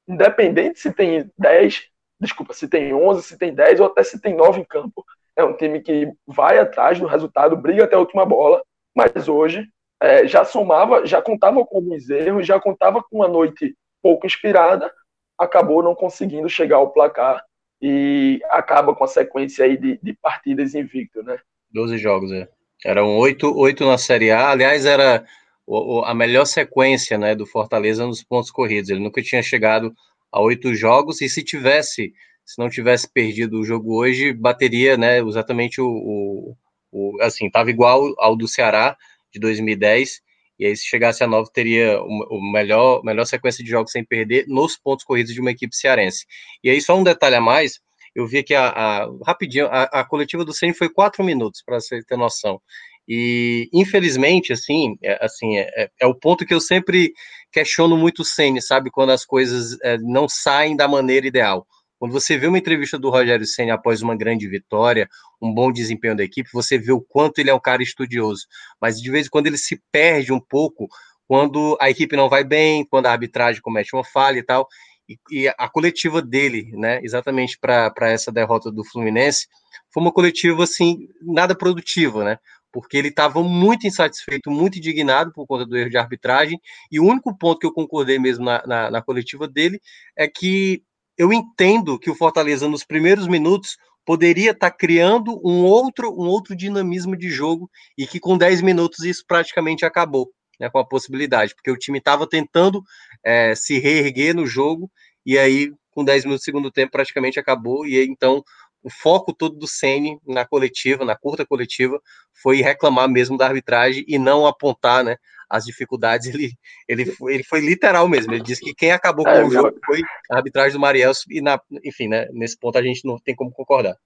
independente 0.09 0.81
se 0.81 0.93
tem 0.93 1.31
10, 1.39 1.89
desculpa, 2.21 2.53
se 2.53 2.69
tem 2.69 2.93
11, 2.93 3.23
se 3.23 3.39
tem 3.39 3.55
10 3.55 3.81
ou 3.81 3.87
até 3.87 4.03
se 4.03 4.21
tem 4.21 4.35
9 4.35 4.61
em 4.61 4.65
campo, 4.65 5.05
é 5.37 5.45
um 5.45 5.57
time 5.57 5.81
que 5.81 6.11
vai 6.27 6.59
atrás 6.59 6.99
do 6.99 7.07
resultado, 7.07 7.57
briga 7.57 7.85
até 7.85 7.95
a 7.95 8.01
última 8.01 8.27
bola, 8.27 8.63
mas 8.95 9.29
hoje 9.29 9.65
é, 10.01 10.27
já 10.27 10.45
somava, 10.45 11.07
já 11.07 11.23
contava 11.23 11.65
com 11.65 11.77
alguns 11.77 12.11
erros, 12.11 12.47
já 12.47 12.59
contava 12.59 13.03
com 13.03 13.17
uma 13.17 13.29
noite 13.29 13.77
pouco 14.03 14.27
inspirada, 14.27 14.93
acabou 15.39 15.83
não 15.83 15.95
conseguindo 15.95 16.49
chegar 16.49 16.77
ao 16.77 16.91
placar 16.91 17.43
e 17.81 18.41
acaba 18.51 18.95
com 18.95 19.05
a 19.05 19.09
sequência 19.09 19.65
aí 19.65 19.77
de, 19.77 19.99
de 20.03 20.13
partidas 20.15 20.75
invicto, 20.75 21.23
né? 21.23 21.39
12 21.73 21.99
jogos, 21.99 22.33
é. 22.33 22.49
Eram 22.85 23.17
oito, 23.19 23.57
oito 23.57 23.85
na 23.85 23.99
Série 23.99 24.31
A. 24.31 24.51
Aliás, 24.51 24.87
era 24.87 25.25
o, 25.67 26.03
a 26.05 26.15
melhor 26.15 26.45
sequência 26.45 27.19
né, 27.19 27.35
do 27.35 27.45
Fortaleza 27.45 28.07
nos 28.07 28.23
pontos 28.23 28.51
corridos. 28.51 28.89
Ele 28.89 29.01
nunca 29.01 29.23
tinha 29.23 29.43
chegado 29.43 29.93
a 30.33 30.41
oito 30.41 30.75
jogos, 30.75 31.21
e 31.21 31.29
se 31.29 31.43
tivesse, 31.43 32.13
se 32.45 32.59
não 32.59 32.69
tivesse 32.69 33.11
perdido 33.11 33.59
o 33.59 33.65
jogo 33.65 33.97
hoje, 33.97 34.33
bateria 34.33 34.97
né, 34.97 35.21
exatamente 35.21 35.81
o, 35.81 35.87
o, 35.89 36.57
o 36.93 37.23
assim, 37.23 37.47
estava 37.47 37.71
igual 37.71 38.15
ao 38.19 38.37
do 38.37 38.49
Ceará 38.49 38.97
de 39.33 39.41
2010, 39.41 40.21
e 40.59 40.67
aí 40.67 40.77
se 40.77 40.85
chegasse 40.85 41.23
a 41.23 41.27
nove 41.27 41.51
teria 41.53 42.01
o, 42.03 42.39
o 42.39 42.53
melhor, 42.53 43.03
melhor 43.05 43.25
sequência 43.25 43.63
de 43.63 43.71
jogos 43.71 43.93
sem 43.93 44.05
perder 44.05 44.47
nos 44.49 44.77
pontos 44.77 45.05
corridos 45.05 45.33
de 45.33 45.41
uma 45.41 45.51
equipe 45.51 45.75
cearense. 45.75 46.27
E 46.63 46.71
aí 46.71 46.81
só 46.81 46.97
um 46.97 47.05
detalhe 47.05 47.37
a 47.37 47.41
mais, 47.41 47.81
eu 48.15 48.27
vi 48.27 48.43
que 48.43 48.55
a, 48.55 48.69
a 48.69 49.09
rapidinho, 49.25 49.67
a, 49.67 49.85
a, 49.85 50.05
coletiva 50.05 50.45
do 50.45 50.53
Ceni 50.53 50.75
foi 50.75 50.89
quatro 50.89 51.23
minutos, 51.23 51.63
para 51.63 51.81
você 51.81 52.03
ter 52.03 52.17
noção. 52.17 52.61
E, 53.09 53.71
infelizmente, 53.73 54.53
assim, 54.53 54.99
é, 55.03 55.25
assim 55.25 55.57
é, 55.57 55.63
é, 55.75 55.91
é, 56.03 56.07
o 56.07 56.15
ponto 56.15 56.45
que 56.45 56.53
eu 56.53 56.61
sempre 56.61 57.15
questiono 57.51 57.97
muito 57.97 58.21
o 58.21 58.25
Senna, 58.25 58.61
sabe? 58.61 58.91
Quando 58.91 59.11
as 59.11 59.25
coisas 59.25 59.79
é, 59.83 59.97
não 59.99 60.29
saem 60.29 60.77
da 60.77 60.87
maneira 60.87 61.27
ideal. 61.27 61.67
Quando 61.99 62.13
você 62.13 62.37
vê 62.37 62.47
uma 62.47 62.59
entrevista 62.59 62.99
do 62.99 63.11
Rogério 63.11 63.47
Senna 63.47 63.75
após 63.75 64.03
uma 64.03 64.15
grande 64.15 64.47
vitória, 64.47 65.09
um 65.43 65.53
bom 65.53 65.73
desempenho 65.73 66.15
da 66.15 66.23
equipe, 66.23 66.51
você 66.53 66.79
vê 66.79 66.93
o 66.93 67.01
quanto 67.01 67.39
ele 67.39 67.51
é 67.51 67.55
um 67.55 67.61
cara 67.61 67.83
estudioso. 67.83 68.47
Mas 68.81 69.01
de 69.01 69.11
vez 69.11 69.27
em 69.27 69.31
quando 69.31 69.47
ele 69.47 69.59
se 69.59 69.81
perde 69.91 70.33
um 70.33 70.39
pouco 70.39 70.87
quando 71.27 71.77
a 71.81 71.91
equipe 71.91 72.15
não 72.15 72.29
vai 72.29 72.45
bem, 72.45 72.87
quando 72.87 73.07
a 73.07 73.13
arbitragem 73.13 73.63
comete 73.63 73.97
uma 73.97 74.05
falha 74.05 74.39
e 74.39 74.43
tal. 74.43 74.69
E, 75.09 75.19
e 75.31 75.49
a 75.49 75.69
coletiva 75.69 76.21
dele, 76.21 76.71
né, 76.75 77.01
exatamente 77.03 77.59
para 77.59 77.93
essa 78.11 78.31
derrota 78.31 78.71
do 78.71 78.85
Fluminense, 78.85 79.47
foi 79.93 80.03
uma 80.03 80.13
coletiva 80.13 80.65
assim, 80.65 81.09
nada 81.23 81.57
produtiva, 81.57 82.23
né? 82.23 82.39
Porque 82.73 82.97
ele 82.97 83.09
estava 83.09 83.43
muito 83.43 83.87
insatisfeito, 83.87 84.51
muito 84.51 84.79
indignado 84.79 85.33
por 85.33 85.47
conta 85.47 85.65
do 85.65 85.77
erro 85.77 85.91
de 85.91 85.97
arbitragem, 85.97 86.61
e 86.91 87.01
o 87.01 87.05
único 87.05 87.37
ponto 87.37 87.59
que 87.59 87.67
eu 87.67 87.73
concordei 87.73 88.19
mesmo 88.19 88.45
na, 88.45 88.63
na, 88.67 88.91
na 88.91 89.03
coletiva 89.03 89.49
dele 89.49 89.81
é 90.17 90.29
que 90.29 90.83
eu 91.17 91.33
entendo 91.33 91.99
que 91.99 92.11
o 92.11 92.15
Fortaleza, 92.15 92.69
nos 92.69 92.85
primeiros 92.85 93.27
minutos, 93.27 93.77
poderia 94.09 94.53
estar 94.53 94.71
tá 94.71 94.77
criando 94.77 95.39
um 95.45 95.65
outro, 95.65 96.11
um 96.11 96.27
outro 96.29 96.57
dinamismo 96.57 97.17
de 97.17 97.29
jogo, 97.29 97.69
e 97.97 98.07
que 98.07 98.19
com 98.19 98.39
10 98.39 98.63
minutos 98.63 99.05
isso 99.05 99.25
praticamente 99.27 99.85
acabou, 99.85 100.31
né, 100.59 100.71
com 100.71 100.79
a 100.79 100.87
possibilidade, 100.87 101.55
porque 101.55 101.71
o 101.71 101.77
time 101.77 101.99
estava 101.99 102.27
tentando 102.27 102.83
é, 103.23 103.55
se 103.55 103.79
reerguer 103.79 104.35
no 104.35 104.47
jogo, 104.47 104.91
e 105.27 105.37
aí, 105.37 105.73
com 105.91 106.03
10 106.03 106.25
minutos 106.25 106.43
do 106.43 106.45
segundo 106.45 106.71
tempo, 106.71 106.93
praticamente 106.93 107.39
acabou, 107.39 107.87
e 107.87 108.03
então 108.07 108.43
o 108.83 108.91
foco 108.91 109.33
todo 109.33 109.57
do 109.57 109.67
Ceni 109.67 110.19
na 110.27 110.45
coletiva, 110.45 111.05
na 111.05 111.17
curta 111.17 111.45
coletiva, 111.45 112.01
foi 112.43 112.61
reclamar 112.61 113.09
mesmo 113.09 113.37
da 113.37 113.47
arbitragem 113.47 114.05
e 114.07 114.19
não 114.19 114.47
apontar, 114.47 115.05
né, 115.05 115.17
as 115.49 115.65
dificuldades. 115.65 116.29
Ele, 116.29 116.53
ele, 116.89 117.07
foi, 117.07 117.35
ele 117.35 117.45
foi 117.45 117.61
literal 117.61 118.09
mesmo. 118.09 118.33
Ele 118.33 118.43
disse 118.43 118.63
que 118.63 118.75
quem 118.75 118.93
acabou 118.93 119.25
com 119.25 119.31
é, 119.31 119.45
o 119.45 119.51
jogo 119.51 119.79
foi 119.85 120.01
a 120.31 120.37
arbitragem 120.37 120.73
do 120.73 120.81
Mariel 120.81 121.13
e 121.31 121.41
na, 121.41 121.61
enfim, 121.85 122.09
né, 122.09 122.27
nesse 122.33 122.59
ponto 122.59 122.79
a 122.79 122.83
gente 122.83 123.07
não 123.07 123.19
tem 123.19 123.35
como 123.35 123.51
concordar. 123.51 123.97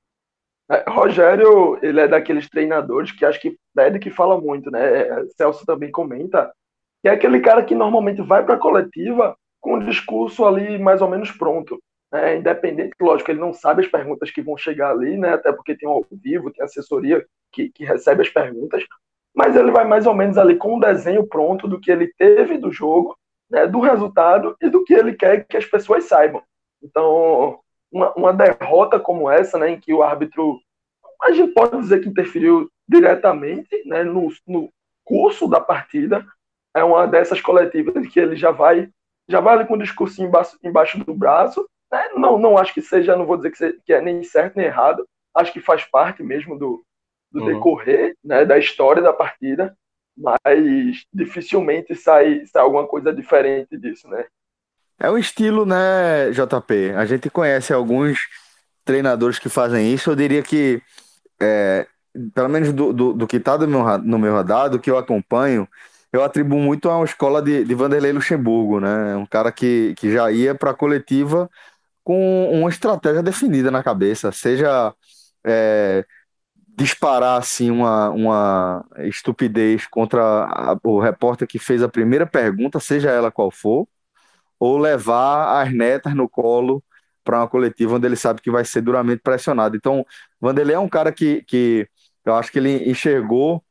É, 0.71 0.85
Rogério, 0.89 1.79
ele 1.83 2.01
é 2.01 2.09
daqueles 2.09 2.49
treinadores 2.49 3.13
que 3.13 3.25
acho 3.25 3.41
que 3.41 3.57
pede 3.75 3.99
que 3.99 4.11
fala 4.11 4.41
muito, 4.41 4.71
né? 4.71 4.81
Celso 5.37 5.67
também 5.67 5.91
comenta 5.91 6.51
que 7.03 7.09
é 7.09 7.13
aquele 7.13 7.41
cara 7.41 7.65
que 7.65 7.75
normalmente 7.75 8.23
vai 8.23 8.45
para 8.45 8.55
a 8.55 8.59
coletiva 8.59 9.37
com 9.61 9.75
o 9.75 9.85
discurso 9.85 10.47
ali 10.47 10.79
mais 10.79 11.03
ou 11.03 11.11
menos 11.11 11.31
pronto 11.33 11.79
né, 12.13 12.37
independente, 12.37 12.95
lógico, 13.01 13.31
ele 13.31 13.41
não 13.41 13.53
sabe 13.53 13.83
as 13.83 13.89
perguntas 13.89 14.31
que 14.31 14.43
vão 14.43 14.57
chegar 14.57 14.91
ali, 14.91 15.17
né, 15.17 15.31
até 15.31 15.51
porque 15.51 15.75
tem 15.75 15.89
o 15.89 15.93
ao 15.93 16.07
vivo, 16.11 16.53
tem 16.53 16.63
assessoria 16.63 17.25
que, 17.51 17.71
que 17.71 17.85
recebe 17.85 18.23
as 18.23 18.29
perguntas, 18.29 18.85
mas 19.35 19.57
ele 19.57 19.71
vai 19.71 19.87
mais 19.87 20.07
ou 20.07 20.15
menos 20.15 20.37
ali 20.37 20.57
com 20.57 20.77
um 20.77 20.81
desenho 20.81 21.27
pronto 21.27 21.67
do 21.67 21.81
que 21.81 21.91
ele 21.91 22.13
teve 22.19 22.59
do 22.59 22.71
jogo, 22.71 23.17
né, 23.51 23.67
do 23.67 23.81
resultado 23.81 24.55
e 24.61 24.69
do 24.69 24.85
que 24.85 24.93
ele 24.93 25.15
quer 25.15 25.47
que 25.47 25.57
as 25.57 25.65
pessoas 25.65 26.05
saibam. 26.05 26.43
Então, 26.83 27.59
uma, 27.91 28.13
uma 28.15 28.33
derrota 28.33 29.01
como 29.01 29.31
essa, 29.31 29.59
né, 29.59 29.71
em 29.71 29.81
que 29.81 29.93
o 29.95 30.03
árbitro, 30.03 30.61
a 31.23 31.33
gente 31.33 31.53
pode 31.55 31.79
dizer 31.79 32.01
que 32.01 32.09
interferiu 32.09 32.71
diretamente 32.87 33.83
né, 33.87 34.05
no, 34.05 34.29
no 34.47 34.71
curso 35.03 35.49
da 35.49 35.61
partida, 35.61 36.27
é 36.75 36.85
uma 36.85 37.07
dessas 37.07 37.41
coletivas 37.41 38.07
que 38.09 38.21
ele 38.21 38.37
já 38.37 38.51
vai 38.51 38.91
já 39.29 39.41
vai 39.41 39.55
ali 39.55 39.67
com 39.67 39.75
o 39.75 39.79
discurso 39.79 40.23
embaixo, 40.23 40.59
embaixo 40.63 40.99
do 40.99 41.15
braço. 41.15 41.67
Né? 41.93 42.09
Não, 42.15 42.39
não 42.39 42.57
acho 42.57 42.73
que 42.73 42.81
seja, 42.81 43.15
não 43.15 43.27
vou 43.27 43.37
dizer 43.37 43.51
que, 43.51 43.59
seja, 43.59 43.77
que 43.85 43.93
é 43.93 44.01
nem 44.01 44.23
certo 44.25 44.57
nem 44.57 44.67
errado, 44.67 45.07
acho 45.37 45.53
que 45.53 45.61
faz 45.61 45.85
parte 45.85 46.23
mesmo 46.23 46.59
do, 46.59 46.83
do 47.31 47.41
uhum. 47.41 47.47
decorrer 47.47 48.17
né, 48.25 48.45
da 48.47 48.59
história 48.59 49.03
da 49.03 49.13
partida, 49.13 49.77
mas 50.17 51.05
dificilmente 51.13 51.95
sai, 51.95 52.45
sai 52.47 52.63
alguma 52.63 52.87
coisa 52.87 53.13
diferente 53.13 53.77
disso, 53.77 54.09
né? 54.09 54.25
É 54.99 55.11
um 55.11 55.19
estilo, 55.19 55.67
né, 55.67 56.31
JP? 56.31 56.93
A 56.97 57.05
gente 57.05 57.29
conhece 57.29 57.73
alguns 57.73 58.21
treinadores 58.85 59.39
que 59.39 59.49
fazem 59.49 59.93
isso. 59.93 60.11
Eu 60.11 60.17
diria 60.17 60.43
que, 60.43 60.81
é, 61.41 61.87
pelo 62.35 62.49
menos 62.49 62.73
do, 62.73 62.93
do, 62.93 63.13
do 63.13 63.27
que 63.27 63.37
está 63.37 63.59
no 63.59 63.67
meu, 63.67 63.99
no 63.99 64.19
meu 64.19 64.35
radar, 64.35 64.71
do 64.71 64.79
que 64.79 64.91
eu 64.91 64.99
acompanho, 64.99 65.67
eu 66.13 66.23
atribuo 66.23 66.59
muito 66.59 66.89
a 66.89 66.97
uma 66.97 67.05
escola 67.05 67.43
de, 67.43 67.65
de 67.65 67.75
Vanderlei 67.75 68.13
Luxemburgo, 68.13 68.79
né? 68.79 69.17
Um 69.17 69.27
cara 69.27 69.51
que, 69.51 69.95
que 69.97 70.13
já 70.13 70.31
ia 70.31 70.55
para 70.55 70.71
a 70.71 70.75
coletiva 70.75 71.51
com 72.05 72.51
uma 72.53 72.69
estratégia 72.71 73.23
definida 73.23 73.71
na 73.71 73.83
cabeça, 73.83 74.33
seja 74.33 74.95
é, 75.45 76.05
disparar 76.77 77.39
assim 77.39 77.71
uma, 77.71 78.11
uma 78.11 78.85
estupidez 78.99 79.87
contra 79.87 80.23
a, 80.23 80.79
o 80.85 81.01
repórter 81.01 81.47
que 81.47 81.59
fez 81.59 81.83
a 81.83 81.89
primeira 81.89 82.27
pergunta, 82.27 82.81
seja 82.81 83.11
ela 83.11 83.31
qual 83.31 83.51
for, 83.51 83.87
ou 84.59 84.79
levar 84.79 85.63
as 85.63 85.73
netas 85.73 86.15
no 86.15 86.29
colo 86.29 86.83
para 87.25 87.39
uma 87.41 87.49
coletiva 87.49 87.97
onde 87.97 88.07
ele 88.07 88.17
sabe 88.17 88.41
que 88.41 88.51
vai 88.51 88.65
ser 88.65 88.83
duramente 88.83 89.23
pressionado. 89.23 89.77
Então, 89.77 90.05
Vanderlei 90.41 90.77
é 90.77 90.79
um 90.79 90.89
cara 90.89 91.13
que, 91.13 91.43
que 91.45 91.89
eu 92.25 92.35
acho 92.35 92.51
que 92.51 92.59
ele 92.59 92.91
enxergou 92.91 93.63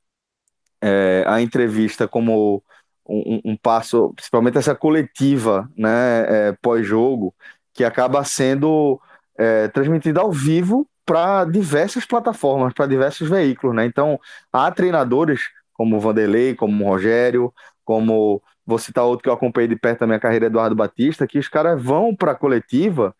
é, 0.82 1.24
a 1.28 1.42
entrevista 1.42 2.08
como 2.08 2.64
um, 3.08 3.42
um, 3.46 3.58
passo, 3.58 4.14
principalmente 4.16 4.58
essa 4.58 4.76
coletiva, 4.76 5.70
né, 5.78 6.50
é, 6.50 6.58
pós-jogo, 6.62 7.34
que 7.74 7.84
acaba 7.84 8.24
sendo 8.24 9.00
é, 9.38 9.68
transmitida 9.70 10.22
ao 10.22 10.32
vivo 10.32 10.88
para 11.06 11.46
diversas 11.46 12.06
plataformas, 12.06 12.74
para 12.74 12.86
diversos 12.86 13.30
veículos, 13.30 13.76
né? 13.76 13.86
Então, 13.86 14.20
há 14.52 14.72
treinadores 14.72 15.42
como 15.74 15.98
o 15.98 16.00
Vanderlei, 16.00 16.56
como 16.56 16.86
o 16.86 16.88
Rogério, 16.88 17.54
como 17.84 18.42
vou 18.66 18.78
citar 18.78 19.04
outro 19.04 19.24
que 19.24 19.30
eu 19.30 19.34
acompanhei 19.34 19.68
de 19.68 19.76
perto 19.76 20.02
da 20.02 20.08
minha 20.08 20.20
carreira, 20.20 20.46
Eduardo 20.46 20.76
Batista, 20.76 21.26
que 21.26 21.40
os 21.40 21.48
caras 21.48 21.82
vão 21.82 22.16
para 22.16 22.32
a 22.32 22.36
coletiva 22.36 23.16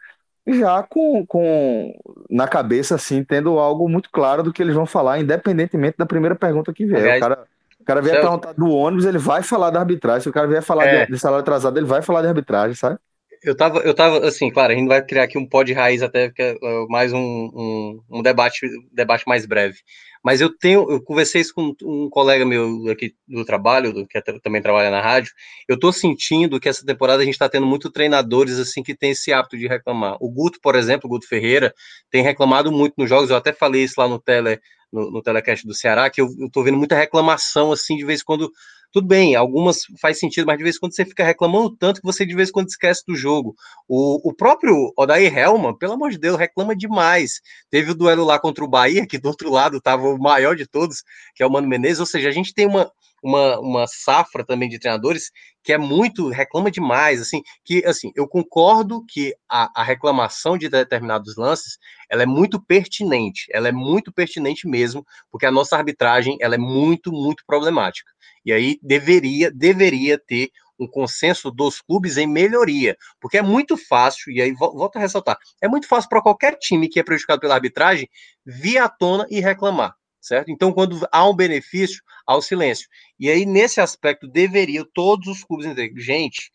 já 0.48 0.82
com, 0.84 1.26
com 1.26 1.94
na 2.30 2.48
cabeça 2.48 2.96
assim, 2.96 3.24
tendo 3.24 3.60
algo 3.60 3.88
muito 3.88 4.10
claro 4.12 4.44
do 4.44 4.52
que 4.52 4.62
eles 4.62 4.76
vão 4.76 4.86
falar, 4.86 5.20
independentemente 5.20 5.98
da 5.98 6.06
primeira 6.06 6.36
pergunta 6.36 6.74
que 6.74 6.86
vier. 6.86 7.00
Aliás, 7.00 7.18
o 7.18 7.22
cara, 7.22 7.44
o 7.80 7.84
cara 7.84 8.02
vier 8.02 8.22
perguntar 8.22 8.54
do 8.54 8.70
ônibus, 8.70 9.06
ele 9.06 9.18
vai 9.18 9.44
falar 9.44 9.70
da 9.70 9.80
arbitragem. 9.80 10.22
Se 10.22 10.30
o 10.30 10.34
cara 10.34 10.48
vier 10.48 10.62
falar 10.62 10.86
é. 10.86 11.06
de, 11.06 11.12
de 11.12 11.20
salário 11.20 11.42
atrasado, 11.42 11.78
ele 11.78 11.86
vai 11.86 12.02
falar 12.02 12.22
de 12.22 12.28
arbitragem, 12.28 12.76
sabe? 12.76 12.98
Eu 13.44 13.56
tava, 13.56 13.80
eu 13.80 13.94
tava, 13.94 14.28
assim, 14.28 14.52
claro, 14.52 14.72
a 14.72 14.76
gente 14.76 14.88
vai 14.88 15.04
criar 15.04 15.24
aqui 15.24 15.38
um 15.38 15.48
pó 15.48 15.64
de 15.64 15.74
raiz 15.74 16.04
até, 16.04 16.30
que 16.30 16.42
é 16.42 16.56
mais 16.90 17.12
um, 17.12 17.20
um, 17.20 18.04
um, 18.10 18.22
debate, 18.22 18.68
debate 18.92 19.24
mais 19.28 19.46
breve. 19.48 19.80
Mas 20.24 20.40
eu 20.40 20.56
tenho, 20.56 20.90
eu 20.92 21.02
conversei 21.02 21.42
isso 21.42 21.54
com 21.54 21.74
um 21.82 22.08
colega 22.10 22.46
meu 22.46 22.88
aqui 22.92 23.16
do 23.28 23.44
trabalho, 23.44 24.06
que 24.08 24.22
também 24.44 24.62
trabalha 24.62 24.92
na 24.92 25.02
rádio, 25.02 25.34
eu 25.68 25.80
tô 25.80 25.92
sentindo 25.92 26.60
que 26.60 26.70
essa 26.70 26.86
temporada 26.86 27.24
a 27.24 27.26
gente 27.26 27.34
está 27.34 27.50
tendo 27.50 27.66
muito 27.66 27.90
treinadores, 27.90 28.60
assim, 28.60 28.84
que 28.84 28.96
tem 28.96 29.12
esse 29.12 29.34
hábito 29.34 29.58
de 29.58 29.68
reclamar. 29.68 30.18
O 30.20 30.30
Guto, 30.30 30.60
por 30.62 30.76
exemplo, 30.76 31.08
o 31.08 31.10
Guto 31.10 31.28
Ferreira, 31.28 31.74
tem 32.12 32.22
reclamado 32.22 32.72
muito 32.72 32.94
nos 32.98 33.10
jogos, 33.10 33.32
eu 33.32 33.36
até 33.36 33.52
falei 33.52 33.84
isso 33.84 33.96
lá 33.98 34.08
no 34.08 34.20
tele, 34.20 34.60
no, 34.92 35.10
no 35.10 35.22
telecast 35.24 35.66
do 35.66 35.74
Ceará, 35.74 36.12
que 36.12 36.22
eu, 36.22 36.28
eu 36.40 36.50
tô 36.52 36.62
vendo 36.62 36.78
muita 36.78 36.96
reclamação, 36.96 37.72
assim, 37.72 37.98
de 37.98 38.06
vez 38.06 38.22
em 38.22 38.26
quando 38.26 38.52
tudo 38.92 39.08
bem, 39.08 39.36
algumas 39.36 39.84
faz 40.02 40.20
sentido, 40.20 40.46
mas 40.46 40.58
de 40.58 40.64
vez 40.64 40.76
em 40.76 40.80
quando 40.80 40.96
você 40.96 41.06
fica 41.06 41.24
reclamando 41.24 41.76
tanto 41.78 42.02
que 42.02 42.06
você 42.06 42.26
de 42.26 42.36
vez 42.36 42.50
em 42.50 42.52
quando 42.52 42.68
esquece 42.68 43.04
do 43.08 43.16
jogo. 43.16 43.56
O, 43.88 44.30
o 44.30 44.34
próprio 44.34 44.92
Odair 44.98 45.36
Helman, 45.36 45.78
pelo 45.78 45.94
amor 45.94 46.12
de 46.12 46.18
Deus, 46.18 46.38
reclama 46.38 46.76
demais. 46.76 47.42
Teve 47.70 47.92
o 47.92 47.96
duelo 47.96 48.26
lá 48.26 48.38
contra 48.38 48.64
o 48.64 48.68
Bahia, 48.68 49.08
que 49.08 49.18
do 49.18 49.30
outro 49.30 49.50
lado 49.50 49.78
estava 49.78 50.08
o 50.08 50.20
maior 50.20 50.56
de 50.56 50.68
todos, 50.68 51.04
que 51.36 51.42
é 51.42 51.46
o 51.46 51.50
Mano 51.50 51.68
Menezes, 51.68 52.00
ou 52.02 52.06
seja, 52.06 52.28
a 52.28 52.34
gente 52.34 52.54
tem 52.54 52.68
uma, 52.68 52.92
uma, 53.22 53.60
uma 53.60 53.88
safra 53.88 54.46
também 54.46 54.68
de 54.68 54.80
treinadores 54.80 55.32
que 55.64 55.72
é 55.72 55.78
muito, 55.78 56.30
reclama 56.30 56.72
demais, 56.72 57.22
assim, 57.22 57.42
que, 57.64 57.86
assim, 57.86 58.12
eu 58.16 58.28
concordo 58.28 59.06
que 59.08 59.36
a, 59.50 59.82
a, 59.82 59.84
reclamação 59.84 60.58
de 60.58 60.68
determinados 60.68 61.36
lances, 61.38 61.78
ela 62.10 62.24
é 62.24 62.26
muito 62.26 62.60
pertinente, 62.60 63.46
ela 63.52 63.68
é 63.68 63.72
muito 63.72 64.12
pertinente 64.12 64.68
mesmo, 64.68 65.06
porque 65.30 65.46
a 65.46 65.52
nossa 65.52 65.78
arbitragem, 65.78 66.38
ela 66.42 66.56
é 66.56 66.58
muito, 66.58 67.12
muito 67.12 67.44
problemática. 67.46 68.12
E 68.44 68.52
aí 68.52 68.80
deveria, 68.82 69.52
deveria 69.52 70.18
ter 70.18 70.50
um 70.80 70.88
consenso 70.88 71.52
dos 71.52 71.80
clubes 71.80 72.18
em 72.18 72.26
melhoria, 72.26 72.98
porque 73.20 73.38
é 73.38 73.42
muito 73.44 73.78
fácil, 73.78 74.32
e 74.32 74.42
aí 74.42 74.52
volto 74.52 74.96
a 74.96 75.00
ressaltar, 75.00 75.38
é 75.62 75.68
muito 75.68 75.88
fácil 75.88 76.10
para 76.10 76.24
qualquer 76.24 76.58
time 76.58 76.90
que 76.90 77.00
é 77.00 77.04
prejudicado 77.04 77.40
pela 77.40 77.54
arbitragem 77.54 78.10
vir 78.44 78.80
à 78.80 78.90
tona 78.90 79.28
e 79.30 79.40
reclamar, 79.40 79.96
certo? 80.22 80.52
Então, 80.52 80.72
quando 80.72 81.08
há 81.12 81.28
um 81.28 81.36
benefício, 81.36 82.02
há 82.26 82.36
o 82.36 82.42
silêncio. 82.42 82.88
E 83.20 83.30
aí, 83.30 83.46
nesse 83.46 83.82
aspecto, 83.82 84.28
deveria 84.28 84.86
todos 84.94 85.28
os 85.28 85.44
clubes 85.44 85.66
entender, 85.66 86.00
gente, 86.00 86.52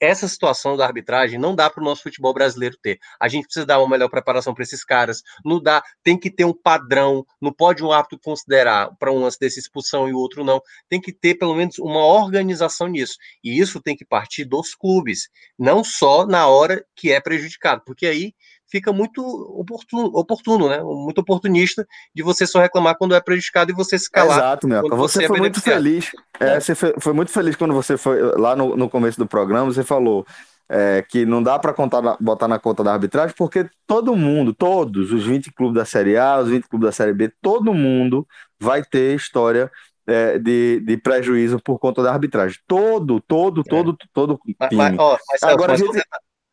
essa 0.00 0.26
situação 0.26 0.78
da 0.78 0.86
arbitragem 0.86 1.38
não 1.38 1.54
dá 1.54 1.68
para 1.68 1.82
o 1.82 1.84
nosso 1.84 2.02
futebol 2.02 2.32
brasileiro 2.32 2.76
ter. 2.80 2.98
A 3.20 3.28
gente 3.28 3.44
precisa 3.44 3.66
dar 3.66 3.78
uma 3.78 3.88
melhor 3.88 4.08
preparação 4.08 4.54
para 4.54 4.62
esses 4.62 4.82
caras. 4.82 5.22
Não 5.44 5.62
dá, 5.62 5.82
tem 6.02 6.18
que 6.18 6.30
ter 6.30 6.46
um 6.46 6.54
padrão. 6.54 7.24
Não 7.40 7.52
pode 7.52 7.84
um 7.84 7.92
árbitro 7.92 8.18
considerar 8.18 8.96
para 8.98 9.12
um 9.12 9.20
lance 9.20 9.38
desse 9.38 9.60
expulsão 9.60 10.08
e 10.08 10.14
o 10.14 10.18
outro 10.18 10.42
não. 10.42 10.62
Tem 10.88 10.98
que 10.98 11.12
ter 11.12 11.34
pelo 11.34 11.54
menos 11.54 11.78
uma 11.78 12.02
organização 12.02 12.88
nisso. 12.88 13.16
E 13.44 13.60
isso 13.60 13.80
tem 13.80 13.94
que 13.94 14.04
partir 14.04 14.46
dos 14.46 14.74
clubes, 14.74 15.28
não 15.58 15.84
só 15.84 16.26
na 16.26 16.46
hora 16.46 16.82
que 16.96 17.12
é 17.12 17.20
prejudicado, 17.20 17.82
porque 17.84 18.06
aí 18.06 18.32
fica 18.70 18.92
muito 18.92 19.22
oportuno, 19.22 20.06
oportuno, 20.14 20.68
né? 20.68 20.80
Muito 20.82 21.20
oportunista 21.20 21.86
de 22.14 22.22
você 22.22 22.46
só 22.46 22.60
reclamar 22.60 22.96
quando 22.96 23.14
é 23.14 23.20
prejudicado 23.20 23.70
e 23.70 23.74
você 23.74 23.98
se 23.98 24.10
calar. 24.10 24.38
Exato, 24.38 24.68
meu. 24.68 24.82
Você, 24.82 24.96
você, 24.96 25.24
é 25.24 25.28
foi 25.28 25.38
muito 25.38 25.60
feliz. 25.60 26.10
É, 26.38 26.50
é. 26.50 26.60
Você 26.60 26.74
foi, 26.74 26.94
foi, 26.98 27.12
muito 27.12 27.30
feliz 27.30 27.56
quando 27.56 27.74
você 27.74 27.96
foi 27.96 28.20
lá 28.38 28.54
no, 28.54 28.76
no 28.76 28.88
começo 28.88 29.18
do 29.18 29.26
programa, 29.26 29.72
você 29.72 29.84
falou. 29.84 30.24
É, 30.72 31.02
que 31.02 31.26
não 31.26 31.42
dá 31.42 31.58
para 31.58 31.74
botar 32.20 32.46
na 32.46 32.56
conta 32.56 32.84
da 32.84 32.92
arbitragem, 32.92 33.34
porque 33.36 33.68
todo 33.88 34.14
mundo, 34.14 34.54
todos 34.54 35.10
os 35.10 35.26
20 35.26 35.52
clubes 35.52 35.74
da 35.74 35.84
Série 35.84 36.16
A, 36.16 36.38
os 36.38 36.48
20 36.48 36.68
clubes 36.68 36.86
da 36.86 36.92
Série 36.92 37.12
B, 37.12 37.28
todo 37.42 37.74
mundo 37.74 38.24
vai 38.56 38.80
ter 38.84 39.16
história 39.16 39.68
é, 40.06 40.38
de, 40.38 40.80
de 40.80 40.96
prejuízo 40.96 41.60
por 41.60 41.80
conta 41.80 42.04
da 42.04 42.12
arbitragem. 42.12 42.56
Todo, 42.68 43.20
todo, 43.20 43.64
todo, 43.64 43.96
é. 44.00 44.06
todo, 44.12 44.40
time. 44.44 44.56
Mas, 44.70 44.96
ó, 44.96 45.18
mas, 45.28 45.42
Agora, 45.42 45.72
mas, 45.72 45.82
a 45.82 45.84
gente... 45.84 46.04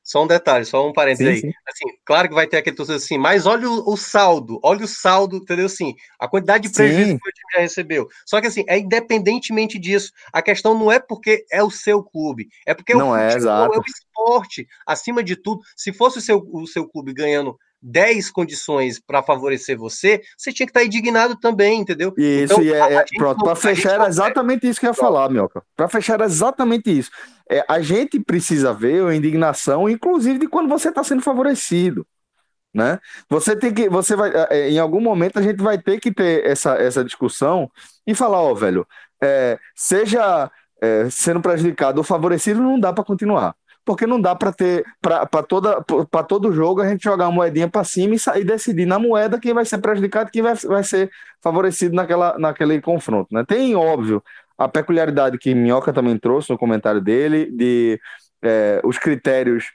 Só 0.07 0.23
um 0.23 0.27
detalhe, 0.27 0.63
só 0.63 0.87
um 0.87 0.93
parênteses 0.93 1.41
sim, 1.41 1.47
aí. 1.47 1.51
Sim. 1.51 1.59
Assim, 1.67 1.97
claro 2.05 2.29
que 2.29 2.33
vai 2.33 2.47
ter 2.47 2.55
aquele 2.55 2.77
torcedor 2.77 3.01
assim, 3.01 3.17
mas 3.17 3.45
olha 3.45 3.69
o, 3.69 3.91
o, 3.91 3.97
saldo, 3.97 4.57
olha 4.63 4.85
o 4.85 4.87
saldo, 4.87 5.35
entendeu? 5.35 5.65
Assim, 5.65 5.93
a 6.17 6.29
quantidade 6.29 6.69
de 6.69 6.73
prejuízo 6.73 7.11
sim. 7.11 7.17
que 7.17 7.29
o 7.29 7.33
time 7.33 7.51
já 7.53 7.59
recebeu. 7.59 8.07
Só 8.25 8.39
que 8.39 8.47
assim, 8.47 8.63
é 8.69 8.79
independentemente 8.79 9.77
disso, 9.77 10.13
a 10.31 10.41
questão 10.41 10.79
não 10.79 10.89
é 10.89 10.97
porque 10.97 11.45
é 11.51 11.61
o 11.61 11.69
seu 11.69 12.01
clube, 12.01 12.47
é 12.65 12.73
porque 12.73 12.93
não 12.93 13.09
o 13.09 13.17
é, 13.17 13.33
é 13.33 13.37
o 13.37 13.83
esporte. 13.85 14.65
Acima 14.85 15.21
de 15.21 15.35
tudo, 15.35 15.61
se 15.75 15.91
fosse 15.91 16.19
o 16.19 16.21
seu, 16.21 16.41
o 16.53 16.65
seu 16.65 16.87
clube 16.87 17.13
ganhando 17.13 17.59
10 17.81 18.31
condições 18.31 18.99
para 18.99 19.23
favorecer 19.23 19.77
você, 19.77 20.21
você 20.37 20.51
tinha 20.51 20.65
que 20.65 20.71
estar 20.71 20.81
tá 20.81 20.85
indignado 20.85 21.35
também, 21.39 21.81
entendeu? 21.81 22.13
Isso, 22.17 22.53
então, 22.53 22.63
e 22.63 22.73
é, 22.73 22.93
é 22.95 23.05
pronto, 23.15 23.43
para 23.43 23.55
fechar 23.55 23.93
era 23.93 24.07
exatamente 24.07 24.67
isso 24.67 24.79
que 24.79 24.85
eu 24.85 24.89
ia 24.89 24.93
falar, 24.93 25.29
Mioca. 25.29 25.63
Para 25.75 25.87
fechar 25.87 26.15
era 26.15 26.25
exatamente 26.25 26.97
isso. 26.97 27.11
É, 27.49 27.63
a 27.67 27.79
gente 27.81 28.19
precisa 28.19 28.73
ver 28.73 29.05
a 29.05 29.15
indignação, 29.15 29.87
inclusive 29.87 30.39
de 30.39 30.47
quando 30.47 30.69
você 30.69 30.89
está 30.89 31.03
sendo 31.03 31.21
favorecido. 31.21 32.05
Né? 32.73 32.99
Você 33.29 33.55
tem 33.55 33.73
que, 33.73 33.89
você 33.89 34.15
vai, 34.15 34.31
é, 34.31 34.47
é, 34.51 34.69
em 34.69 34.79
algum 34.79 35.01
momento 35.01 35.39
a 35.39 35.41
gente 35.41 35.61
vai 35.63 35.77
ter 35.77 35.99
que 35.99 36.11
ter 36.11 36.45
essa, 36.45 36.75
essa 36.75 37.03
discussão 37.03 37.71
e 38.05 38.13
falar, 38.13 38.41
ó, 38.41 38.53
velho, 38.53 38.85
é, 39.21 39.57
seja 39.75 40.51
sendo 41.09 41.41
prejudicado 41.41 41.97
ou 41.97 42.03
favorecido, 42.03 42.61
não 42.61 42.79
dá 42.79 42.93
para 42.93 43.03
continuar 43.03 43.55
porque 43.87 44.05
não 44.05 44.19
dá 44.19 44.35
para 44.35 44.51
ter 44.51 44.83
para 45.01 45.25
toda 45.41 45.81
para 46.11 46.23
todo 46.23 46.51
jogo 46.51 46.81
a 46.81 46.89
gente 46.89 47.05
jogar 47.05 47.29
uma 47.29 47.35
moedinha 47.35 47.69
para 47.69 47.85
cima 47.85 48.15
e, 48.15 48.19
sair, 48.19 48.43
decidir 48.43 48.85
na 48.85 48.99
moeda 48.99 49.39
quem 49.39 49.53
vai 49.53 49.63
ser 49.63 49.77
prejudicado, 49.77 50.29
quem 50.29 50.41
vai, 50.41 50.53
vai 50.55 50.83
ser 50.83 51.09
favorecido 51.41 51.95
naquela, 51.95 52.37
naquele 52.37 52.81
confronto, 52.81 53.33
né? 53.33 53.45
Tem 53.47 53.73
óbvio 53.77 54.21
a 54.57 54.67
peculiaridade 54.67 55.37
que 55.37 55.55
Minhoca 55.55 55.93
também 55.93 56.17
trouxe 56.17 56.49
no 56.49 56.57
comentário 56.57 56.99
dele 56.99 57.49
de 57.49 57.97
é, 58.41 58.81
os 58.83 58.97
critérios 58.97 59.71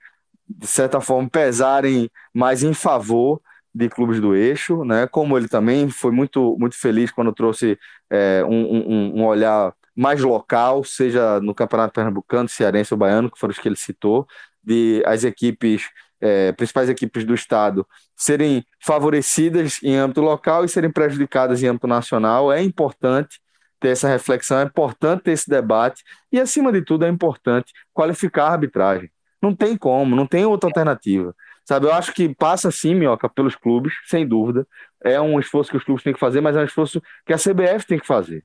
de 0.47 0.67
certa 0.67 1.01
forma 1.01 1.31
pesarem 1.31 2.11
mais 2.35 2.63
em 2.63 2.75
favor 2.75 3.41
de 3.75 3.89
clubes 3.89 4.21
do 4.21 4.37
eixo, 4.37 4.85
né? 4.85 5.07
Como 5.07 5.39
ele 5.39 5.49
também 5.49 5.89
foi 5.89 6.13
muito 6.13 6.55
muito 6.59 6.79
feliz 6.79 7.11
quando 7.11 7.33
trouxe 7.33 7.79
é, 8.11 8.45
um, 8.47 8.77
um, 8.77 9.21
um 9.21 9.25
olhar 9.25 9.73
mais 9.97 10.21
local, 10.21 10.85
seja 10.85 11.41
no 11.41 11.55
Campeonato 11.55 11.93
Pernambucano, 11.95 12.49
Cearense 12.49 12.95
ou 12.95 12.99
Baiano, 12.99 13.31
que 13.31 13.39
foram 13.39 13.53
os 13.53 13.59
que 13.59 13.69
ele 13.69 13.77
citou, 13.77 14.27
de 14.63 15.03
as 15.07 15.25
equipes 15.25 15.89
é, 16.21 16.53
principais 16.53 16.89
equipes 16.89 17.25
do 17.25 17.35
estado 17.35 17.87
serem 18.17 18.65
favorecidas 18.81 19.83
em 19.83 19.97
âmbito 19.97 20.21
local 20.21 20.65
e 20.65 20.69
serem 20.69 20.91
prejudicadas 20.91 21.63
em 21.63 21.67
âmbito 21.67 21.89
nacional. 21.89 22.53
É 22.53 22.63
importante 22.63 23.41
ter 23.81 23.89
essa 23.89 24.09
reflexão, 24.09 24.61
é 24.61 24.63
importante 24.63 25.25
ter 25.25 25.33
esse 25.33 25.51
debate 25.51 26.05
e, 26.31 26.39
acima 26.39 26.71
de 26.73 26.83
tudo, 26.83 27.05
é 27.05 27.09
importante 27.09 27.73
qualificar 27.93 28.47
a 28.47 28.53
arbitragem. 28.53 29.11
Não 29.43 29.55
tem 29.55 29.77
como, 29.77 30.15
não 30.15 30.25
tem 30.25 30.45
outra 30.47 30.69
alternativa. 30.71 31.35
Sabe, 31.65 31.87
eu 31.87 31.93
acho 31.93 32.13
que 32.13 32.33
passa 32.35 32.71
sim, 32.71 32.95
Minhoca, 32.95 33.29
pelos 33.29 33.57
clubes, 33.57 33.93
sem 34.07 34.27
dúvida. 34.27 34.67
É 35.03 35.21
um 35.21 35.41
esforço 35.41 35.71
que 35.71 35.77
os 35.77 35.85
clubes 35.85 36.05
têm 36.05 36.13
que 36.13 36.21
fazer, 36.21 36.41
mas 36.41 36.57
é 36.57 36.61
um 36.61 36.65
esforço 36.65 37.03
que 37.27 37.33
a 37.33 37.37
CBF 37.37 37.87
tem 37.87 37.99
que 37.99 38.07
fazer. 38.07 38.45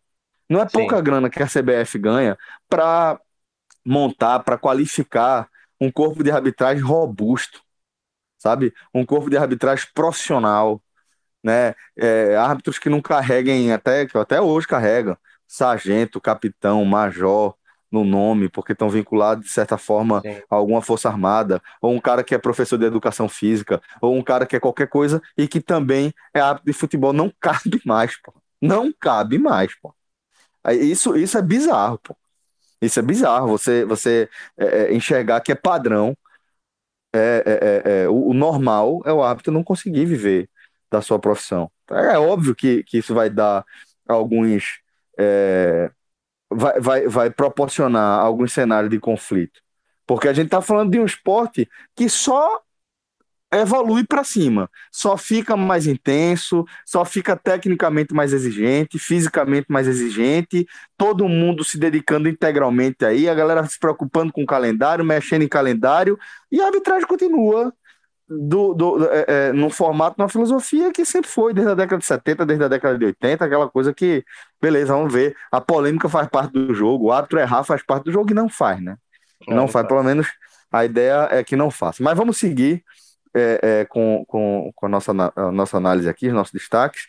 Não 0.49 0.61
é 0.61 0.65
pouca 0.65 0.97
sim. 0.97 1.03
grana 1.03 1.29
que 1.29 1.41
a 1.41 1.47
CBF 1.47 1.97
ganha 1.99 2.37
para 2.69 3.19
montar, 3.85 4.39
para 4.39 4.57
qualificar 4.57 5.49
um 5.79 5.91
corpo 5.91 6.23
de 6.23 6.31
arbitragem 6.31 6.83
robusto, 6.83 7.61
sabe? 8.37 8.73
Um 8.93 9.05
corpo 9.05 9.29
de 9.29 9.37
arbitragem 9.37 9.87
profissional, 9.93 10.81
né? 11.43 11.75
É, 11.95 12.35
árbitros 12.35 12.79
que 12.79 12.89
não 12.89 13.01
carreguem, 13.01 13.71
até 13.71 14.05
que 14.05 14.17
até 14.17 14.41
hoje 14.41 14.67
carregam, 14.67 15.17
sargento, 15.47 16.21
capitão, 16.21 16.83
major, 16.85 17.55
no 17.91 18.03
nome, 18.03 18.49
porque 18.49 18.73
estão 18.73 18.89
vinculados, 18.89 19.45
de 19.45 19.51
certa 19.51 19.77
forma, 19.77 20.21
Sim. 20.21 20.41
a 20.49 20.55
alguma 20.55 20.81
força 20.81 21.09
armada, 21.09 21.61
ou 21.81 21.93
um 21.93 21.99
cara 21.99 22.23
que 22.23 22.35
é 22.35 22.37
professor 22.37 22.77
de 22.77 22.85
educação 22.85 23.29
física, 23.29 23.81
ou 24.01 24.15
um 24.15 24.21
cara 24.21 24.45
que 24.45 24.55
é 24.55 24.59
qualquer 24.59 24.87
coisa 24.87 25.21
e 25.37 25.47
que 25.47 25.61
também 25.61 26.13
é 26.33 26.39
árbitro 26.39 26.71
de 26.71 26.77
futebol. 26.77 27.13
Não 27.13 27.31
cabe 27.39 27.81
mais, 27.85 28.19
pô. 28.21 28.33
Não 28.61 28.91
cabe 28.99 29.37
mais, 29.39 29.73
pô. 29.79 29.93
Isso, 30.75 31.15
isso 31.15 31.37
é 31.37 31.41
bizarro, 31.41 31.99
pô. 31.99 32.15
Isso 32.81 32.99
é 32.99 33.01
bizarro, 33.01 33.47
você, 33.47 33.85
você 33.85 34.29
é, 34.57 34.65
é 34.65 34.93
enxergar 34.93 35.41
que 35.41 35.51
é 35.51 35.55
padrão, 35.55 36.15
é, 37.13 37.43
é, 37.45 37.91
é, 37.91 38.03
é, 38.03 38.09
o, 38.09 38.29
o, 38.29 38.33
normal 38.33 39.01
é 39.05 39.11
o 39.11 39.23
árbitro 39.23 39.51
não 39.51 39.63
conseguir 39.63 40.05
viver 40.05 40.49
da 40.91 41.01
sua 41.01 41.17
profissão. 41.17 41.71
É 41.89 42.19
óbvio 42.19 42.53
que, 42.55 42.83
que 42.83 42.99
isso 42.99 43.15
vai 43.15 43.29
dar 43.29 43.65
alguns 44.07 44.79
vai, 46.49 46.79
vai, 46.79 47.07
vai 47.07 47.29
proporcionar 47.29 48.19
algum 48.19 48.47
cenário 48.47 48.89
de 48.89 48.99
conflito. 48.99 49.61
Porque 50.05 50.27
a 50.27 50.33
gente 50.33 50.45
está 50.45 50.61
falando 50.61 50.91
de 50.91 50.99
um 50.99 51.05
esporte 51.05 51.69
que 51.95 52.09
só 52.09 52.61
evolui 53.51 54.05
para 54.05 54.23
cima, 54.23 54.69
só 54.91 55.15
fica 55.15 55.55
mais 55.55 55.87
intenso, 55.87 56.65
só 56.85 57.05
fica 57.05 57.35
tecnicamente 57.35 58.13
mais 58.13 58.33
exigente, 58.33 58.99
fisicamente 58.99 59.67
mais 59.69 59.87
exigente, 59.87 60.67
todo 60.97 61.29
mundo 61.29 61.63
se 61.63 61.77
dedicando 61.77 62.27
integralmente 62.27 63.05
aí, 63.05 63.29
a 63.29 63.33
galera 63.33 63.65
se 63.65 63.79
preocupando 63.79 64.33
com 64.33 64.43
o 64.43 64.45
calendário, 64.45 65.05
mexendo 65.05 65.43
em 65.43 65.47
calendário, 65.47 66.19
e 66.51 66.61
a 66.61 66.65
arbitragem 66.65 67.07
continua 67.07 67.73
do, 68.29 68.73
do, 68.73 69.05
é, 69.05 69.25
é, 69.27 69.53
num 69.53 69.69
formato, 69.69 70.15
numa 70.17 70.27
filosofia 70.27 70.91
que 70.91 71.05
sempre 71.05 71.29
foi, 71.29 71.53
desde 71.53 71.71
a 71.71 71.75
década 71.75 71.99
de 71.99 72.05
70, 72.05 72.45
desde 72.45 72.65
a 72.65 72.67
década 72.67 72.97
de 72.97 73.05
80, 73.05 73.45
aquela 73.45 73.69
coisa 73.69 73.93
que, 73.93 74.25
beleza, 74.61 74.93
vamos 74.93 75.13
ver, 75.13 75.35
a 75.49 75.61
polêmica 75.61 76.09
faz 76.09 76.27
parte 76.27 76.51
do 76.51 76.73
jogo, 76.73 77.05
o 77.05 77.11
árbitro 77.13 77.39
errar 77.39 77.63
faz 77.63 77.81
parte 77.81 78.05
do 78.05 78.11
jogo 78.11 78.31
e 78.31 78.33
não 78.33 78.49
faz, 78.49 78.81
né? 78.81 78.97
Não, 79.47 79.55
não 79.55 79.67
faz, 79.69 79.87
pelo 79.87 80.03
menos 80.03 80.27
a 80.69 80.83
ideia 80.83 81.29
é 81.31 81.43
que 81.43 81.55
não 81.55 81.71
faça. 81.71 82.03
Mas 82.03 82.17
vamos 82.17 82.37
seguir 82.37 82.83
é, 83.37 83.59
é, 83.61 83.85
com, 83.85 84.25
com, 84.27 84.71
com 84.75 84.85
a, 84.85 84.89
nossa, 84.89 85.11
a 85.35 85.51
nossa 85.51 85.77
análise 85.77 86.09
aqui, 86.09 86.27
os 86.27 86.33
nossos 86.33 86.53
destaques, 86.53 87.07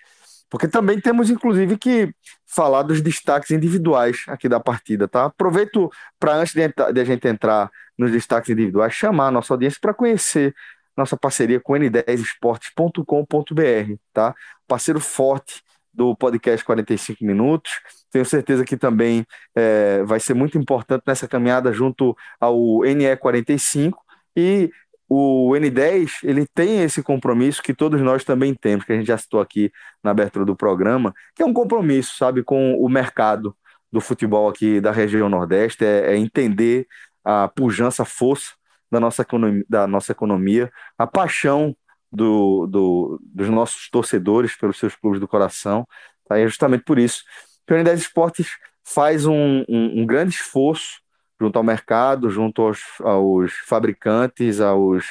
porque 0.51 0.69
também 0.69 1.01
temos, 1.01 1.31
inclusive, 1.31 1.77
que 1.77 2.13
falar 2.47 2.83
dos 2.83 3.01
destaques 3.01 3.51
individuais 3.51 4.25
aqui 4.29 4.49
da 4.49 4.59
partida, 4.59 5.07
tá? 5.07 5.27
Aproveito 5.27 5.91
para, 6.19 6.37
antes 6.37 6.55
de, 6.55 6.67
de 6.93 7.01
a 7.01 7.05
gente 7.05 7.29
entrar 7.29 7.71
nos 7.97 8.11
destaques 8.11 8.51
individuais, 8.51 8.95
chamar 8.95 9.29
a 9.29 9.31
nossa 9.31 9.53
audiência 9.53 9.79
para 9.81 9.93
conhecer 9.93 10.55
nossa 10.97 11.17
parceria 11.17 11.61
com 11.61 11.75
n10esportes.com.br, 11.75 13.95
tá? 14.13 14.35
Parceiro 14.67 15.01
forte 15.01 15.63
do 15.93 16.17
podcast 16.17 16.65
45 16.65 17.25
Minutos. 17.25 17.71
Tenho 18.11 18.25
certeza 18.25 18.65
que 18.65 18.77
também 18.77 19.27
é, 19.55 20.03
vai 20.05 20.21
ser 20.21 20.35
muito 20.35 20.59
importante 20.59 21.03
nessa 21.07 21.29
caminhada 21.29 21.73
junto 21.73 22.17
ao 22.41 22.57
NE45 22.81 23.93
e 24.37 24.71
o 25.09 25.51
N10 25.53 26.19
ele 26.23 26.47
tem 26.55 26.83
esse 26.83 27.03
compromisso 27.03 27.63
que 27.63 27.73
todos 27.73 28.01
nós 28.03 28.25
também 28.25 28.55
temos, 28.55 28.85
que 28.85 28.93
a 28.93 28.97
gente 28.97 29.07
já 29.07 29.17
citou 29.17 29.41
aqui 29.41 29.73
na 30.03 30.11
abertura 30.11 30.45
do 30.45 30.55
programa, 30.55 31.15
que 31.35 31.43
é 31.43 31.47
um 31.47 31.53
compromisso, 31.53 32.17
sabe, 32.17 32.43
com 32.43 32.75
o 32.75 32.89
mercado 32.89 33.57
do 33.91 34.01
futebol 34.01 34.49
aqui 34.49 34.81
da 34.81 34.93
região 34.93 35.29
Nordeste, 35.29 35.85
é, 35.85 36.13
é 36.13 36.17
entender 36.17 36.87
a 37.25 37.49
pujança, 37.49 38.03
a 38.03 38.07
força 38.07 38.53
da 38.91 39.01
nossa 39.01 39.23
economia, 39.23 39.65
da 39.69 39.87
nossa 39.87 40.13
economia 40.13 40.71
a 40.97 41.07
paixão 41.07 41.77
do, 42.11 42.67
do, 42.67 43.21
dos 43.23 43.49
nossos 43.49 43.89
torcedores 43.91 44.57
pelos 44.57 44.79
seus 44.79 44.95
clubes 44.95 45.21
do 45.21 45.29
coração. 45.29 45.87
Tá? 46.27 46.39
E 46.39 46.43
é 46.43 46.47
justamente 46.47 46.85
por 46.85 46.99
isso 46.99 47.23
que 47.67 47.73
o 47.73 47.77
Unidade 47.77 48.01
Esportes 48.01 48.49
faz 48.85 49.27
um, 49.27 49.65
um, 49.69 50.01
um, 50.01 50.07
grande 50.07 50.35
esforço 50.35 51.01
junto 51.41 51.57
ao 51.59 51.65
mercado, 51.65 52.31
junto 52.31 52.63
aos, 52.63 52.81
aos 53.01 53.53
fabricantes, 53.67 54.61
aos 54.61 55.07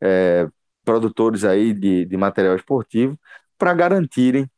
é, 0.00 0.48
produtores 0.84 1.44
aí 1.44 1.72
de, 1.72 2.04
de 2.04 2.16
material 2.16 2.56
esportivo, 2.56 3.18
para 3.58 3.74
garantirem 3.74 4.50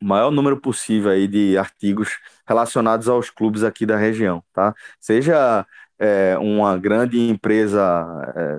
o 0.00 0.06
maior 0.06 0.30
número 0.30 0.60
possível 0.60 1.10
aí 1.10 1.26
de 1.28 1.56
artigos 1.58 2.18
relacionados 2.46 3.08
aos 3.08 3.30
clubes 3.30 3.62
aqui 3.64 3.86
da 3.86 3.96
região, 3.96 4.42
tá? 4.52 4.74
Seja 5.00 5.66
é, 5.98 6.36
uma 6.38 6.76
grande 6.78 7.18
empresa, 7.30 7.80
é, 8.36 8.58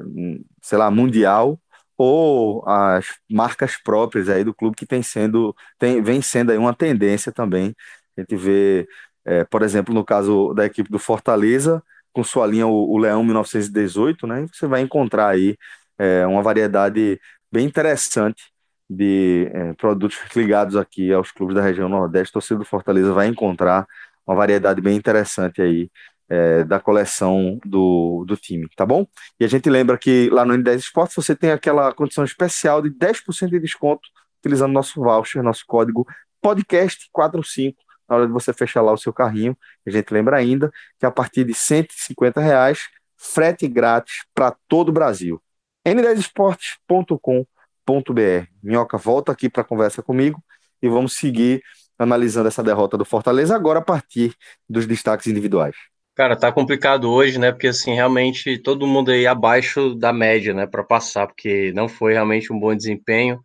sei 0.61 0.77
lá, 0.77 0.89
mundial, 0.91 1.59
ou 1.97 2.67
as 2.67 3.07
marcas 3.29 3.75
próprias 3.77 4.29
aí 4.29 4.43
do 4.43 4.53
clube 4.53 4.75
que 4.75 4.85
tem 4.85 5.01
sendo, 5.01 5.55
tem, 5.79 6.01
vem 6.01 6.21
sendo 6.21 6.51
aí 6.51 6.57
uma 6.57 6.73
tendência 6.73 7.31
também. 7.31 7.75
A 8.17 8.21
gente 8.21 8.35
vê, 8.35 8.87
é, 9.27 9.43
por 9.43 9.61
exemplo, 9.61 9.93
no 9.93 10.05
caso 10.05 10.53
da 10.53 10.65
equipe 10.65 10.89
do 10.89 10.97
Fortaleza, 10.97 11.83
com 12.13 12.23
sua 12.23 12.47
linha 12.47 12.65
o, 12.65 12.91
o 12.91 12.97
Leão 12.97 13.23
1918, 13.23 14.25
né? 14.25 14.45
Você 14.53 14.65
vai 14.65 14.81
encontrar 14.81 15.27
aí 15.27 15.57
é, 15.99 16.25
uma 16.25 16.41
variedade 16.41 17.19
bem 17.51 17.65
interessante 17.65 18.43
de 18.89 19.49
é, 19.53 19.73
produtos 19.73 20.17
ligados 20.33 20.77
aqui 20.77 21.11
aos 21.11 21.29
clubes 21.31 21.55
da 21.55 21.61
região 21.61 21.89
Nordeste. 21.89 22.31
Torcedor 22.31 22.63
do 22.63 22.69
Fortaleza 22.69 23.13
vai 23.13 23.27
encontrar 23.27 23.85
uma 24.25 24.35
variedade 24.35 24.79
bem 24.81 24.95
interessante 24.95 25.61
aí 25.61 25.91
é, 26.29 26.63
da 26.63 26.79
coleção 26.79 27.59
do, 27.65 28.23
do 28.25 28.37
time, 28.37 28.67
tá 28.77 28.85
bom? 28.85 29.05
E 29.39 29.43
a 29.43 29.47
gente 29.47 29.69
lembra 29.69 29.97
que 29.97 30.29
lá 30.29 30.45
no 30.45 30.53
N10 30.53 30.77
Esportes 30.77 31.15
você 31.15 31.35
tem 31.35 31.51
aquela 31.51 31.93
condição 31.93 32.23
especial 32.23 32.81
de 32.81 32.89
10% 32.89 33.49
de 33.49 33.59
desconto 33.59 34.07
utilizando 34.39 34.71
nosso 34.71 35.01
voucher, 35.01 35.43
nosso 35.43 35.65
código 35.67 36.07
podcast45 36.43 37.75
na 38.09 38.15
hora 38.15 38.27
de 38.27 38.33
você 38.33 38.53
fechar 38.53 38.81
lá 38.81 38.91
o 38.91 38.97
seu 38.97 39.13
carrinho. 39.13 39.57
A 39.85 39.89
gente 39.89 40.13
lembra 40.13 40.37
ainda 40.37 40.71
que 40.99 41.05
a 41.05 41.11
partir 41.11 41.43
de 41.43 41.53
150 41.53 42.41
reais, 42.41 42.87
frete 43.17 43.67
grátis 43.67 44.25
para 44.33 44.55
todo 44.67 44.89
o 44.89 44.91
Brasil. 44.91 45.41
n10esportes.com.br. 45.85 48.47
Minhoca, 48.61 48.97
volta 48.97 49.31
aqui 49.31 49.49
para 49.49 49.63
conversa 49.63 50.03
comigo 50.03 50.43
e 50.81 50.87
vamos 50.87 51.13
seguir 51.13 51.61
analisando 51.97 52.47
essa 52.47 52.63
derrota 52.63 52.97
do 52.97 53.05
Fortaleza 53.05 53.55
agora 53.55 53.79
a 53.79 53.83
partir 53.83 54.33
dos 54.69 54.85
destaques 54.85 55.27
individuais. 55.27 55.75
Cara, 56.15 56.35
tá 56.35 56.51
complicado 56.51 57.11
hoje, 57.11 57.37
né? 57.37 57.51
Porque 57.51 57.67
assim, 57.67 57.93
realmente 57.93 58.57
todo 58.57 58.87
mundo 58.87 59.11
aí 59.11 59.27
abaixo 59.27 59.93
da 59.95 60.11
média, 60.11 60.53
né, 60.53 60.65
para 60.65 60.83
passar, 60.83 61.27
porque 61.27 61.71
não 61.73 61.87
foi 61.87 62.13
realmente 62.13 62.51
um 62.51 62.59
bom 62.59 62.75
desempenho. 62.75 63.39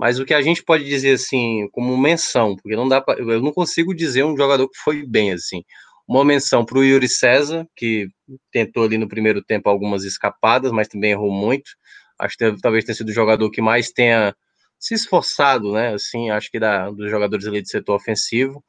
Mas 0.00 0.18
o 0.18 0.24
que 0.24 0.32
a 0.32 0.40
gente 0.40 0.64
pode 0.64 0.82
dizer 0.84 1.12
assim, 1.12 1.68
como 1.72 1.94
menção, 1.94 2.56
porque 2.56 2.74
não 2.74 2.88
dá 2.88 3.02
pra, 3.02 3.18
eu 3.18 3.42
não 3.42 3.52
consigo 3.52 3.94
dizer 3.94 4.24
um 4.24 4.34
jogador 4.34 4.66
que 4.66 4.78
foi 4.78 5.06
bem 5.06 5.30
assim. 5.30 5.62
Uma 6.08 6.24
menção 6.24 6.64
para 6.64 6.78
o 6.78 6.82
Yuri 6.82 7.06
César, 7.06 7.66
que 7.76 8.08
tentou 8.50 8.84
ali 8.84 8.96
no 8.96 9.06
primeiro 9.06 9.44
tempo 9.44 9.68
algumas 9.68 10.02
escapadas, 10.04 10.72
mas 10.72 10.88
também 10.88 11.10
errou 11.10 11.30
muito. 11.30 11.70
Acho 12.18 12.34
que 12.34 12.56
talvez 12.62 12.82
tenha 12.82 12.96
sido 12.96 13.10
o 13.10 13.12
jogador 13.12 13.50
que 13.50 13.60
mais 13.60 13.90
tenha 13.90 14.34
se 14.78 14.94
esforçado, 14.94 15.70
né? 15.74 15.92
Assim, 15.92 16.30
acho 16.30 16.50
que 16.50 16.58
da, 16.58 16.90
dos 16.90 17.10
jogadores 17.10 17.46
ali 17.46 17.60
do 17.60 17.68
setor 17.68 17.96
ofensivo. 17.96 18.64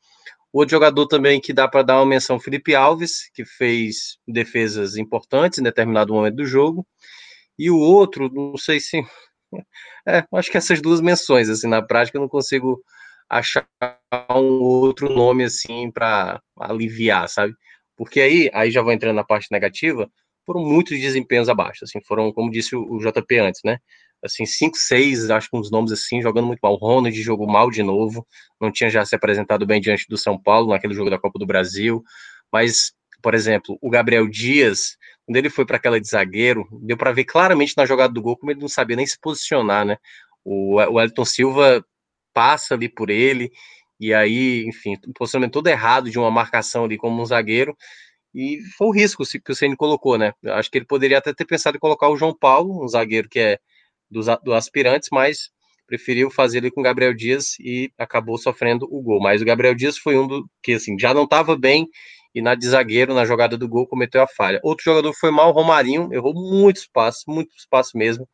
Outro 0.51 0.71
jogador 0.71 1.07
também 1.07 1.39
que 1.39 1.53
dá 1.53 1.65
para 1.65 1.81
dar 1.81 1.95
uma 1.95 2.05
menção, 2.05 2.41
Felipe 2.41 2.75
Alves, 2.75 3.31
que 3.33 3.45
fez 3.45 4.17
defesas 4.27 4.97
importantes 4.97 5.59
em 5.59 5.63
determinado 5.63 6.13
momento 6.13 6.35
do 6.35 6.45
jogo. 6.45 6.85
E 7.57 7.71
o 7.71 7.77
outro, 7.77 8.29
não 8.33 8.57
sei 8.57 8.81
se. 8.81 9.01
É, 10.07 10.25
acho 10.33 10.49
que 10.49 10.57
essas 10.57 10.81
duas 10.81 10.99
menções, 10.99 11.47
assim, 11.47 11.67
na 11.67 11.79
prática 11.79 12.17
eu 12.17 12.21
não 12.21 12.27
consigo 12.27 12.81
achar 13.29 13.67
um 14.31 14.59
outro 14.61 15.13
nome, 15.13 15.43
assim, 15.43 15.91
para 15.91 16.41
aliviar, 16.59 17.29
sabe? 17.29 17.53
Porque 17.95 18.19
aí, 18.19 18.49
aí 18.51 18.71
já 18.71 18.81
vou 18.81 18.91
entrando 18.91 19.15
na 19.15 19.23
parte 19.23 19.47
negativa, 19.51 20.09
foram 20.43 20.61
muitos 20.61 20.99
desempenhos 20.99 21.49
abaixo, 21.49 21.83
assim, 21.83 22.01
foram, 22.01 22.33
como 22.33 22.49
disse 22.49 22.75
o, 22.75 22.97
JP 22.97 23.39
antes, 23.39 23.61
né? 23.63 23.77
assim, 24.23 24.45
5, 24.45 24.77
6, 24.77 25.29
acho 25.31 25.49
que 25.49 25.57
uns 25.57 25.71
nomes 25.71 25.91
assim, 25.91 26.21
jogando 26.21 26.47
muito 26.47 26.59
mal. 26.61 26.73
O 26.73 26.77
Ronald 26.77 27.19
jogou 27.21 27.47
mal 27.47 27.71
de 27.71 27.81
novo, 27.81 28.25
não 28.59 28.71
tinha 28.71 28.89
já 28.89 29.03
se 29.03 29.15
apresentado 29.15 29.65
bem 29.65 29.81
diante 29.81 30.05
do 30.07 30.17
São 30.17 30.39
Paulo 30.41 30.69
naquele 30.69 30.93
jogo 30.93 31.09
da 31.09 31.19
Copa 31.19 31.39
do 31.39 31.45
Brasil, 31.45 32.03
mas, 32.51 32.93
por 33.21 33.33
exemplo, 33.33 33.77
o 33.81 33.89
Gabriel 33.89 34.27
Dias 34.27 34.97
quando 35.25 35.37
ele 35.37 35.49
foi 35.49 35.65
para 35.65 35.77
aquela 35.77 35.99
de 35.99 36.07
zagueiro, 36.07 36.67
deu 36.81 36.97
para 36.97 37.11
ver 37.11 37.25
claramente 37.25 37.73
na 37.77 37.85
jogada 37.85 38.13
do 38.13 38.21
gol 38.21 38.37
como 38.37 38.51
ele 38.51 38.59
não 38.59 38.67
sabia 38.67 38.95
nem 38.95 39.05
se 39.05 39.19
posicionar, 39.19 39.85
né? 39.85 39.97
O, 40.43 40.75
o 40.75 41.01
Elton 41.01 41.25
Silva 41.25 41.85
passa 42.33 42.73
ali 42.73 42.89
por 42.89 43.09
ele, 43.09 43.51
e 43.99 44.13
aí, 44.13 44.65
enfim, 44.67 44.95
um 45.07 45.13
posicionamento 45.13 45.53
todo 45.53 45.67
errado 45.67 46.09
de 46.09 46.17
uma 46.17 46.31
marcação 46.31 46.85
ali 46.85 46.97
como 46.97 47.21
um 47.21 47.25
zagueiro, 47.25 47.75
e 48.33 48.59
foi 48.77 48.87
o 48.87 48.91
risco 48.91 49.23
que 49.25 49.51
o 49.51 49.55
Ceni 49.55 49.75
colocou, 49.75 50.17
né? 50.17 50.33
Acho 50.45 50.71
que 50.71 50.77
ele 50.77 50.85
poderia 50.85 51.17
até 51.17 51.33
ter 51.33 51.45
pensado 51.45 51.77
em 51.77 51.79
colocar 51.79 52.09
o 52.09 52.17
João 52.17 52.35
Paulo, 52.35 52.83
um 52.83 52.87
zagueiro 52.87 53.29
que 53.29 53.39
é 53.39 53.59
dos, 54.09 54.27
dos 54.43 54.53
aspirantes, 54.53 55.09
mas 55.11 55.49
preferiu 55.85 56.31
fazer 56.31 56.59
ele 56.59 56.71
com 56.71 56.79
o 56.79 56.83
Gabriel 56.83 57.13
Dias 57.13 57.59
e 57.59 57.91
acabou 57.97 58.37
sofrendo 58.37 58.87
o 58.89 59.01
gol. 59.01 59.19
Mas 59.21 59.41
o 59.41 59.45
Gabriel 59.45 59.75
Dias 59.75 59.97
foi 59.97 60.17
um 60.17 60.25
do 60.25 60.49
que 60.63 60.73
assim 60.73 60.97
já 60.97 61.13
não 61.13 61.25
estava 61.25 61.57
bem 61.57 61.87
e 62.33 62.41
na 62.41 62.55
de 62.55 62.67
zagueiro, 62.67 63.13
na 63.13 63.25
jogada 63.25 63.57
do 63.57 63.67
gol, 63.67 63.87
cometeu 63.87 64.21
a 64.21 64.27
falha. 64.27 64.59
Outro 64.63 64.85
jogador 64.85 65.13
foi 65.13 65.31
mal, 65.31 65.51
Romarinho, 65.51 66.13
errou 66.13 66.33
muito 66.33 66.77
espaço, 66.77 67.23
muito 67.27 67.55
espaço 67.57 67.97
mesmo, 67.97 68.27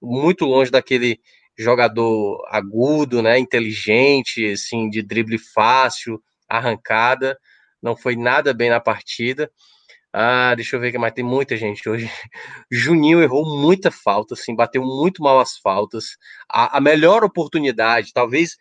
muito 0.00 0.44
longe 0.44 0.70
daquele 0.70 1.20
jogador 1.58 2.42
agudo, 2.48 3.22
né, 3.22 3.38
inteligente, 3.38 4.52
assim, 4.52 4.88
de 4.88 5.02
drible 5.02 5.38
fácil, 5.38 6.22
arrancada, 6.48 7.38
não 7.82 7.96
foi 7.96 8.16
nada 8.16 8.54
bem 8.54 8.70
na 8.70 8.80
partida. 8.80 9.50
Ah, 10.12 10.54
deixa 10.54 10.76
eu 10.76 10.80
ver 10.80 10.92
que 10.92 10.98
mais 10.98 11.14
tem 11.14 11.24
muita 11.24 11.56
gente 11.56 11.88
hoje. 11.88 12.06
Juninho 12.70 13.22
errou 13.22 13.46
muita 13.58 13.90
falta, 13.90 14.34
assim, 14.34 14.54
bateu 14.54 14.82
muito 14.82 15.22
mal 15.22 15.40
as 15.40 15.56
faltas. 15.58 16.16
A, 16.50 16.76
a 16.76 16.80
melhor 16.80 17.24
oportunidade, 17.24 18.12
talvez 18.12 18.56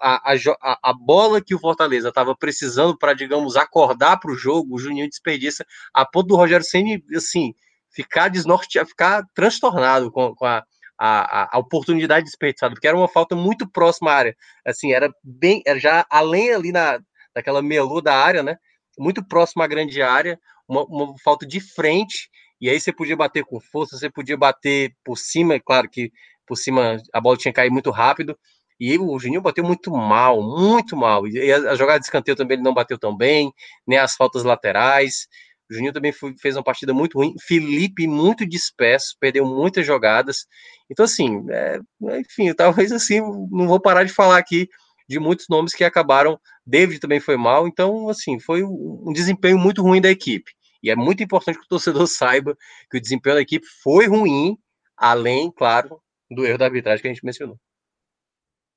a, 0.00 0.32
a, 0.32 0.78
a, 0.90 0.92
bola 0.92 1.40
que 1.40 1.54
o 1.54 1.58
Fortaleza 1.58 2.08
estava 2.08 2.36
precisando 2.36 2.96
para, 2.96 3.14
digamos, 3.14 3.56
acordar 3.56 4.18
para 4.18 4.30
o 4.30 4.36
jogo, 4.36 4.74
o 4.74 4.78
Juninho 4.78 5.08
desperdiça 5.08 5.64
a 5.94 6.04
ponto 6.04 6.28
do 6.28 6.36
Rogério 6.36 6.64
Senni, 6.64 7.02
assim, 7.14 7.54
ficar 7.90 8.28
desnorteado, 8.28 8.88
ficar 8.88 9.24
transtornado 9.34 10.10
com, 10.10 10.34
com 10.34 10.44
a, 10.44 10.64
a, 10.98 11.56
a, 11.56 11.58
oportunidade 11.58 12.26
desperdiçada, 12.26 12.74
porque 12.74 12.86
era 12.86 12.96
uma 12.96 13.08
falta 13.08 13.34
muito 13.34 13.68
próxima 13.70 14.10
à 14.10 14.14
área, 14.14 14.36
assim, 14.66 14.92
era 14.92 15.10
bem, 15.24 15.62
era 15.66 15.78
já 15.78 16.06
além 16.10 16.52
ali 16.52 16.72
na, 16.72 17.00
daquela 17.34 17.62
melô 17.62 18.00
da 18.00 18.14
área, 18.14 18.42
né, 18.42 18.56
muito 18.98 19.26
próximo 19.26 19.62
à 19.62 19.66
grande 19.66 20.02
área, 20.02 20.38
uma, 20.68 20.84
uma 20.84 21.14
falta 21.24 21.46
de 21.46 21.58
frente, 21.58 22.28
e 22.60 22.68
aí 22.68 22.78
você 22.78 22.92
podia 22.92 23.16
bater 23.16 23.44
com 23.44 23.58
força, 23.58 23.96
você 23.96 24.10
podia 24.10 24.36
bater 24.36 24.94
por 25.02 25.16
cima, 25.16 25.54
é 25.54 25.60
claro 25.60 25.88
que 25.88 26.12
por 26.46 26.56
cima 26.56 26.98
a 27.12 27.20
bola 27.20 27.36
tinha 27.36 27.52
que 27.52 27.56
cair 27.56 27.70
muito 27.70 27.90
rápido, 27.90 28.38
e 28.80 28.98
o 28.98 29.18
Juninho 29.18 29.42
bateu 29.42 29.62
muito 29.62 29.90
mal, 29.90 30.42
muito 30.42 30.96
mal. 30.96 31.28
E 31.28 31.52
a, 31.52 31.72
a 31.72 31.74
jogada 31.74 31.98
de 31.98 32.06
escanteio 32.06 32.34
também 32.34 32.56
ele 32.56 32.64
não 32.64 32.72
bateu 32.72 32.98
tão 32.98 33.14
bem, 33.14 33.52
nem 33.86 33.98
as 33.98 34.14
faltas 34.14 34.42
laterais. 34.42 35.28
O 35.70 35.74
Juninho 35.74 35.92
também 35.92 36.12
foi, 36.12 36.34
fez 36.40 36.56
uma 36.56 36.64
partida 36.64 36.94
muito 36.94 37.18
ruim. 37.18 37.34
Felipe, 37.46 38.06
muito 38.06 38.46
disperso, 38.46 39.16
perdeu 39.20 39.44
muitas 39.44 39.86
jogadas. 39.86 40.46
Então, 40.90 41.04
assim, 41.04 41.44
é, 41.50 41.78
enfim, 42.18 42.52
talvez 42.56 42.90
assim, 42.90 43.20
não 43.50 43.68
vou 43.68 43.78
parar 43.78 44.04
de 44.04 44.12
falar 44.12 44.38
aqui 44.38 44.66
de 45.06 45.18
muitos 45.18 45.46
nomes 45.50 45.74
que 45.74 45.84
acabaram. 45.84 46.40
David 46.66 47.00
também 47.00 47.20
foi 47.20 47.36
mal. 47.36 47.68
Então, 47.68 48.08
assim, 48.08 48.40
foi 48.40 48.64
um 48.64 49.12
desempenho 49.12 49.58
muito 49.58 49.82
ruim 49.82 50.00
da 50.00 50.10
equipe. 50.10 50.52
E 50.82 50.90
é 50.90 50.96
muito 50.96 51.22
importante 51.22 51.58
que 51.58 51.66
o 51.66 51.68
torcedor 51.68 52.06
saiba 52.08 52.56
que 52.90 52.96
o 52.96 53.00
desempenho 53.00 53.36
da 53.36 53.42
equipe 53.42 53.66
foi 53.82 54.06
ruim, 54.06 54.56
além, 54.96 55.52
claro, 55.52 56.00
do 56.30 56.46
erro 56.46 56.56
da 56.56 56.64
arbitragem 56.64 57.02
que 57.02 57.08
a 57.08 57.12
gente 57.12 57.24
mencionou. 57.24 57.58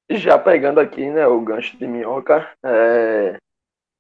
Já 0.10 0.38
pegando 0.38 0.80
aqui 0.80 1.10
né, 1.10 1.26
o 1.26 1.42
gancho 1.42 1.78
de 1.78 1.88
minhoca, 1.88 2.52
é, 2.64 3.38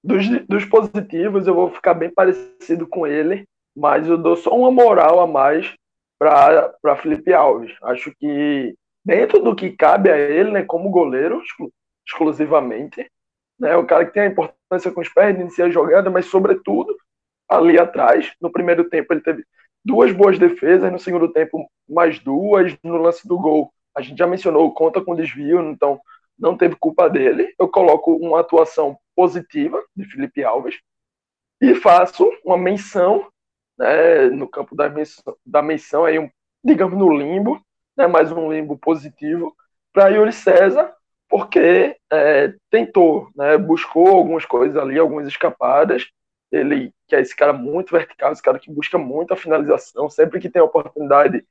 dos, 0.03 0.27
dos 0.47 0.65
positivos 0.65 1.47
eu 1.47 1.55
vou 1.55 1.69
ficar 1.69 1.93
bem 1.93 2.09
parecido 2.09 2.85
com 2.87 3.07
ele, 3.07 3.45
mas 3.75 4.07
eu 4.07 4.17
dou 4.17 4.35
só 4.35 4.55
uma 4.55 4.69
moral 4.69 5.19
a 5.21 5.27
mais 5.27 5.73
para 6.19 6.95
Felipe 7.01 7.33
Alves. 7.33 7.73
Acho 7.83 8.13
que 8.19 8.75
dentro 9.03 9.41
do 9.41 9.55
que 9.55 9.71
cabe 9.71 10.11
a 10.11 10.17
ele, 10.17 10.51
né, 10.51 10.63
como 10.63 10.89
goleiro, 10.89 11.41
exclusivamente, 12.05 13.09
né, 13.59 13.75
o 13.77 13.85
cara 13.85 14.05
que 14.05 14.13
tem 14.13 14.23
a 14.23 14.27
importância 14.27 14.91
com 14.91 15.01
os 15.01 15.09
pés 15.09 15.35
de 15.35 15.41
iniciar 15.41 15.65
a 15.67 15.71
jogada, 15.71 16.09
mas 16.09 16.25
sobretudo 16.25 16.95
ali 17.49 17.79
atrás. 17.79 18.33
No 18.41 18.51
primeiro 18.51 18.89
tempo 18.89 19.13
ele 19.13 19.21
teve 19.21 19.43
duas 19.83 20.11
boas 20.11 20.37
defesas, 20.37 20.91
no 20.91 20.99
segundo 20.99 21.31
tempo 21.31 21.65
mais 21.87 22.19
duas, 22.19 22.75
no 22.83 22.97
lance 22.97 23.27
do 23.27 23.39
gol 23.39 23.71
a 23.95 24.01
gente 24.01 24.17
já 24.17 24.27
mencionou, 24.27 24.73
conta 24.73 25.01
com 25.01 25.15
desvio, 25.15 25.61
então 25.69 25.99
não 26.37 26.57
teve 26.57 26.75
culpa 26.75 27.09
dele. 27.09 27.53
Eu 27.59 27.67
coloco 27.69 28.15
uma 28.15 28.39
atuação 28.39 28.97
positiva 29.15 29.81
de 29.95 30.05
Felipe 30.05 30.43
Alves 30.43 30.79
e 31.61 31.75
faço 31.75 32.29
uma 32.43 32.57
menção 32.57 33.27
né, 33.77 34.29
no 34.29 34.47
campo 34.47 34.75
da 34.75 34.89
menção, 34.89 35.35
da 35.45 35.61
menção 35.61 36.05
aí 36.05 36.19
um, 36.19 36.29
digamos 36.63 36.97
no 36.97 37.15
limbo, 37.15 37.61
né, 37.95 38.07
mais 38.07 38.31
um 38.31 38.51
limbo 38.51 38.77
positivo 38.77 39.55
para 39.91 40.09
Yuri 40.09 40.33
César, 40.33 40.93
porque 41.29 41.97
é, 42.11 42.53
tentou, 42.69 43.29
né, 43.35 43.57
buscou 43.57 44.07
algumas 44.07 44.45
coisas 44.45 44.77
ali, 44.77 44.97
algumas 44.99 45.27
escapadas. 45.27 46.07
Ele 46.51 46.93
que 47.07 47.15
é 47.15 47.21
esse 47.21 47.35
cara 47.35 47.53
muito 47.53 47.91
vertical, 47.91 48.31
esse 48.31 48.41
cara 48.41 48.59
que 48.59 48.71
busca 48.71 48.97
muito 48.97 49.33
a 49.33 49.37
finalização, 49.37 50.09
sempre 50.09 50.39
que 50.39 50.49
tem 50.49 50.61
oportunidade 50.61 51.45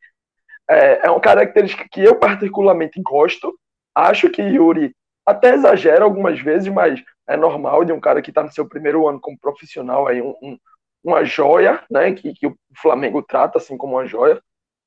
é, 0.73 1.07
é 1.07 1.11
uma 1.11 1.21
característica 1.21 1.87
que 1.91 2.03
eu 2.03 2.17
particularmente 2.17 3.01
gosto. 3.03 3.57
Acho 3.95 4.31
que 4.31 4.43
Yuri 4.43 4.95
até 5.27 5.55
exagera 5.55 6.05
algumas 6.05 6.41
vezes, 6.41 6.69
mas 6.69 7.03
é 7.29 7.37
normal 7.37 7.85
de 7.85 7.93
um 7.93 8.01
cara 8.01 8.21
que 8.21 8.31
está 8.31 8.43
no 8.43 8.53
seu 8.53 8.69
primeiro 8.69 9.07
ano 9.07 9.21
como 9.21 9.39
profissional, 9.39 10.07
aí 10.07 10.21
um, 10.21 10.35
um, 10.43 10.59
uma 11.05 11.25
joia, 11.25 11.83
né, 11.91 12.13
que, 12.13 12.33
que 12.35 12.47
o 12.47 12.57
Flamengo 12.81 13.23
trata 13.23 13.59
assim 13.59 13.77
como 13.77 13.95
uma 13.95 14.07
joia 14.07 14.41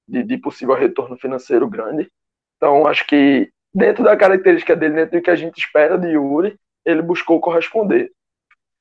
de, 0.08 0.24
de 0.24 0.38
possível 0.38 0.76
retorno 0.76 1.18
financeiro 1.18 1.68
grande. 1.68 2.10
Então, 2.58 2.88
acho 2.88 3.06
que 3.08 3.50
dentro 3.74 4.04
da 4.04 4.16
característica 4.16 4.76
dele, 4.76 4.96
dentro 4.96 5.20
do 5.20 5.24
que 5.24 5.30
a 5.30 5.36
gente 5.36 5.58
espera 5.58 5.98
de 5.98 6.10
Yuri, 6.10 6.58
ele 6.86 7.02
buscou 7.02 7.40
corresponder. 7.40 8.12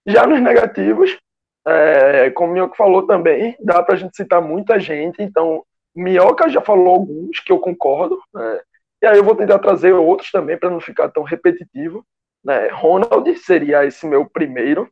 Já 0.06 0.26
nos 0.26 0.40
negativos, 0.40 1.18
é, 1.66 2.30
como 2.30 2.50
o 2.50 2.54
Mioco 2.54 2.76
falou 2.76 3.06
também, 3.06 3.56
dá 3.60 3.82
para 3.82 3.94
a 3.94 3.98
gente 3.98 4.16
citar 4.16 4.42
muita 4.42 4.78
gente, 4.78 5.22
então 5.22 5.64
Minhoca 5.94 6.48
já 6.48 6.60
falou 6.60 6.88
alguns 6.88 7.40
que 7.40 7.52
eu 7.52 7.58
concordo, 7.58 8.20
né? 8.32 8.60
e 9.02 9.06
aí 9.06 9.16
eu 9.16 9.24
vou 9.24 9.36
tentar 9.36 9.58
trazer 9.58 9.92
outros 9.92 10.30
também 10.30 10.58
para 10.58 10.70
não 10.70 10.80
ficar 10.80 11.08
tão 11.08 11.22
repetitivo. 11.22 12.04
Né? 12.44 12.68
Ronald 12.68 13.36
seria 13.38 13.84
esse 13.84 14.06
meu 14.06 14.26
primeiro, 14.26 14.90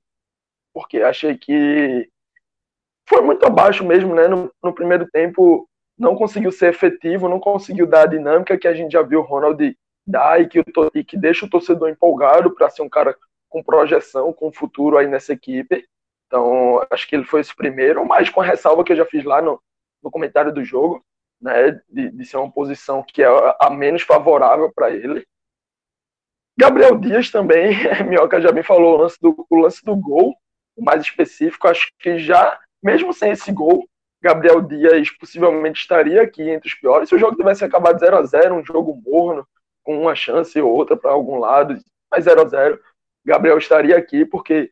porque 0.73 1.03
achei 1.03 1.37
que 1.37 2.09
foi 3.09 3.21
muito 3.21 3.45
abaixo 3.45 3.85
mesmo, 3.85 4.15
né? 4.15 4.27
No, 4.27 4.51
no, 4.63 4.73
primeiro 4.73 5.07
tempo 5.11 5.69
não 5.99 6.17
conseguiu 6.17 6.51
ser 6.51 6.71
efetivo, 6.71 7.29
não 7.29 7.39
conseguiu 7.39 7.87
dar 7.87 8.03
a 8.03 8.07
dinâmica 8.07 8.57
que 8.57 8.67
a 8.67 8.73
gente 8.73 8.93
já 8.93 9.03
viu 9.03 9.21
o 9.21 9.23
Ronald 9.23 9.77
dar 10.07 10.41
e 10.41 10.49
que, 10.49 10.65
e 10.95 11.05
que 11.05 11.17
deixa 11.17 11.45
o 11.45 11.51
torcedor 11.51 11.91
empolgado 11.91 12.55
para 12.55 12.71
ser 12.71 12.83
um 12.83 12.89
cara 12.89 13.17
com 13.49 13.63
projeção, 13.63 14.33
com 14.33 14.53
futuro 14.53 14.97
aí 14.97 15.07
nessa 15.07 15.33
equipe. 15.33 15.85
Então, 16.27 16.85
acho 16.91 17.07
que 17.07 17.15
ele 17.15 17.25
foi 17.25 17.43
esse 17.43 17.55
primeiro, 17.55 18.07
mas 18.07 18.31
com 18.31 18.41
a 18.41 18.45
ressalva 18.45 18.83
que 18.83 18.93
eu 18.93 18.97
já 18.97 19.05
fiz 19.05 19.23
lá 19.25 19.43
no, 19.43 19.61
no 20.03 20.11
comentário 20.11 20.53
do 20.53 20.65
jogo, 20.65 21.05
né, 21.41 21.81
de, 21.89 22.11
de 22.11 22.25
ser 22.25 22.37
uma 22.37 22.51
posição 22.51 23.03
que 23.03 23.23
é 23.23 23.29
a 23.61 23.71
menos 23.71 24.03
favorável 24.03 24.73
para 24.75 24.91
ele. 24.91 25.27
Gabriel 26.59 26.99
Dias 26.99 27.31
também, 27.31 27.75
Minhoca 28.09 28.41
já 28.41 28.53
me 28.53 28.63
falou 28.63 28.95
o 28.95 29.03
lance, 29.03 29.19
do, 29.21 29.47
o 29.49 29.57
lance 29.57 29.85
do 29.85 29.97
gol, 29.97 30.35
mais 30.79 31.03
específico, 31.03 31.69
acho 31.69 31.93
que 31.99 32.19
já, 32.19 32.59
mesmo 32.83 33.13
sem 33.13 33.33
esse 33.33 33.53
gol, 33.53 33.87
Gabriel 34.23 34.61
Dias 34.63 35.11
possivelmente 35.11 35.81
estaria 35.81 36.23
aqui 36.23 36.49
entre 36.49 36.69
os 36.69 36.75
piores. 36.75 37.09
Se 37.09 37.15
o 37.15 37.19
jogo 37.19 37.37
tivesse 37.37 37.65
acabado 37.65 37.99
0 37.99 38.17
a 38.17 38.23
0 38.23 38.55
um 38.55 38.65
jogo 38.65 39.01
morno, 39.05 39.47
com 39.83 40.01
uma 40.01 40.15
chance 40.15 40.61
ou 40.61 40.73
outra 40.73 40.97
para 40.97 41.11
algum 41.11 41.39
lado, 41.39 41.77
mas 42.11 42.25
0 42.25 42.43
a 42.43 42.49
0 42.49 42.81
Gabriel 43.25 43.59
estaria 43.59 43.97
aqui 43.97 44.25
porque 44.25 44.71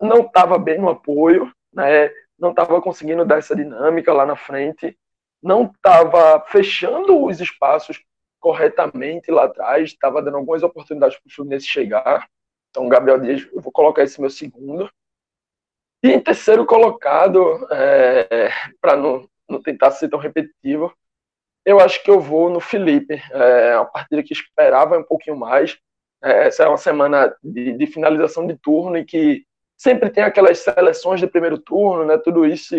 não 0.00 0.22
estava 0.22 0.58
bem 0.58 0.78
no 0.80 0.88
apoio, 0.88 1.52
né? 1.72 2.10
Não 2.42 2.50
estava 2.50 2.82
conseguindo 2.82 3.24
dar 3.24 3.38
essa 3.38 3.54
dinâmica 3.54 4.12
lá 4.12 4.26
na 4.26 4.34
frente, 4.34 4.98
não 5.40 5.66
estava 5.66 6.44
fechando 6.48 7.24
os 7.24 7.40
espaços 7.40 8.02
corretamente 8.40 9.30
lá 9.30 9.44
atrás, 9.44 9.90
estava 9.90 10.20
dando 10.20 10.38
algumas 10.38 10.64
oportunidades 10.64 11.16
para 11.16 11.28
o 11.28 11.32
Fluminense 11.32 11.66
chegar. 11.66 12.28
Então, 12.68 12.88
Gabriel 12.88 13.20
Dias, 13.20 13.48
eu 13.52 13.60
vou 13.60 13.70
colocar 13.70 14.02
esse 14.02 14.20
meu 14.20 14.28
segundo. 14.28 14.90
E 16.02 16.10
em 16.10 16.18
terceiro 16.18 16.66
colocado, 16.66 17.64
é, 17.70 18.50
para 18.80 18.96
não, 18.96 19.28
não 19.48 19.62
tentar 19.62 19.92
ser 19.92 20.08
tão 20.08 20.18
repetitivo, 20.18 20.92
eu 21.64 21.78
acho 21.78 22.02
que 22.02 22.10
eu 22.10 22.20
vou 22.20 22.50
no 22.50 22.58
Felipe. 22.58 23.22
É 23.30 23.76
uma 23.76 23.86
partida 23.86 24.20
que 24.20 24.32
esperava 24.32 24.98
um 24.98 25.04
pouquinho 25.04 25.36
mais. 25.36 25.78
É, 26.20 26.48
essa 26.48 26.64
é 26.64 26.68
uma 26.68 26.76
semana 26.76 27.32
de, 27.40 27.72
de 27.74 27.86
finalização 27.86 28.48
de 28.48 28.56
turno 28.56 28.96
e 28.96 29.04
que 29.04 29.44
sempre 29.82 30.10
tem 30.10 30.22
aquelas 30.22 30.60
seleções 30.60 31.18
de 31.18 31.26
primeiro 31.26 31.58
turno, 31.58 32.04
né? 32.04 32.16
Tudo 32.16 32.46
isso 32.46 32.76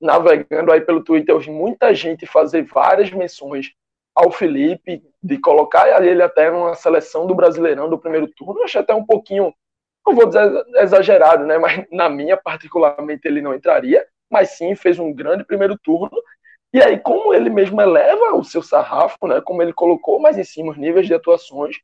navegando 0.00 0.72
aí 0.72 0.80
pelo 0.80 1.04
Twitter, 1.04 1.34
hoje 1.36 1.50
muita 1.50 1.94
gente 1.94 2.26
fazer 2.26 2.64
várias 2.64 3.12
menções 3.12 3.72
ao 4.12 4.32
Felipe, 4.32 5.00
de 5.22 5.38
colocar 5.38 6.04
ele 6.04 6.20
até 6.20 6.50
numa 6.50 6.74
seleção 6.74 7.26
do 7.26 7.34
Brasileirão 7.34 7.88
do 7.88 7.98
primeiro 7.98 8.26
turno, 8.26 8.58
eu 8.60 8.64
achei 8.64 8.80
até 8.80 8.92
um 8.92 9.06
pouquinho, 9.06 9.54
não 10.04 10.14
vou 10.16 10.26
dizer 10.26 10.64
exagerado, 10.78 11.44
né? 11.44 11.56
Mas 11.58 11.86
na 11.92 12.08
minha, 12.08 12.36
particularmente, 12.36 13.26
ele 13.26 13.40
não 13.40 13.54
entraria. 13.54 14.04
mas 14.30 14.50
sim 14.50 14.74
fez 14.74 14.98
um 14.98 15.12
grande 15.12 15.44
primeiro 15.44 15.78
turno. 15.78 16.10
E 16.72 16.82
aí, 16.82 16.98
como 16.98 17.34
ele 17.34 17.50
mesmo 17.50 17.80
eleva 17.80 18.34
o 18.34 18.42
seu 18.42 18.62
sarrafo, 18.62 19.26
né, 19.26 19.40
como 19.42 19.62
ele 19.62 19.74
colocou 19.74 20.18
mais 20.18 20.38
em 20.38 20.44
cima 20.44 20.72
os 20.72 20.78
níveis 20.78 21.06
de 21.06 21.14
atuações, 21.14 21.76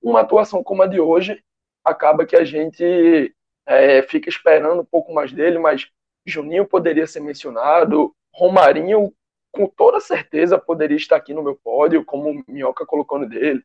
uma 0.00 0.20
atuação 0.20 0.62
como 0.62 0.82
a 0.82 0.86
de 0.86 1.00
hoje 1.00 1.42
acaba 1.84 2.24
que 2.24 2.36
a 2.36 2.44
gente 2.44 3.34
é, 3.68 4.02
fica 4.02 4.30
esperando 4.30 4.80
um 4.80 4.84
pouco 4.84 5.12
mais 5.12 5.30
dele, 5.30 5.58
mas 5.58 5.86
Juninho 6.26 6.66
poderia 6.66 7.06
ser 7.06 7.20
mencionado, 7.20 8.14
Romarinho 8.32 9.12
com 9.52 9.66
toda 9.66 10.00
certeza 10.00 10.58
poderia 10.58 10.96
estar 10.96 11.16
aqui 11.16 11.34
no 11.34 11.42
meu 11.42 11.54
pódio, 11.54 12.04
como 12.04 12.30
o 12.30 12.44
Minhoca 12.48 12.86
colocou 12.86 13.18
no 13.18 13.28
dele. 13.28 13.62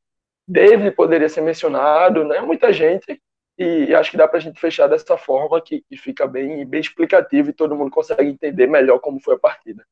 David 0.47 0.91
poderia 0.91 1.29
ser 1.29 1.41
mencionado, 1.41 2.25
né? 2.25 2.41
Muita 2.41 2.73
gente. 2.73 3.21
E 3.57 3.93
acho 3.93 4.11
que 4.11 4.17
dá 4.17 4.27
para 4.27 4.39
a 4.39 4.41
gente 4.41 4.59
fechar 4.59 4.87
dessa 4.87 5.17
forma 5.17 5.61
que, 5.61 5.81
que, 5.87 5.95
fica 5.95 6.25
bem, 6.25 6.65
bem 6.65 6.81
explicativo 6.81 7.49
e 7.49 7.53
todo 7.53 7.75
mundo 7.75 7.91
consegue 7.91 8.27
entender 8.27 8.67
melhor 8.67 8.99
como 8.99 9.19
foi 9.19 9.35
a 9.35 9.39
partida. 9.39 9.85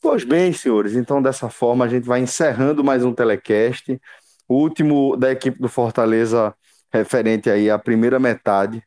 Pois 0.00 0.24
bem, 0.24 0.52
senhores, 0.52 0.94
então 0.94 1.22
dessa 1.22 1.48
forma 1.48 1.84
a 1.84 1.88
gente 1.88 2.06
vai 2.06 2.20
encerrando 2.20 2.82
mais 2.82 3.04
um 3.04 3.12
telecast, 3.12 4.00
o 4.48 4.54
último 4.54 5.16
da 5.16 5.30
equipe 5.30 5.60
do 5.60 5.68
Fortaleza 5.68 6.54
referente 6.92 7.50
aí 7.50 7.70
à 7.70 7.78
primeira 7.78 8.18
metade 8.18 8.82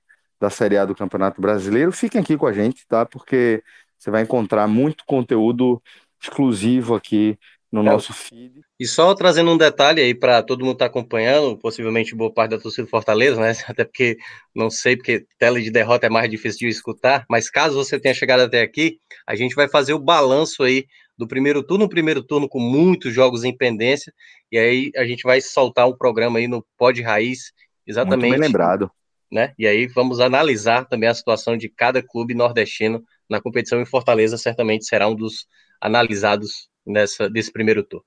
da 0.46 0.50
Série 0.52 0.78
A 0.78 0.86
do 0.86 0.96
Campeonato 0.96 1.42
Brasileiro. 1.42 1.92
Fiquem 1.92 2.22
aqui 2.22 2.38
com 2.38 2.46
a 2.46 2.54
gente, 2.54 2.86
tá? 2.88 3.04
Porque 3.04 3.64
você 3.98 4.12
vai 4.12 4.22
encontrar 4.22 4.68
muito 4.68 5.04
conteúdo 5.06 5.82
exclusivo 6.22 6.94
aqui 6.94 7.38
no 7.72 7.82
é. 7.82 7.86
nosso 7.86 8.14
feed. 8.14 8.62
E 8.80 8.86
só 8.86 9.16
trazendo 9.16 9.52
um 9.52 9.58
detalhe 9.58 10.02
aí 10.02 10.14
para 10.14 10.44
todo 10.44 10.64
mundo 10.64 10.74
estar 10.74 10.86
tá 10.86 10.92
acompanhando, 10.92 11.58
possivelmente 11.58 12.16
boa 12.16 12.32
parte 12.32 12.52
da 12.52 12.60
torcida 12.60 12.84
do 12.84 12.90
Fortaleza, 12.90 13.42
né? 13.42 13.54
Até 13.68 13.84
porque 13.84 14.18
não 14.54 14.70
sei, 14.70 14.96
porque 14.96 15.26
tela 15.40 15.60
de 15.60 15.72
derrota 15.72 16.06
é 16.06 16.10
mais 16.10 16.30
difícil 16.30 16.60
de 16.60 16.68
escutar, 16.68 17.26
mas 17.28 17.50
caso 17.50 17.76
você 17.76 18.00
tenha 18.00 18.14
chegado 18.14 18.42
até 18.42 18.62
aqui, 18.62 19.00
a 19.26 19.36
gente 19.36 19.56
vai 19.56 19.68
fazer 19.68 19.94
o 19.94 20.00
balanço 20.00 20.62
aí 20.62 20.86
do 21.18 21.28
primeiro 21.28 21.64
turno, 21.64 21.90
primeiro 21.90 22.22
turno 22.22 22.48
com 22.48 22.60
muitos 22.60 23.14
jogos 23.14 23.44
em 23.44 23.56
pendência, 23.56 24.14
e 24.52 24.58
aí 24.60 24.92
a 24.96 25.06
gente 25.06 25.24
vai 25.24 25.42
soltar 25.42 25.88
um 25.88 25.98
programa 25.98 26.38
aí 26.38 26.48
no 26.48 26.64
Pod 26.78 27.02
Raiz, 27.02 27.52
exatamente. 27.88 28.28
Muito 28.28 28.40
bem 28.40 28.48
lembrado. 28.48 28.92
Né? 29.36 29.54
E 29.60 29.68
aí 29.68 29.86
vamos 29.86 30.22
analisar 30.22 30.86
também 30.86 31.10
a 31.10 31.14
situação 31.14 31.58
de 31.58 31.68
cada 31.68 32.02
clube 32.02 32.34
nordestino 32.34 33.04
na 33.30 33.42
competição 33.42 33.82
em 33.82 33.86
Fortaleza, 33.86 34.38
certamente 34.38 34.86
será 34.86 35.10
um 35.10 35.16
dos 35.16 35.46
analisados 35.82 36.70
nessa, 36.88 37.30
desse 37.30 37.52
primeiro 37.52 37.84
tour. 37.84 38.02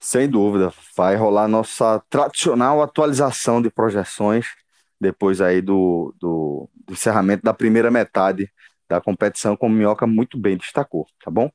Sem 0.00 0.26
dúvida, 0.26 0.72
vai 0.96 1.16
rolar 1.16 1.46
nossa 1.48 2.02
tradicional 2.08 2.80
atualização 2.80 3.60
de 3.60 3.68
projeções 3.68 4.46
depois 4.98 5.42
aí 5.42 5.60
do, 5.60 6.14
do, 6.18 6.66
do 6.86 6.94
encerramento 6.94 7.42
da 7.42 7.52
primeira 7.52 7.90
metade 7.90 8.50
da 8.88 9.02
competição, 9.02 9.58
como 9.58 9.74
Minhoca 9.74 10.06
muito 10.06 10.38
bem 10.38 10.56
destacou, 10.56 11.06
tá 11.22 11.30
bom? 11.30 11.50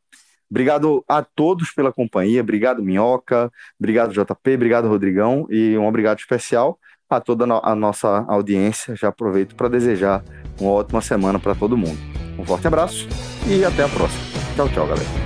Obrigado 0.47 1.03
a 1.07 1.23
todos 1.23 1.71
pela 1.71 1.91
companhia, 1.91 2.41
obrigado 2.41 2.83
Minhoca, 2.83 3.51
obrigado 3.79 4.13
JP, 4.13 4.53
obrigado 4.53 4.87
Rodrigão 4.87 5.47
e 5.49 5.75
um 5.75 5.87
obrigado 5.87 6.19
especial 6.19 6.79
a 7.09 7.19
toda 7.19 7.45
a 7.45 7.75
nossa 7.75 8.25
audiência. 8.27 8.95
Já 8.95 9.09
aproveito 9.09 9.55
para 9.55 9.69
desejar 9.69 10.23
uma 10.59 10.71
ótima 10.71 11.01
semana 11.01 11.39
para 11.39 11.55
todo 11.55 11.77
mundo. 11.77 11.99
Um 12.37 12.45
forte 12.45 12.67
abraço 12.67 13.07
e 13.47 13.63
até 13.63 13.83
a 13.83 13.89
próxima. 13.89 14.23
Tchau, 14.55 14.69
tchau, 14.69 14.87
galera. 14.87 15.24